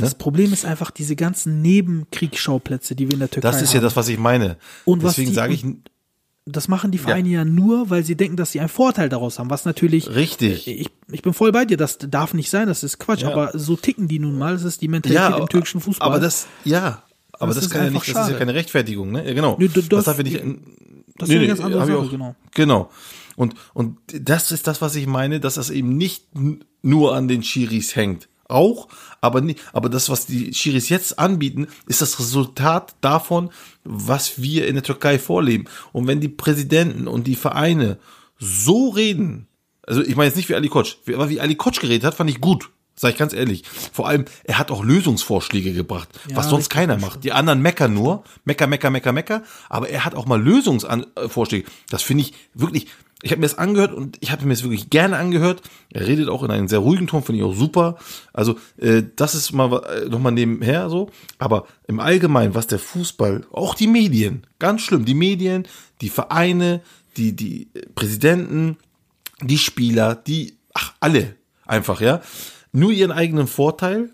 Das 0.00 0.14
Problem 0.14 0.52
ist 0.52 0.64
einfach 0.64 0.90
diese 0.90 1.16
ganzen 1.16 1.62
Nebenkriegsschauplätze, 1.62 2.94
die 2.94 3.06
wir 3.08 3.14
in 3.14 3.20
der 3.20 3.30
Türkei 3.30 3.50
Das 3.50 3.62
ist 3.62 3.70
haben. 3.70 3.76
ja 3.76 3.80
das, 3.82 3.96
was 3.96 4.08
ich 4.08 4.18
meine. 4.18 4.56
Und 4.84 5.02
Deswegen 5.02 5.32
sage 5.32 5.54
ich, 5.54 5.64
Das 6.46 6.68
machen 6.68 6.90
die 6.90 6.98
Vereine 6.98 7.28
ja. 7.28 7.44
nur, 7.44 7.90
weil 7.90 8.02
sie 8.04 8.16
denken, 8.16 8.36
dass 8.36 8.52
sie 8.52 8.60
einen 8.60 8.68
Vorteil 8.68 9.08
daraus 9.08 9.38
haben, 9.38 9.50
was 9.50 9.64
natürlich 9.64 10.08
Richtig. 10.14 10.66
Ich, 10.66 10.88
ich 11.12 11.22
bin 11.22 11.32
voll 11.34 11.52
bei 11.52 11.64
dir, 11.64 11.76
das 11.76 11.98
darf 11.98 12.34
nicht 12.34 12.50
sein, 12.50 12.66
das 12.66 12.82
ist 12.82 12.98
Quatsch, 12.98 13.22
Ja. 13.22 13.30
aber 13.32 13.56
so 13.58 13.76
ticken 13.76 14.08
die 14.08 14.18
nun 14.18 14.38
mal, 14.38 14.54
das 14.54 14.64
ist 14.64 14.80
die 14.82 14.88
Mentalität 14.88 15.38
im 15.38 15.48
türkischen 15.48 15.80
Fußball. 15.80 16.08
aber 16.08 16.18
das, 16.18 16.46
ja, 16.64 17.02
aber 17.32 17.48
Das 17.48 17.56
das, 17.56 17.64
ist 17.66 17.70
kann 17.70 17.84
ja 17.84 17.90
nicht, 17.90 18.08
das 18.14 18.26
ist 18.26 18.32
ja 18.32 18.38
keine 18.38 18.54
Rechtfertigung, 18.54 19.12
ne? 19.12 19.26
Ja, 19.26 19.34
genau. 19.34 19.56
Du- 19.58 19.68
das 19.68 19.88
das- 19.88 20.04
darf 20.06 20.16
ja 20.18 20.24
nicht, 20.24 20.42
das 21.16 21.28
ist 21.28 21.34
eine 21.36 21.46
ganz 21.46 21.60
andere 21.60 21.86
Sache, 21.86 21.98
auch- 21.98 22.10
genau. 22.10 22.34
Genau. 22.54 22.90
Und, 23.36 23.54
und 23.74 23.98
das 24.08 24.50
ist 24.50 24.66
das, 24.66 24.80
was 24.82 24.96
ich 24.96 25.06
meine, 25.06 25.40
dass 25.40 25.54
das 25.54 25.70
eben 25.70 25.96
nicht 25.96 26.24
nur 26.82 27.14
an 27.14 27.28
den 27.28 27.42
Schiris 27.42 27.94
hängt. 27.96 28.28
Auch, 28.50 28.88
aber 29.20 29.40
nicht, 29.40 29.60
aber 29.72 29.88
das, 29.88 30.08
was 30.08 30.26
die 30.26 30.52
Schiris 30.52 30.88
jetzt 30.88 31.18
anbieten, 31.18 31.68
ist 31.86 32.02
das 32.02 32.18
Resultat 32.18 32.94
davon, 33.00 33.50
was 33.84 34.42
wir 34.42 34.66
in 34.66 34.74
der 34.74 34.84
Türkei 34.84 35.18
vorleben. 35.18 35.64
Und 35.92 36.06
wenn 36.06 36.20
die 36.20 36.28
Präsidenten 36.28 37.06
und 37.06 37.26
die 37.26 37.36
Vereine 37.36 37.98
so 38.38 38.88
reden, 38.90 39.46
also 39.86 40.02
ich 40.02 40.16
meine 40.16 40.26
jetzt 40.28 40.36
nicht 40.36 40.48
wie 40.48 40.54
Ali 40.54 40.68
Koç, 40.68 40.98
aber 41.08 41.28
wie 41.28 41.40
Ali 41.40 41.54
Koç 41.54 41.80
geredet 41.80 42.04
hat, 42.04 42.14
fand 42.14 42.30
ich 42.30 42.40
gut. 42.40 42.70
Sag 43.00 43.12
ich 43.12 43.18
ganz 43.18 43.32
ehrlich. 43.32 43.62
Vor 43.92 44.08
allem, 44.08 44.26
er 44.44 44.58
hat 44.58 44.70
auch 44.70 44.84
Lösungsvorschläge 44.84 45.72
gebracht, 45.72 46.10
Ja, 46.28 46.36
was 46.36 46.50
sonst 46.50 46.68
keiner 46.68 46.98
macht. 46.98 47.24
Die 47.24 47.32
anderen 47.32 47.62
meckern 47.62 47.94
nur, 47.94 48.24
mecker, 48.44 48.66
mecker, 48.66 48.90
mecker, 48.90 49.12
mecker, 49.12 49.42
aber 49.70 49.88
er 49.88 50.04
hat 50.04 50.14
auch 50.14 50.26
mal 50.26 50.38
Lösungsvorschläge. 50.38 51.66
Das 51.88 52.02
finde 52.02 52.24
ich 52.24 52.34
wirklich, 52.52 52.88
ich 53.22 53.32
habe 53.32 53.40
mir 53.40 53.46
das 53.46 53.58
angehört 53.58 53.92
und 53.92 54.16
ich 54.20 54.32
habe 54.32 54.44
mir 54.44 54.54
das 54.54 54.62
wirklich 54.62 54.90
gerne 54.90 55.16
angehört. 55.16 55.62
Er 55.90 56.06
redet 56.06 56.28
auch 56.28 56.42
in 56.42 56.50
einem 56.50 56.68
sehr 56.68 56.78
ruhigen 56.78 57.06
Ton, 57.06 57.22
finde 57.22 57.40
ich 57.40 57.44
auch 57.44 57.54
super. 57.54 57.98
Also 58.32 58.56
äh, 58.78 59.02
das 59.16 59.34
ist 59.34 59.52
mal 59.52 59.82
äh, 59.84 60.08
noch 60.08 60.20
mal 60.20 60.30
nebenher 60.30 60.88
so, 60.88 61.10
aber 61.38 61.66
im 61.86 62.00
Allgemeinen, 62.00 62.54
was 62.54 62.66
der 62.66 62.78
Fußball, 62.78 63.46
auch 63.52 63.74
die 63.74 63.86
Medien, 63.86 64.46
ganz 64.58 64.82
schlimm, 64.82 65.04
die 65.04 65.14
Medien, 65.14 65.66
die 66.00 66.08
Vereine, 66.08 66.80
die 67.16 67.36
die 67.36 67.68
Präsidenten, 67.94 68.78
die 69.42 69.58
Spieler, 69.58 70.14
die 70.14 70.56
ach 70.72 70.94
alle 71.00 71.34
einfach, 71.66 72.00
ja, 72.00 72.22
nur 72.72 72.92
ihren 72.92 73.12
eigenen 73.12 73.46
Vorteil 73.46 74.10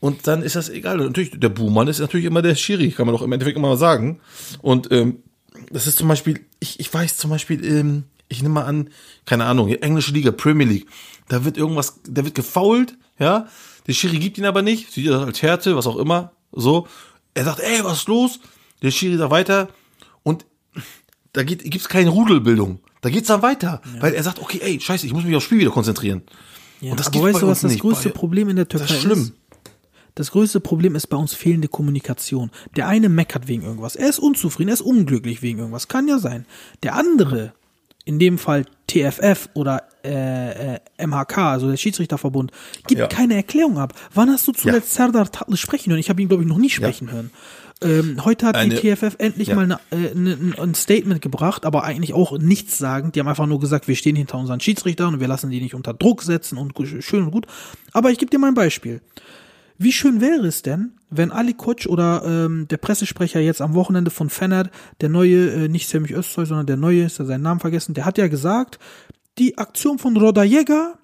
und 0.00 0.26
dann 0.26 0.42
ist 0.42 0.56
das 0.56 0.68
egal. 0.68 1.00
Und 1.00 1.08
natürlich, 1.08 1.38
der 1.38 1.48
Buhmann 1.48 1.88
ist 1.88 2.00
natürlich 2.00 2.26
immer 2.26 2.42
der 2.42 2.54
Schiri, 2.54 2.90
kann 2.90 3.06
man 3.06 3.14
doch 3.14 3.22
im 3.22 3.32
Endeffekt 3.32 3.56
immer 3.56 3.68
mal 3.68 3.76
sagen. 3.76 4.20
Und 4.62 4.90
ähm, 4.92 5.22
das 5.70 5.86
ist 5.86 5.98
zum 5.98 6.08
Beispiel, 6.08 6.40
ich, 6.60 6.80
ich 6.80 6.92
weiß 6.92 7.16
zum 7.16 7.30
Beispiel, 7.30 7.64
ähm, 7.64 8.04
ich 8.28 8.42
nehme 8.42 8.54
mal 8.54 8.64
an, 8.64 8.90
keine 9.24 9.44
Ahnung, 9.44 9.68
englische 9.68 10.12
Liga, 10.12 10.30
Premier 10.32 10.66
League, 10.66 10.86
da 11.28 11.44
wird 11.44 11.56
irgendwas, 11.56 12.00
da 12.08 12.24
wird 12.24 12.34
gefoult, 12.34 12.96
ja, 13.18 13.46
der 13.86 13.92
Schiri 13.92 14.18
gibt 14.18 14.38
ihn 14.38 14.44
aber 14.44 14.62
nicht, 14.62 14.92
sieht 14.92 15.08
das 15.08 15.22
als 15.22 15.42
Härte, 15.42 15.76
was 15.76 15.86
auch 15.86 15.96
immer, 15.96 16.32
so. 16.52 16.86
Er 17.34 17.44
sagt, 17.44 17.60
ey, 17.60 17.84
was 17.84 17.98
ist 17.98 18.08
los? 18.08 18.40
Der 18.82 18.90
Schiri 18.90 19.16
sagt 19.16 19.30
weiter 19.30 19.68
und 20.22 20.46
da 21.32 21.42
geht, 21.42 21.62
gibt's 21.70 21.88
keine 21.88 22.10
Rudelbildung. 22.10 22.80
Da 23.02 23.10
geht's 23.10 23.28
dann 23.28 23.42
weiter, 23.42 23.82
weil 24.00 24.14
er 24.14 24.22
sagt, 24.22 24.40
okay, 24.40 24.58
ey, 24.62 24.80
scheiße, 24.80 25.06
ich 25.06 25.12
muss 25.12 25.24
mich 25.24 25.36
aufs 25.36 25.44
Spiel 25.44 25.58
wieder 25.58 25.70
konzentrieren. 25.70 26.22
Ja, 26.80 26.90
und 26.90 27.00
das 27.00 27.08
aber 27.08 27.22
weißt 27.22 27.42
du, 27.42 27.46
was 27.46 27.60
das 27.60 27.70
nicht. 27.70 27.80
größte 27.80 28.10
Problem 28.10 28.48
in 28.48 28.56
der 28.56 28.68
Türkei 28.68 28.86
Das 28.86 28.96
ist 28.96 29.02
schlimm. 29.02 29.20
ist? 29.20 29.32
Das 30.14 30.30
größte 30.30 30.60
Problem 30.60 30.94
ist 30.94 31.08
bei 31.08 31.16
uns 31.16 31.34
fehlende 31.34 31.68
Kommunikation. 31.68 32.50
Der 32.74 32.88
eine 32.88 33.10
meckert 33.10 33.48
wegen 33.48 33.62
irgendwas. 33.62 33.96
Er 33.96 34.08
ist 34.08 34.18
unzufrieden, 34.18 34.70
er 34.70 34.74
ist 34.74 34.80
unglücklich 34.80 35.42
wegen 35.42 35.58
irgendwas. 35.58 35.88
Kann 35.88 36.08
ja 36.08 36.18
sein. 36.18 36.46
Der 36.82 36.94
andere, 36.94 37.52
in 38.06 38.18
dem 38.18 38.38
Fall 38.38 38.64
TFF 38.86 39.50
oder 39.52 39.82
äh, 40.04 40.76
äh, 40.76 40.78
MHK, 41.06 41.36
also 41.38 41.68
der 41.68 41.76
Schiedsrichterverbund, 41.76 42.52
gibt 42.86 43.00
Ja. 43.00 43.06
keine 43.08 43.34
Erklärung 43.34 43.76
ab. 43.78 43.92
Wann 44.14 44.30
hast 44.30 44.46
du 44.48 44.52
zuletzt 44.52 44.94
Serdar 44.94 45.30
Tatlı 45.30 45.56
sprechen 45.58 45.90
hören? 45.90 45.98
Ich 46.00 46.08
habe 46.08 46.22
ihn, 46.22 46.28
glaube 46.28 46.44
ich, 46.44 46.48
noch 46.48 46.56
nie 46.58 46.70
sprechen 46.70 47.10
hören. 47.12 47.30
Ähm, 47.82 48.24
heute 48.24 48.46
hat 48.46 48.54
Eine- 48.54 48.74
die 48.76 48.80
TFF 48.80 49.16
endlich 49.18 49.48
Ja. 49.48 49.54
mal 49.56 49.64
eine, 49.64 49.80
äh, 49.90 50.14
ne, 50.14 50.54
ein 50.58 50.74
Statement 50.74 51.20
gebracht, 51.20 51.66
aber 51.66 51.84
eigentlich 51.84 52.14
auch 52.14 52.38
nichts 52.38 52.78
sagen. 52.78 53.12
Die 53.12 53.20
haben 53.20 53.28
einfach 53.28 53.46
nur 53.46 53.60
gesagt, 53.60 53.86
wir 53.88 53.96
stehen 53.96 54.16
hinter 54.16 54.38
unseren 54.38 54.60
Schiedsrichtern 54.60 55.12
und 55.14 55.20
wir 55.20 55.28
lassen 55.28 55.50
die 55.50 55.60
nicht 55.60 55.74
unter 55.74 55.92
Druck 55.92 56.22
setzen 56.22 56.56
und 56.56 56.72
schön 57.02 57.24
und 57.24 57.32
gut. 57.32 57.46
Aber 57.92 58.10
ich 58.10 58.16
gebe 58.18 58.30
dir 58.30 58.38
mal 58.38 58.48
ein 58.48 58.54
Beispiel. 58.54 59.02
Wie 59.78 59.92
schön 59.92 60.20
wäre 60.20 60.46
es 60.46 60.62
denn, 60.62 60.92
wenn 61.10 61.30
Ali 61.30 61.54
Koç 61.54 61.86
oder 61.86 62.22
ähm, 62.24 62.66
der 62.68 62.78
Pressesprecher 62.78 63.40
jetzt 63.40 63.60
am 63.60 63.74
Wochenende 63.74 64.10
von 64.10 64.30
Fener, 64.30 64.70
der 65.00 65.08
neue, 65.08 65.50
äh, 65.50 65.68
nicht 65.68 65.88
Semih 65.88 66.14
Özsoy, 66.14 66.46
sondern 66.46 66.66
der 66.66 66.76
neue, 66.76 67.04
ist 67.04 67.18
ja 67.18 67.24
seinen 67.24 67.42
Namen 67.42 67.60
vergessen, 67.60 67.94
der 67.94 68.04
hat 68.04 68.18
ja 68.18 68.28
gesagt, 68.28 68.78
die 69.38 69.58
Aktion 69.58 69.98
von 69.98 70.16
Roda 70.16 70.42
Jäger, 70.42 70.98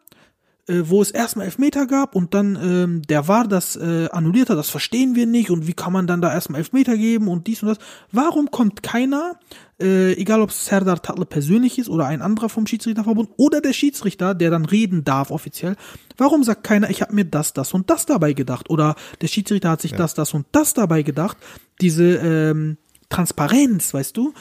wo 0.68 1.02
es 1.02 1.10
erstmal 1.10 1.46
Elfmeter 1.46 1.86
gab 1.86 2.14
und 2.14 2.34
dann 2.34 2.56
ähm, 2.62 3.02
der 3.02 3.26
war 3.26 3.48
das 3.48 3.74
äh, 3.74 4.08
annulliert 4.12 4.48
hat, 4.48 4.56
das 4.56 4.70
verstehen 4.70 5.16
wir 5.16 5.26
nicht 5.26 5.50
und 5.50 5.66
wie 5.66 5.72
kann 5.72 5.92
man 5.92 6.06
dann 6.06 6.20
da 6.20 6.32
erstmal 6.32 6.60
Elfmeter 6.60 6.96
geben 6.96 7.26
und 7.26 7.48
dies 7.48 7.62
und 7.62 7.68
das. 7.70 7.78
Warum 8.12 8.50
kommt 8.50 8.82
keiner, 8.82 9.40
äh, 9.80 10.12
egal 10.12 10.40
ob 10.40 10.50
es 10.50 10.66
Serdar 10.66 11.02
Tatlı 11.02 11.26
persönlich 11.26 11.78
ist 11.78 11.88
oder 11.88 12.06
ein 12.06 12.22
anderer 12.22 12.48
vom 12.48 12.66
Schiedsrichterverbund 12.66 13.30
oder 13.38 13.60
der 13.60 13.72
Schiedsrichter, 13.72 14.34
der 14.34 14.50
dann 14.50 14.64
reden 14.64 15.02
darf 15.02 15.32
offiziell, 15.32 15.74
warum 16.16 16.44
sagt 16.44 16.62
keiner, 16.62 16.90
ich 16.90 17.02
habe 17.02 17.14
mir 17.14 17.24
das, 17.24 17.52
das 17.52 17.74
und 17.74 17.90
das 17.90 18.06
dabei 18.06 18.32
gedacht 18.32 18.70
oder 18.70 18.94
der 19.20 19.26
Schiedsrichter 19.26 19.70
hat 19.70 19.80
sich 19.80 19.94
das, 19.94 20.14
das 20.14 20.32
und 20.32 20.46
das 20.52 20.74
dabei 20.74 21.02
gedacht, 21.02 21.36
diese 21.80 22.04
ähm, 22.04 22.76
Transparenz, 23.12 23.92
weißt 23.94 24.16
du? 24.16 24.32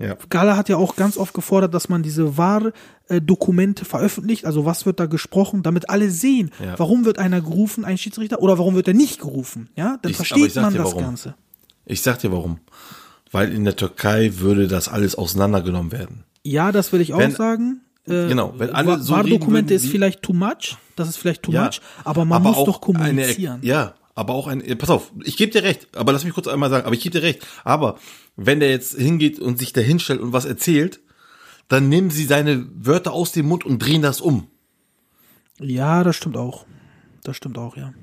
Ja. 0.00 0.16
Gala 0.30 0.56
hat 0.56 0.68
ja 0.68 0.76
auch 0.76 0.96
ganz 0.96 1.16
oft 1.16 1.34
gefordert, 1.34 1.74
dass 1.74 1.88
man 1.88 2.02
diese 2.02 2.36
Wahr-Dokumente 2.36 3.84
veröffentlicht. 3.84 4.44
Also 4.44 4.64
was 4.64 4.86
wird 4.86 5.00
da 5.00 5.06
gesprochen, 5.06 5.62
damit 5.62 5.90
alle 5.90 6.10
sehen, 6.10 6.50
Ja. 6.64 6.78
warum 6.78 7.04
wird 7.04 7.18
einer 7.18 7.40
gerufen, 7.40 7.84
ein 7.84 7.98
Schiedsrichter, 7.98 8.40
oder 8.40 8.58
warum 8.58 8.74
wird 8.74 8.88
er 8.88 8.94
nicht 8.94 9.20
gerufen. 9.20 9.68
Ja, 9.76 9.98
dann 10.02 10.10
Ich- 10.10 10.16
aber 10.18 10.24
versteht 10.26 10.56
man 10.56 10.74
das 10.74 10.84
warum. 10.86 11.02
Ganze. 11.02 11.34
Ich 11.86 12.02
sag 12.02 12.18
dir 12.20 12.32
warum. 12.32 12.58
Weil 13.30 13.52
in 13.52 13.64
der 13.64 13.76
Türkei 13.76 14.32
würde 14.38 14.68
das 14.68 14.88
alles 14.88 15.14
auseinandergenommen 15.14 15.92
werden. 15.92 16.24
Ja, 16.44 16.72
das 16.72 16.92
will 16.92 17.00
ich 17.00 17.12
auch 17.12 17.18
Wenn- 17.18 17.32
sagen. 17.32 17.80
Äh, 18.06 18.28
Genau, 18.28 18.54
wenn 18.56 18.70
alle 18.70 19.00
so 19.02 19.12
Wahr-Dokumente 19.12 19.74
ist 19.74 19.86
vielleicht 19.86 20.22
too 20.22 20.32
much. 20.32 20.76
Das 20.96 21.08
ist 21.10 21.18
vielleicht 21.18 21.42
too 21.42 21.52
much. 21.52 21.80
Aber 22.04 22.24
man 22.24 22.42
muss 22.42 22.56
auch 22.56 22.64
doch 22.64 22.80
kommunizieren. 22.80 23.56
Eine, 23.60 23.66
ja, 23.66 23.94
aber 24.18 24.34
auch 24.34 24.48
ein, 24.48 24.62
pass 24.78 24.90
auf, 24.90 25.12
ich 25.22 25.36
gebe 25.36 25.52
dir 25.52 25.62
recht, 25.62 25.86
aber 25.96 26.12
lass 26.12 26.24
mich 26.24 26.34
kurz 26.34 26.48
einmal 26.48 26.70
sagen, 26.70 26.86
aber 26.86 26.94
ich 26.94 27.02
gebe 27.02 27.18
dir 27.18 27.24
recht. 27.24 27.46
Aber 27.62 27.98
wenn 28.34 28.58
der 28.58 28.70
jetzt 28.70 28.98
hingeht 28.98 29.38
und 29.38 29.58
sich 29.58 29.72
da 29.72 29.80
hinstellt 29.80 30.20
und 30.20 30.32
was 30.32 30.44
erzählt, 30.44 30.98
dann 31.68 31.88
nehmen 31.88 32.10
sie 32.10 32.24
seine 32.24 32.66
Wörter 32.74 33.12
aus 33.12 33.30
dem 33.30 33.46
Mund 33.46 33.64
und 33.64 33.78
drehen 33.78 34.02
das 34.02 34.20
um. 34.20 34.48
ja, 35.60 36.02
das 36.02 36.16
stimmt 36.16 36.36
auch. 36.36 36.66
Das 37.22 37.36
stimmt 37.36 37.58
auch, 37.58 37.76
ja. 37.76 37.94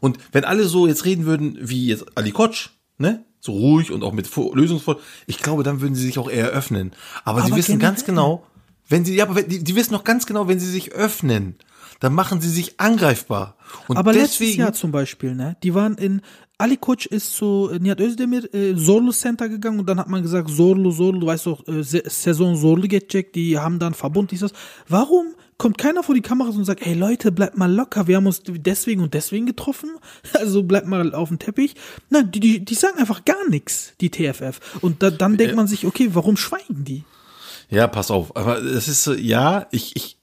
Und 0.00 0.18
wenn 0.32 0.44
alle 0.44 0.64
so 0.64 0.86
jetzt 0.86 1.06
reden 1.06 1.24
würden 1.24 1.56
wie 1.60 1.86
jetzt 1.86 2.18
Ali 2.18 2.32
Koç, 2.32 2.70
ne? 2.98 3.24
So 3.40 3.52
ruhig 3.52 3.90
und 3.90 4.02
auch 4.04 4.12
mit 4.12 4.28
Lösungsvoll, 4.36 4.98
ich 5.26 5.38
glaube, 5.38 5.62
dann 5.62 5.80
würden 5.80 5.94
sie 5.94 6.04
sich 6.04 6.18
auch 6.18 6.30
eher 6.30 6.48
öffnen. 6.48 6.92
Aber, 7.24 7.40
sie 7.40 7.48
Aber 7.48 7.56
wissen 7.56 7.78
ganz 7.78 8.04
genau, 8.04 8.46
wenn 8.88 9.04
sie, 9.04 9.14
ja, 9.14 9.26
aber 9.26 9.42
die, 9.42 9.64
die 9.64 9.74
wissen 9.74 9.92
noch 9.92 10.04
ganz 10.04 10.26
genau, 10.26 10.48
wenn 10.48 10.60
sie 10.60 10.70
sich 10.70 10.92
öffnen, 10.92 11.56
dann 12.00 12.14
machen 12.14 12.40
sie 12.40 12.50
sich 12.50 12.78
angreifbar. 12.80 13.56
Und 13.88 13.96
Aber 13.96 14.12
letztes 14.12 14.38
deswegen, 14.38 14.60
Jahr 14.60 14.72
zum 14.72 14.92
Beispiel, 14.92 15.34
ne? 15.34 15.56
Die 15.62 15.74
waren 15.74 15.96
in 15.96 16.22
Ali 16.58 16.76
Koç 16.76 17.06
ist 17.06 17.34
zu 17.34 17.70
äh, 17.72 17.78
Nihat 17.80 17.98
Özdemir 18.00 18.54
äh, 18.54 18.76
Zorlu 18.76 19.10
Center 19.10 19.48
gegangen 19.48 19.80
und 19.80 19.88
dann 19.88 19.98
hat 19.98 20.08
man 20.08 20.22
gesagt, 20.22 20.48
Zorlu, 20.48 20.92
Zorlu, 20.92 21.18
du 21.18 21.26
weißt 21.26 21.46
doch, 21.46 21.66
äh, 21.66 21.82
Saison 21.82 22.56
Zorlu 22.56 22.86
gecheckt, 22.86 23.34
die 23.34 23.58
haben 23.58 23.80
dann 23.80 23.94
Verbund, 23.94 24.30
dies, 24.30 24.40
das. 24.40 24.52
Warum 24.86 25.34
kommt 25.58 25.78
keiner 25.78 26.02
vor 26.02 26.14
die 26.14 26.20
Kameras 26.20 26.56
und 26.56 26.64
sagt, 26.64 26.86
ey 26.86 26.94
Leute, 26.94 27.32
bleibt 27.32 27.56
mal 27.56 27.72
locker, 27.72 28.06
wir 28.06 28.16
haben 28.16 28.26
uns 28.26 28.42
deswegen 28.44 29.02
und 29.02 29.14
deswegen 29.14 29.46
getroffen, 29.46 29.90
also 30.34 30.62
bleibt 30.62 30.86
mal 30.86 31.14
auf 31.14 31.28
dem 31.28 31.40
Teppich. 31.40 31.74
Nein, 32.10 32.30
die, 32.30 32.40
die, 32.40 32.64
die 32.64 32.74
sagen 32.74 32.98
einfach 32.98 33.24
gar 33.24 33.48
nichts, 33.48 33.94
die 34.00 34.10
TFF. 34.10 34.78
Und 34.82 35.02
da, 35.02 35.10
dann 35.10 35.36
denkt 35.36 35.56
man 35.56 35.66
sich, 35.66 35.84
okay, 35.84 36.10
warum 36.12 36.36
schweigen 36.36 36.84
die? 36.84 37.04
Ja, 37.70 37.88
pass 37.88 38.10
auf. 38.10 38.36
Aber 38.36 38.62
es 38.62 38.86
ist 38.86 39.02
so, 39.02 39.14
ja, 39.14 39.66
ich, 39.70 39.96
ich, 39.96 40.18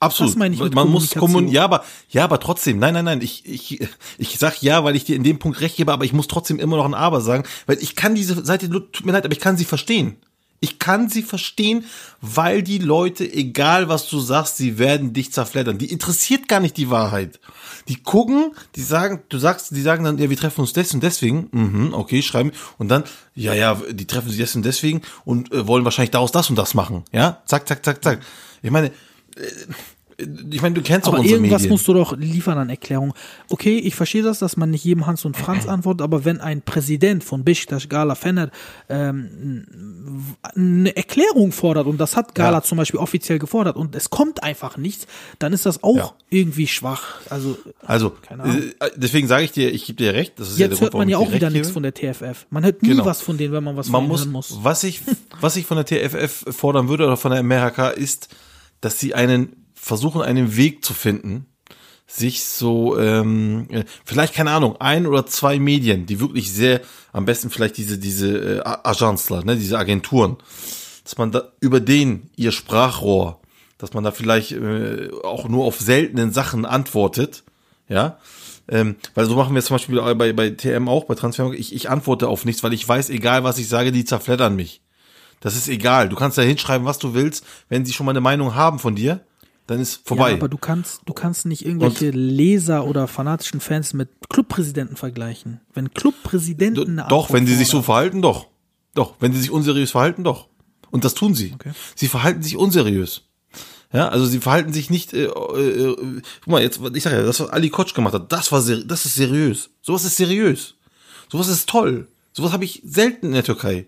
absolut. 0.00 0.32
Das 0.32 0.38
meine 0.38 0.54
ich 0.54 0.60
mit 0.60 0.74
Man 0.74 0.88
muss 0.88 1.10
kommunizieren. 1.10 1.54
Ja, 1.54 1.64
aber, 1.64 1.84
ja, 2.10 2.24
aber 2.24 2.40
trotzdem. 2.40 2.78
Nein, 2.78 2.94
nein, 2.94 3.04
nein. 3.04 3.20
Ich, 3.20 3.44
ich, 3.46 3.80
ich 4.18 4.38
sag 4.38 4.62
ja, 4.62 4.84
weil 4.84 4.96
ich 4.96 5.04
dir 5.04 5.16
in 5.16 5.22
dem 5.22 5.38
Punkt 5.38 5.60
recht 5.60 5.76
gebe, 5.76 5.92
aber 5.92 6.04
ich 6.04 6.12
muss 6.12 6.28
trotzdem 6.28 6.58
immer 6.58 6.76
noch 6.76 6.84
ein 6.84 6.94
Aber 6.94 7.20
sagen, 7.20 7.44
weil 7.66 7.78
ich 7.80 7.96
kann 7.96 8.14
diese 8.14 8.44
Seite, 8.44 8.68
tut 8.68 9.04
mir 9.04 9.12
leid, 9.12 9.24
aber 9.24 9.32
ich 9.32 9.40
kann 9.40 9.56
sie 9.56 9.64
verstehen. 9.64 10.16
Ich 10.60 10.80
kann 10.80 11.08
sie 11.08 11.22
verstehen, 11.22 11.84
weil 12.20 12.62
die 12.62 12.78
Leute, 12.78 13.30
egal 13.32 13.88
was 13.88 14.08
du 14.08 14.18
sagst, 14.18 14.56
sie 14.56 14.78
werden 14.78 15.12
dich 15.12 15.32
zerfleddern. 15.32 15.78
Die 15.78 15.90
interessiert 15.92 16.48
gar 16.48 16.58
nicht 16.58 16.76
die 16.76 16.90
Wahrheit. 16.90 17.38
Die 17.86 18.02
gucken, 18.02 18.52
die 18.74 18.82
sagen, 18.82 19.22
du 19.28 19.38
sagst, 19.38 19.70
die 19.70 19.80
sagen 19.80 20.02
dann, 20.02 20.18
ja, 20.18 20.28
wir 20.28 20.36
treffen 20.36 20.62
uns 20.62 20.72
des 20.72 20.92
und 20.94 21.02
deswegen, 21.02 21.48
mhm, 21.52 21.94
okay, 21.94 22.22
schreiben, 22.22 22.50
und 22.76 22.88
dann, 22.88 23.04
ja, 23.36 23.54
ja, 23.54 23.80
die 23.90 24.06
treffen 24.06 24.30
sich 24.30 24.38
des 24.38 24.56
und 24.56 24.64
deswegen 24.64 25.02
und 25.24 25.52
äh, 25.52 25.66
wollen 25.66 25.84
wahrscheinlich 25.84 26.10
daraus 26.10 26.32
das 26.32 26.50
und 26.50 26.56
das 26.56 26.74
machen, 26.74 27.04
ja, 27.12 27.40
zack, 27.46 27.68
zack, 27.68 27.84
zack, 27.84 28.02
zack. 28.02 28.20
Ich 28.60 28.70
meine, 28.72 28.90
ich 30.50 30.62
meine, 30.62 30.74
du 30.74 30.82
kennst 30.82 31.06
doch 31.06 31.12
Aber 31.12 31.20
unsere 31.20 31.36
irgendwas 31.38 31.62
Medien. 31.62 31.70
musst 31.74 31.86
du 31.86 31.94
doch 31.94 32.16
liefern 32.16 32.58
an 32.58 32.70
Erklärung. 32.70 33.14
Okay, 33.50 33.78
ich 33.78 33.94
verstehe 33.94 34.22
das, 34.24 34.40
dass 34.40 34.56
man 34.56 34.68
nicht 34.70 34.82
jedem 34.84 35.06
Hans 35.06 35.24
und 35.24 35.36
Franz 35.36 35.66
antwortet, 35.68 36.02
aber 36.02 36.24
wenn 36.24 36.40
ein 36.40 36.60
Präsident 36.60 37.22
von 37.22 37.44
Beşiktaş, 37.44 37.88
Gala 37.88 38.16
Fener, 38.16 38.50
ähm, 38.88 40.34
eine 40.56 40.96
Erklärung 40.96 41.52
fordert, 41.52 41.86
und 41.86 41.98
das 41.98 42.16
hat 42.16 42.34
Gala 42.34 42.56
Ja. 42.58 42.62
zum 42.64 42.78
Beispiel 42.78 42.98
offiziell 42.98 43.38
gefordert, 43.38 43.76
und 43.76 43.94
es 43.94 44.10
kommt 44.10 44.42
einfach 44.42 44.76
nichts, 44.76 45.06
dann 45.38 45.52
ist 45.52 45.66
das 45.66 45.84
auch 45.84 45.96
Ja. 45.96 46.12
irgendwie 46.30 46.66
schwach. 46.66 47.20
Also, 47.30 47.56
Also, 47.86 48.14
Ahnung. 48.28 48.56
äh, 48.80 48.90
deswegen 48.96 49.28
sage 49.28 49.44
ich 49.44 49.52
dir, 49.52 49.72
ich 49.72 49.86
gebe 49.86 49.98
dir 50.02 50.14
recht. 50.14 50.32
Das 50.40 50.48
ist 50.50 50.58
ja 50.58 50.66
der 50.66 50.70
jetzt 50.70 50.80
Grund, 50.80 50.94
hört 50.94 50.94
man 50.94 51.08
warum 51.08 51.10
ja 51.10 51.28
auch 51.28 51.32
wieder 51.32 51.50
nichts 51.50 51.70
von 51.70 51.84
der 51.84 51.94
TFF. 51.94 52.46
Man 52.50 52.64
hört 52.64 52.82
nie 52.82 52.88
Genau. 52.88 53.04
was 53.04 53.22
von 53.22 53.38
denen, 53.38 53.52
wenn 53.52 53.62
man 53.62 53.76
was 53.76 53.88
man 53.88 54.00
von 54.00 54.08
muss, 54.08 54.26
muss. 54.26 54.58
was 54.62 54.82
ich, 54.82 55.00
was 55.40 55.54
ich 55.54 55.64
von 55.64 55.76
der 55.76 55.86
TFF 55.86 56.44
fordern 56.56 56.88
würde 56.88 57.06
oder 57.06 57.16
von 57.16 57.30
der 57.30 57.44
MRHK 57.44 57.90
ist, 57.90 58.28
dass 58.80 58.98
sie 59.00 59.14
einen 59.14 59.66
versuchen, 59.74 60.22
einen 60.22 60.56
Weg 60.56 60.84
zu 60.84 60.94
finden, 60.94 61.46
sich 62.06 62.44
so, 62.44 62.98
ähm, 62.98 63.66
äh, 63.70 63.84
vielleicht 64.04 64.34
keine 64.34 64.50
Ahnung, 64.50 64.76
ein 64.80 65.06
oder 65.06 65.26
zwei 65.26 65.58
Medien, 65.58 66.06
die 66.06 66.20
wirklich 66.20 66.50
sehr, 66.52 66.80
am 67.12 67.26
besten 67.26 67.50
vielleicht 67.50 67.76
diese 67.76 67.98
diese 67.98 68.58
äh, 68.58 68.60
A- 68.60 68.80
Agenzler, 68.84 69.44
ne, 69.44 69.56
diese 69.56 69.78
Agenturen, 69.78 70.36
dass 71.04 71.18
man 71.18 71.32
da 71.32 71.52
über 71.60 71.80
den 71.80 72.30
ihr 72.36 72.52
Sprachrohr, 72.52 73.40
dass 73.76 73.92
man 73.92 74.04
da 74.04 74.10
vielleicht 74.10 74.52
äh, 74.52 75.10
auch 75.22 75.48
nur 75.48 75.64
auf 75.64 75.78
seltenen 75.80 76.32
Sachen 76.32 76.64
antwortet, 76.64 77.44
ja, 77.88 78.18
ähm, 78.70 78.96
weil 79.14 79.26
so 79.26 79.36
machen 79.36 79.54
wir 79.54 79.60
es 79.60 79.66
zum 79.66 79.74
Beispiel 79.76 80.00
bei, 80.14 80.32
bei 80.32 80.50
TM 80.50 80.88
auch, 80.88 81.04
bei 81.04 81.14
Transfer. 81.14 81.52
Ich, 81.52 81.74
ich 81.74 81.88
antworte 81.88 82.28
auf 82.28 82.44
nichts, 82.44 82.62
weil 82.62 82.72
ich 82.74 82.86
weiß, 82.86 83.08
egal 83.10 83.44
was 83.44 83.58
ich 83.58 83.68
sage, 83.68 83.92
die 83.92 84.04
zerfleddern 84.04 84.56
mich. 84.56 84.82
Das 85.40 85.56
ist 85.56 85.68
egal. 85.68 86.08
Du 86.08 86.16
kannst 86.16 86.38
da 86.38 86.42
hinschreiben, 86.42 86.86
was 86.86 86.98
du 86.98 87.14
willst. 87.14 87.44
Wenn 87.68 87.84
sie 87.84 87.92
schon 87.92 88.06
mal 88.06 88.12
eine 88.12 88.20
Meinung 88.20 88.54
haben 88.54 88.78
von 88.78 88.94
dir, 88.94 89.24
dann 89.66 89.80
ist 89.80 90.06
vorbei. 90.06 90.30
Ja, 90.30 90.36
aber 90.36 90.48
du 90.48 90.56
kannst, 90.56 91.02
du 91.04 91.12
kannst 91.12 91.46
nicht 91.46 91.64
irgendwelche 91.64 92.10
Leser 92.10 92.86
oder 92.86 93.06
fanatischen 93.06 93.60
Fans 93.60 93.92
mit 93.92 94.08
Clubpräsidenten 94.28 94.96
vergleichen. 94.96 95.60
Wenn 95.74 95.92
Clubpräsidenten 95.92 96.98
eine 96.98 97.08
doch, 97.08 97.32
wenn 97.32 97.46
sie 97.46 97.54
sich 97.54 97.68
so 97.68 97.82
verhalten, 97.82 98.22
doch. 98.22 98.46
Doch, 98.94 99.14
wenn 99.20 99.32
sie 99.32 99.40
sich 99.40 99.50
unseriös 99.50 99.90
verhalten, 99.90 100.24
doch. 100.24 100.48
Und 100.90 101.04
das 101.04 101.14
tun 101.14 101.34
sie. 101.34 101.52
Okay. 101.54 101.72
Sie 101.94 102.08
verhalten 102.08 102.42
sich 102.42 102.56
unseriös. 102.56 103.28
Ja, 103.92 104.08
also 104.08 104.26
sie 104.26 104.40
verhalten 104.40 104.72
sich 104.72 104.90
nicht, 104.90 105.14
äh, 105.14 105.24
äh, 105.24 105.96
guck 106.40 106.46
mal, 106.46 106.62
jetzt, 106.62 106.80
ich 106.94 107.02
sag 107.02 107.12
ja, 107.12 107.22
das, 107.22 107.40
was 107.40 107.48
Ali 107.50 107.70
Kotsch 107.70 107.94
gemacht 107.94 108.14
hat, 108.14 108.32
das 108.32 108.52
war, 108.52 108.60
das 108.60 109.06
ist 109.06 109.14
seriös. 109.14 109.70
Sowas 109.80 110.04
ist 110.04 110.16
seriös. 110.16 110.74
Sowas 111.30 111.48
ist 111.48 111.68
toll. 111.68 112.08
Sowas 112.32 112.52
habe 112.52 112.64
ich 112.64 112.82
selten 112.84 113.26
in 113.26 113.32
der 113.32 113.44
Türkei. 113.44 113.86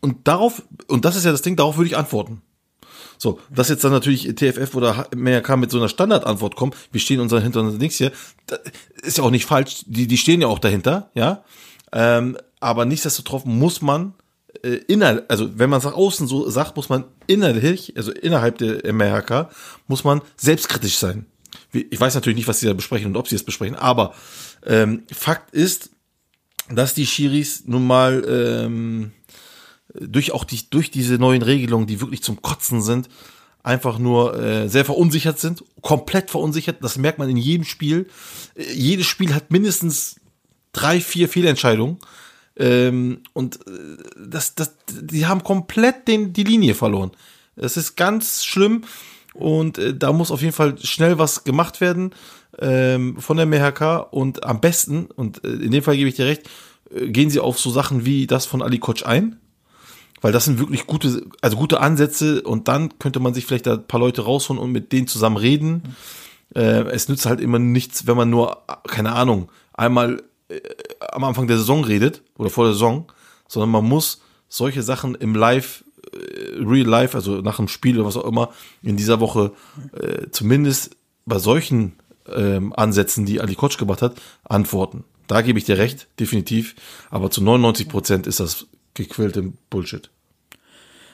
Und 0.00 0.26
darauf, 0.26 0.62
und 0.86 1.04
das 1.04 1.16
ist 1.16 1.24
ja 1.24 1.32
das 1.32 1.42
Ding, 1.42 1.56
darauf 1.56 1.76
würde 1.76 1.88
ich 1.88 1.96
antworten. 1.96 2.42
So, 3.18 3.38
dass 3.50 3.68
jetzt 3.68 3.84
dann 3.84 3.92
natürlich 3.92 4.34
TFF 4.34 4.74
oder 4.74 5.06
MRK 5.14 5.58
mit 5.58 5.70
so 5.70 5.76
einer 5.76 5.90
Standardantwort 5.90 6.56
kommt, 6.56 6.74
wir 6.90 7.00
stehen 7.02 7.20
unser 7.20 7.40
hinter 7.40 7.60
uns 7.60 7.78
Dings 7.78 7.96
hier, 7.96 8.12
ist 9.02 9.18
ja 9.18 9.24
auch 9.24 9.30
nicht 9.30 9.44
falsch, 9.44 9.84
die, 9.86 10.06
die 10.06 10.16
stehen 10.16 10.40
ja 10.40 10.46
auch 10.46 10.58
dahinter, 10.58 11.10
ja. 11.14 11.44
Ähm, 11.92 12.38
aber 12.60 12.86
nichtsdestotrotz 12.86 13.44
muss 13.44 13.82
man 13.82 14.14
äh, 14.62 14.80
innerhalb, 14.88 15.30
also 15.30 15.58
wenn 15.58 15.68
man 15.68 15.80
es 15.80 15.84
nach 15.84 15.94
außen 15.94 16.26
so 16.26 16.48
sagt, 16.48 16.76
muss 16.76 16.88
man 16.88 17.04
innerlich, 17.26 17.94
also 17.96 18.10
innerhalb 18.10 18.56
der 18.56 18.90
MRK, 18.90 19.50
muss 19.86 20.02
man 20.02 20.22
selbstkritisch 20.36 20.96
sein. 20.96 21.26
Ich 21.72 22.00
weiß 22.00 22.14
natürlich 22.14 22.36
nicht, 22.36 22.48
was 22.48 22.60
sie 22.60 22.66
da 22.66 22.72
besprechen 22.72 23.08
und 23.08 23.16
ob 23.16 23.28
sie 23.28 23.36
es 23.36 23.44
besprechen, 23.44 23.76
aber 23.76 24.14
ähm, 24.64 25.02
Fakt 25.12 25.54
ist, 25.54 25.90
dass 26.70 26.94
die 26.94 27.06
Schiris 27.06 27.64
nun 27.66 27.86
mal 27.86 28.24
ähm, 28.26 29.12
durch 29.94 30.32
auch 30.32 30.44
die, 30.44 30.68
durch 30.70 30.90
diese 30.90 31.14
neuen 31.14 31.42
Regelungen, 31.42 31.86
die 31.86 32.00
wirklich 32.00 32.22
zum 32.22 32.42
Kotzen 32.42 32.82
sind, 32.82 33.08
einfach 33.62 33.98
nur 33.98 34.38
äh, 34.38 34.68
sehr 34.68 34.84
verunsichert 34.84 35.38
sind, 35.38 35.64
komplett 35.82 36.30
verunsichert. 36.30 36.82
Das 36.82 36.96
merkt 36.96 37.18
man 37.18 37.28
in 37.28 37.36
jedem 37.36 37.64
Spiel. 37.64 38.08
Äh, 38.54 38.72
jedes 38.72 39.06
Spiel 39.06 39.34
hat 39.34 39.50
mindestens 39.50 40.16
drei, 40.72 41.00
vier 41.00 41.28
Fehlentscheidungen. 41.28 41.98
Ähm, 42.56 43.22
und 43.32 43.56
äh, 43.66 43.96
das, 44.16 44.54
das, 44.54 44.74
die 44.88 45.26
haben 45.26 45.42
komplett 45.44 46.08
den, 46.08 46.32
die 46.32 46.44
Linie 46.44 46.74
verloren. 46.74 47.12
Es 47.56 47.76
ist 47.76 47.96
ganz 47.96 48.44
schlimm 48.44 48.84
und 49.34 49.78
äh, 49.78 49.94
da 49.94 50.12
muss 50.12 50.30
auf 50.30 50.42
jeden 50.42 50.52
Fall 50.52 50.76
schnell 50.78 51.18
was 51.18 51.44
gemacht 51.44 51.80
werden 51.80 52.14
ähm, 52.58 53.16
von 53.18 53.36
der 53.36 53.46
MHK 53.46 54.12
und 54.12 54.44
am 54.44 54.60
besten, 54.60 55.06
und 55.06 55.44
äh, 55.44 55.48
in 55.48 55.70
dem 55.70 55.82
Fall 55.82 55.96
gebe 55.96 56.08
ich 56.08 56.16
dir 56.16 56.26
recht, 56.26 56.48
äh, 56.94 57.08
gehen 57.08 57.30
sie 57.30 57.40
auf 57.40 57.58
so 57.58 57.70
Sachen 57.70 58.04
wie 58.04 58.26
das 58.26 58.46
von 58.46 58.62
Ali 58.62 58.78
Koch 58.78 59.02
ein, 59.04 59.39
weil 60.20 60.32
das 60.32 60.44
sind 60.44 60.58
wirklich 60.58 60.86
gute, 60.86 61.24
also 61.40 61.56
gute 61.56 61.80
Ansätze 61.80 62.42
und 62.42 62.68
dann 62.68 62.98
könnte 62.98 63.20
man 63.20 63.34
sich 63.34 63.46
vielleicht 63.46 63.66
da 63.66 63.74
ein 63.74 63.86
paar 63.86 64.00
Leute 64.00 64.22
rausholen 64.22 64.62
und 64.62 64.72
mit 64.72 64.92
denen 64.92 65.06
zusammen 65.06 65.36
reden. 65.36 65.94
Äh, 66.54 66.82
es 66.90 67.08
nützt 67.08 67.26
halt 67.26 67.40
immer 67.40 67.58
nichts, 67.58 68.06
wenn 68.06 68.16
man 68.16 68.30
nur, 68.30 68.62
keine 68.86 69.12
Ahnung, 69.12 69.50
einmal 69.72 70.22
äh, 70.48 70.60
am 71.12 71.24
Anfang 71.24 71.46
der 71.46 71.58
Saison 71.58 71.84
redet 71.84 72.22
oder 72.36 72.50
vor 72.50 72.64
der 72.64 72.74
Saison, 72.74 73.06
sondern 73.48 73.70
man 73.70 73.84
muss 73.84 74.20
solche 74.48 74.82
Sachen 74.82 75.14
im 75.14 75.34
Live, 75.34 75.84
äh, 76.12 76.62
Real 76.62 76.86
Life, 76.86 77.16
also 77.16 77.40
nach 77.40 77.56
dem 77.56 77.68
Spiel 77.68 77.98
oder 77.98 78.06
was 78.06 78.16
auch 78.16 78.26
immer, 78.26 78.50
in 78.82 78.96
dieser 78.96 79.20
Woche 79.20 79.52
äh, 79.92 80.28
zumindest 80.30 80.96
bei 81.24 81.38
solchen 81.38 81.92
ähm, 82.28 82.72
Ansätzen, 82.76 83.26
die 83.26 83.40
Ali 83.40 83.54
Kotsch 83.54 83.78
gemacht 83.78 84.02
hat, 84.02 84.20
antworten. 84.44 85.04
Da 85.26 85.42
gebe 85.42 85.58
ich 85.58 85.64
dir 85.64 85.78
recht, 85.78 86.08
definitiv. 86.18 86.74
Aber 87.10 87.30
zu 87.30 87.42
99 87.42 87.88
Prozent 87.88 88.26
ist 88.26 88.40
das 88.40 88.66
gequälte 89.02 89.52
Bullshit. 89.70 90.10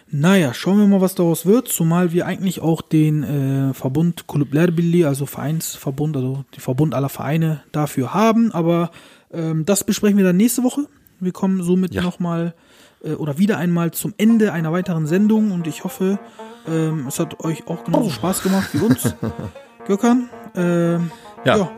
Naja, 0.09 0.55
schauen 0.55 0.79
wir 0.79 0.87
mal, 0.87 1.01
was 1.01 1.17
daraus 1.17 1.47
wird, 1.47 1.67
zumal 1.67 2.13
wir 2.13 2.27
eigentlich 2.27 2.61
auch 2.61 2.81
den 2.81 3.25
äh, 3.25 3.75
Verbund 3.75 4.29
Kulüplerbilli, 4.29 5.05
also 5.05 5.27
Vereinsverbund, 5.27 6.17
also 6.17 6.45
die 6.55 6.61
Verbund 6.61 6.95
aller 6.95 7.09
Vereine 7.09 7.63
dafür 7.73 8.15
haben, 8.15 8.53
aber 8.53 8.93
ähm, 9.33 9.65
das 9.65 9.83
besprechen 9.83 10.17
wir 10.17 10.25
dann 10.25 10.37
nächste 10.37 10.63
Woche. 10.63 10.83
Wir 11.19 11.33
kommen 11.33 11.61
somit 11.63 11.93
Ja. 11.93 12.03
nochmal 12.03 12.55
äh, 13.03 13.15
oder 13.15 13.39
wieder 13.39 13.59
einmal 13.59 13.91
zum 13.91 14.15
Ende 14.17 14.53
einer 14.53 14.71
weiteren 14.71 15.09
Sendung 15.09 15.51
und 15.51 15.67
ich 15.67 15.83
hoffe, 15.83 16.21
ähm, 16.69 17.07
es 17.09 17.19
hat 17.19 17.41
euch 17.41 17.67
auch 17.67 17.83
genauso 17.85 18.11
Spaß 18.11 18.43
gemacht 18.45 18.69
wie 18.75 18.79
uns. 18.79 19.13
Gökhan, 19.89 20.29
ähm, 20.55 21.11
Ja, 21.45 21.57
ja, 21.57 21.71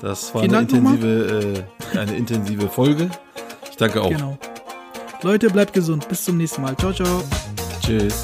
das 0.00 0.34
war 0.34 0.42
eine 0.42 0.58
intensive, 0.60 1.64
äh, 1.94 1.98
eine 1.98 2.16
intensive 2.16 2.68
Folge. 2.68 3.10
Ich 3.70 3.76
danke 3.76 4.02
auch. 4.02 4.10
genau. 4.10 4.38
Leute, 5.26 5.50
bleibt 5.50 5.72
gesund. 5.72 6.08
Bis 6.08 6.22
zum 6.24 6.36
nächsten 6.36 6.62
Mal. 6.62 6.76
Ciao, 6.76 6.92
ciao. 6.92 7.24
Tschüss. 7.82 8.22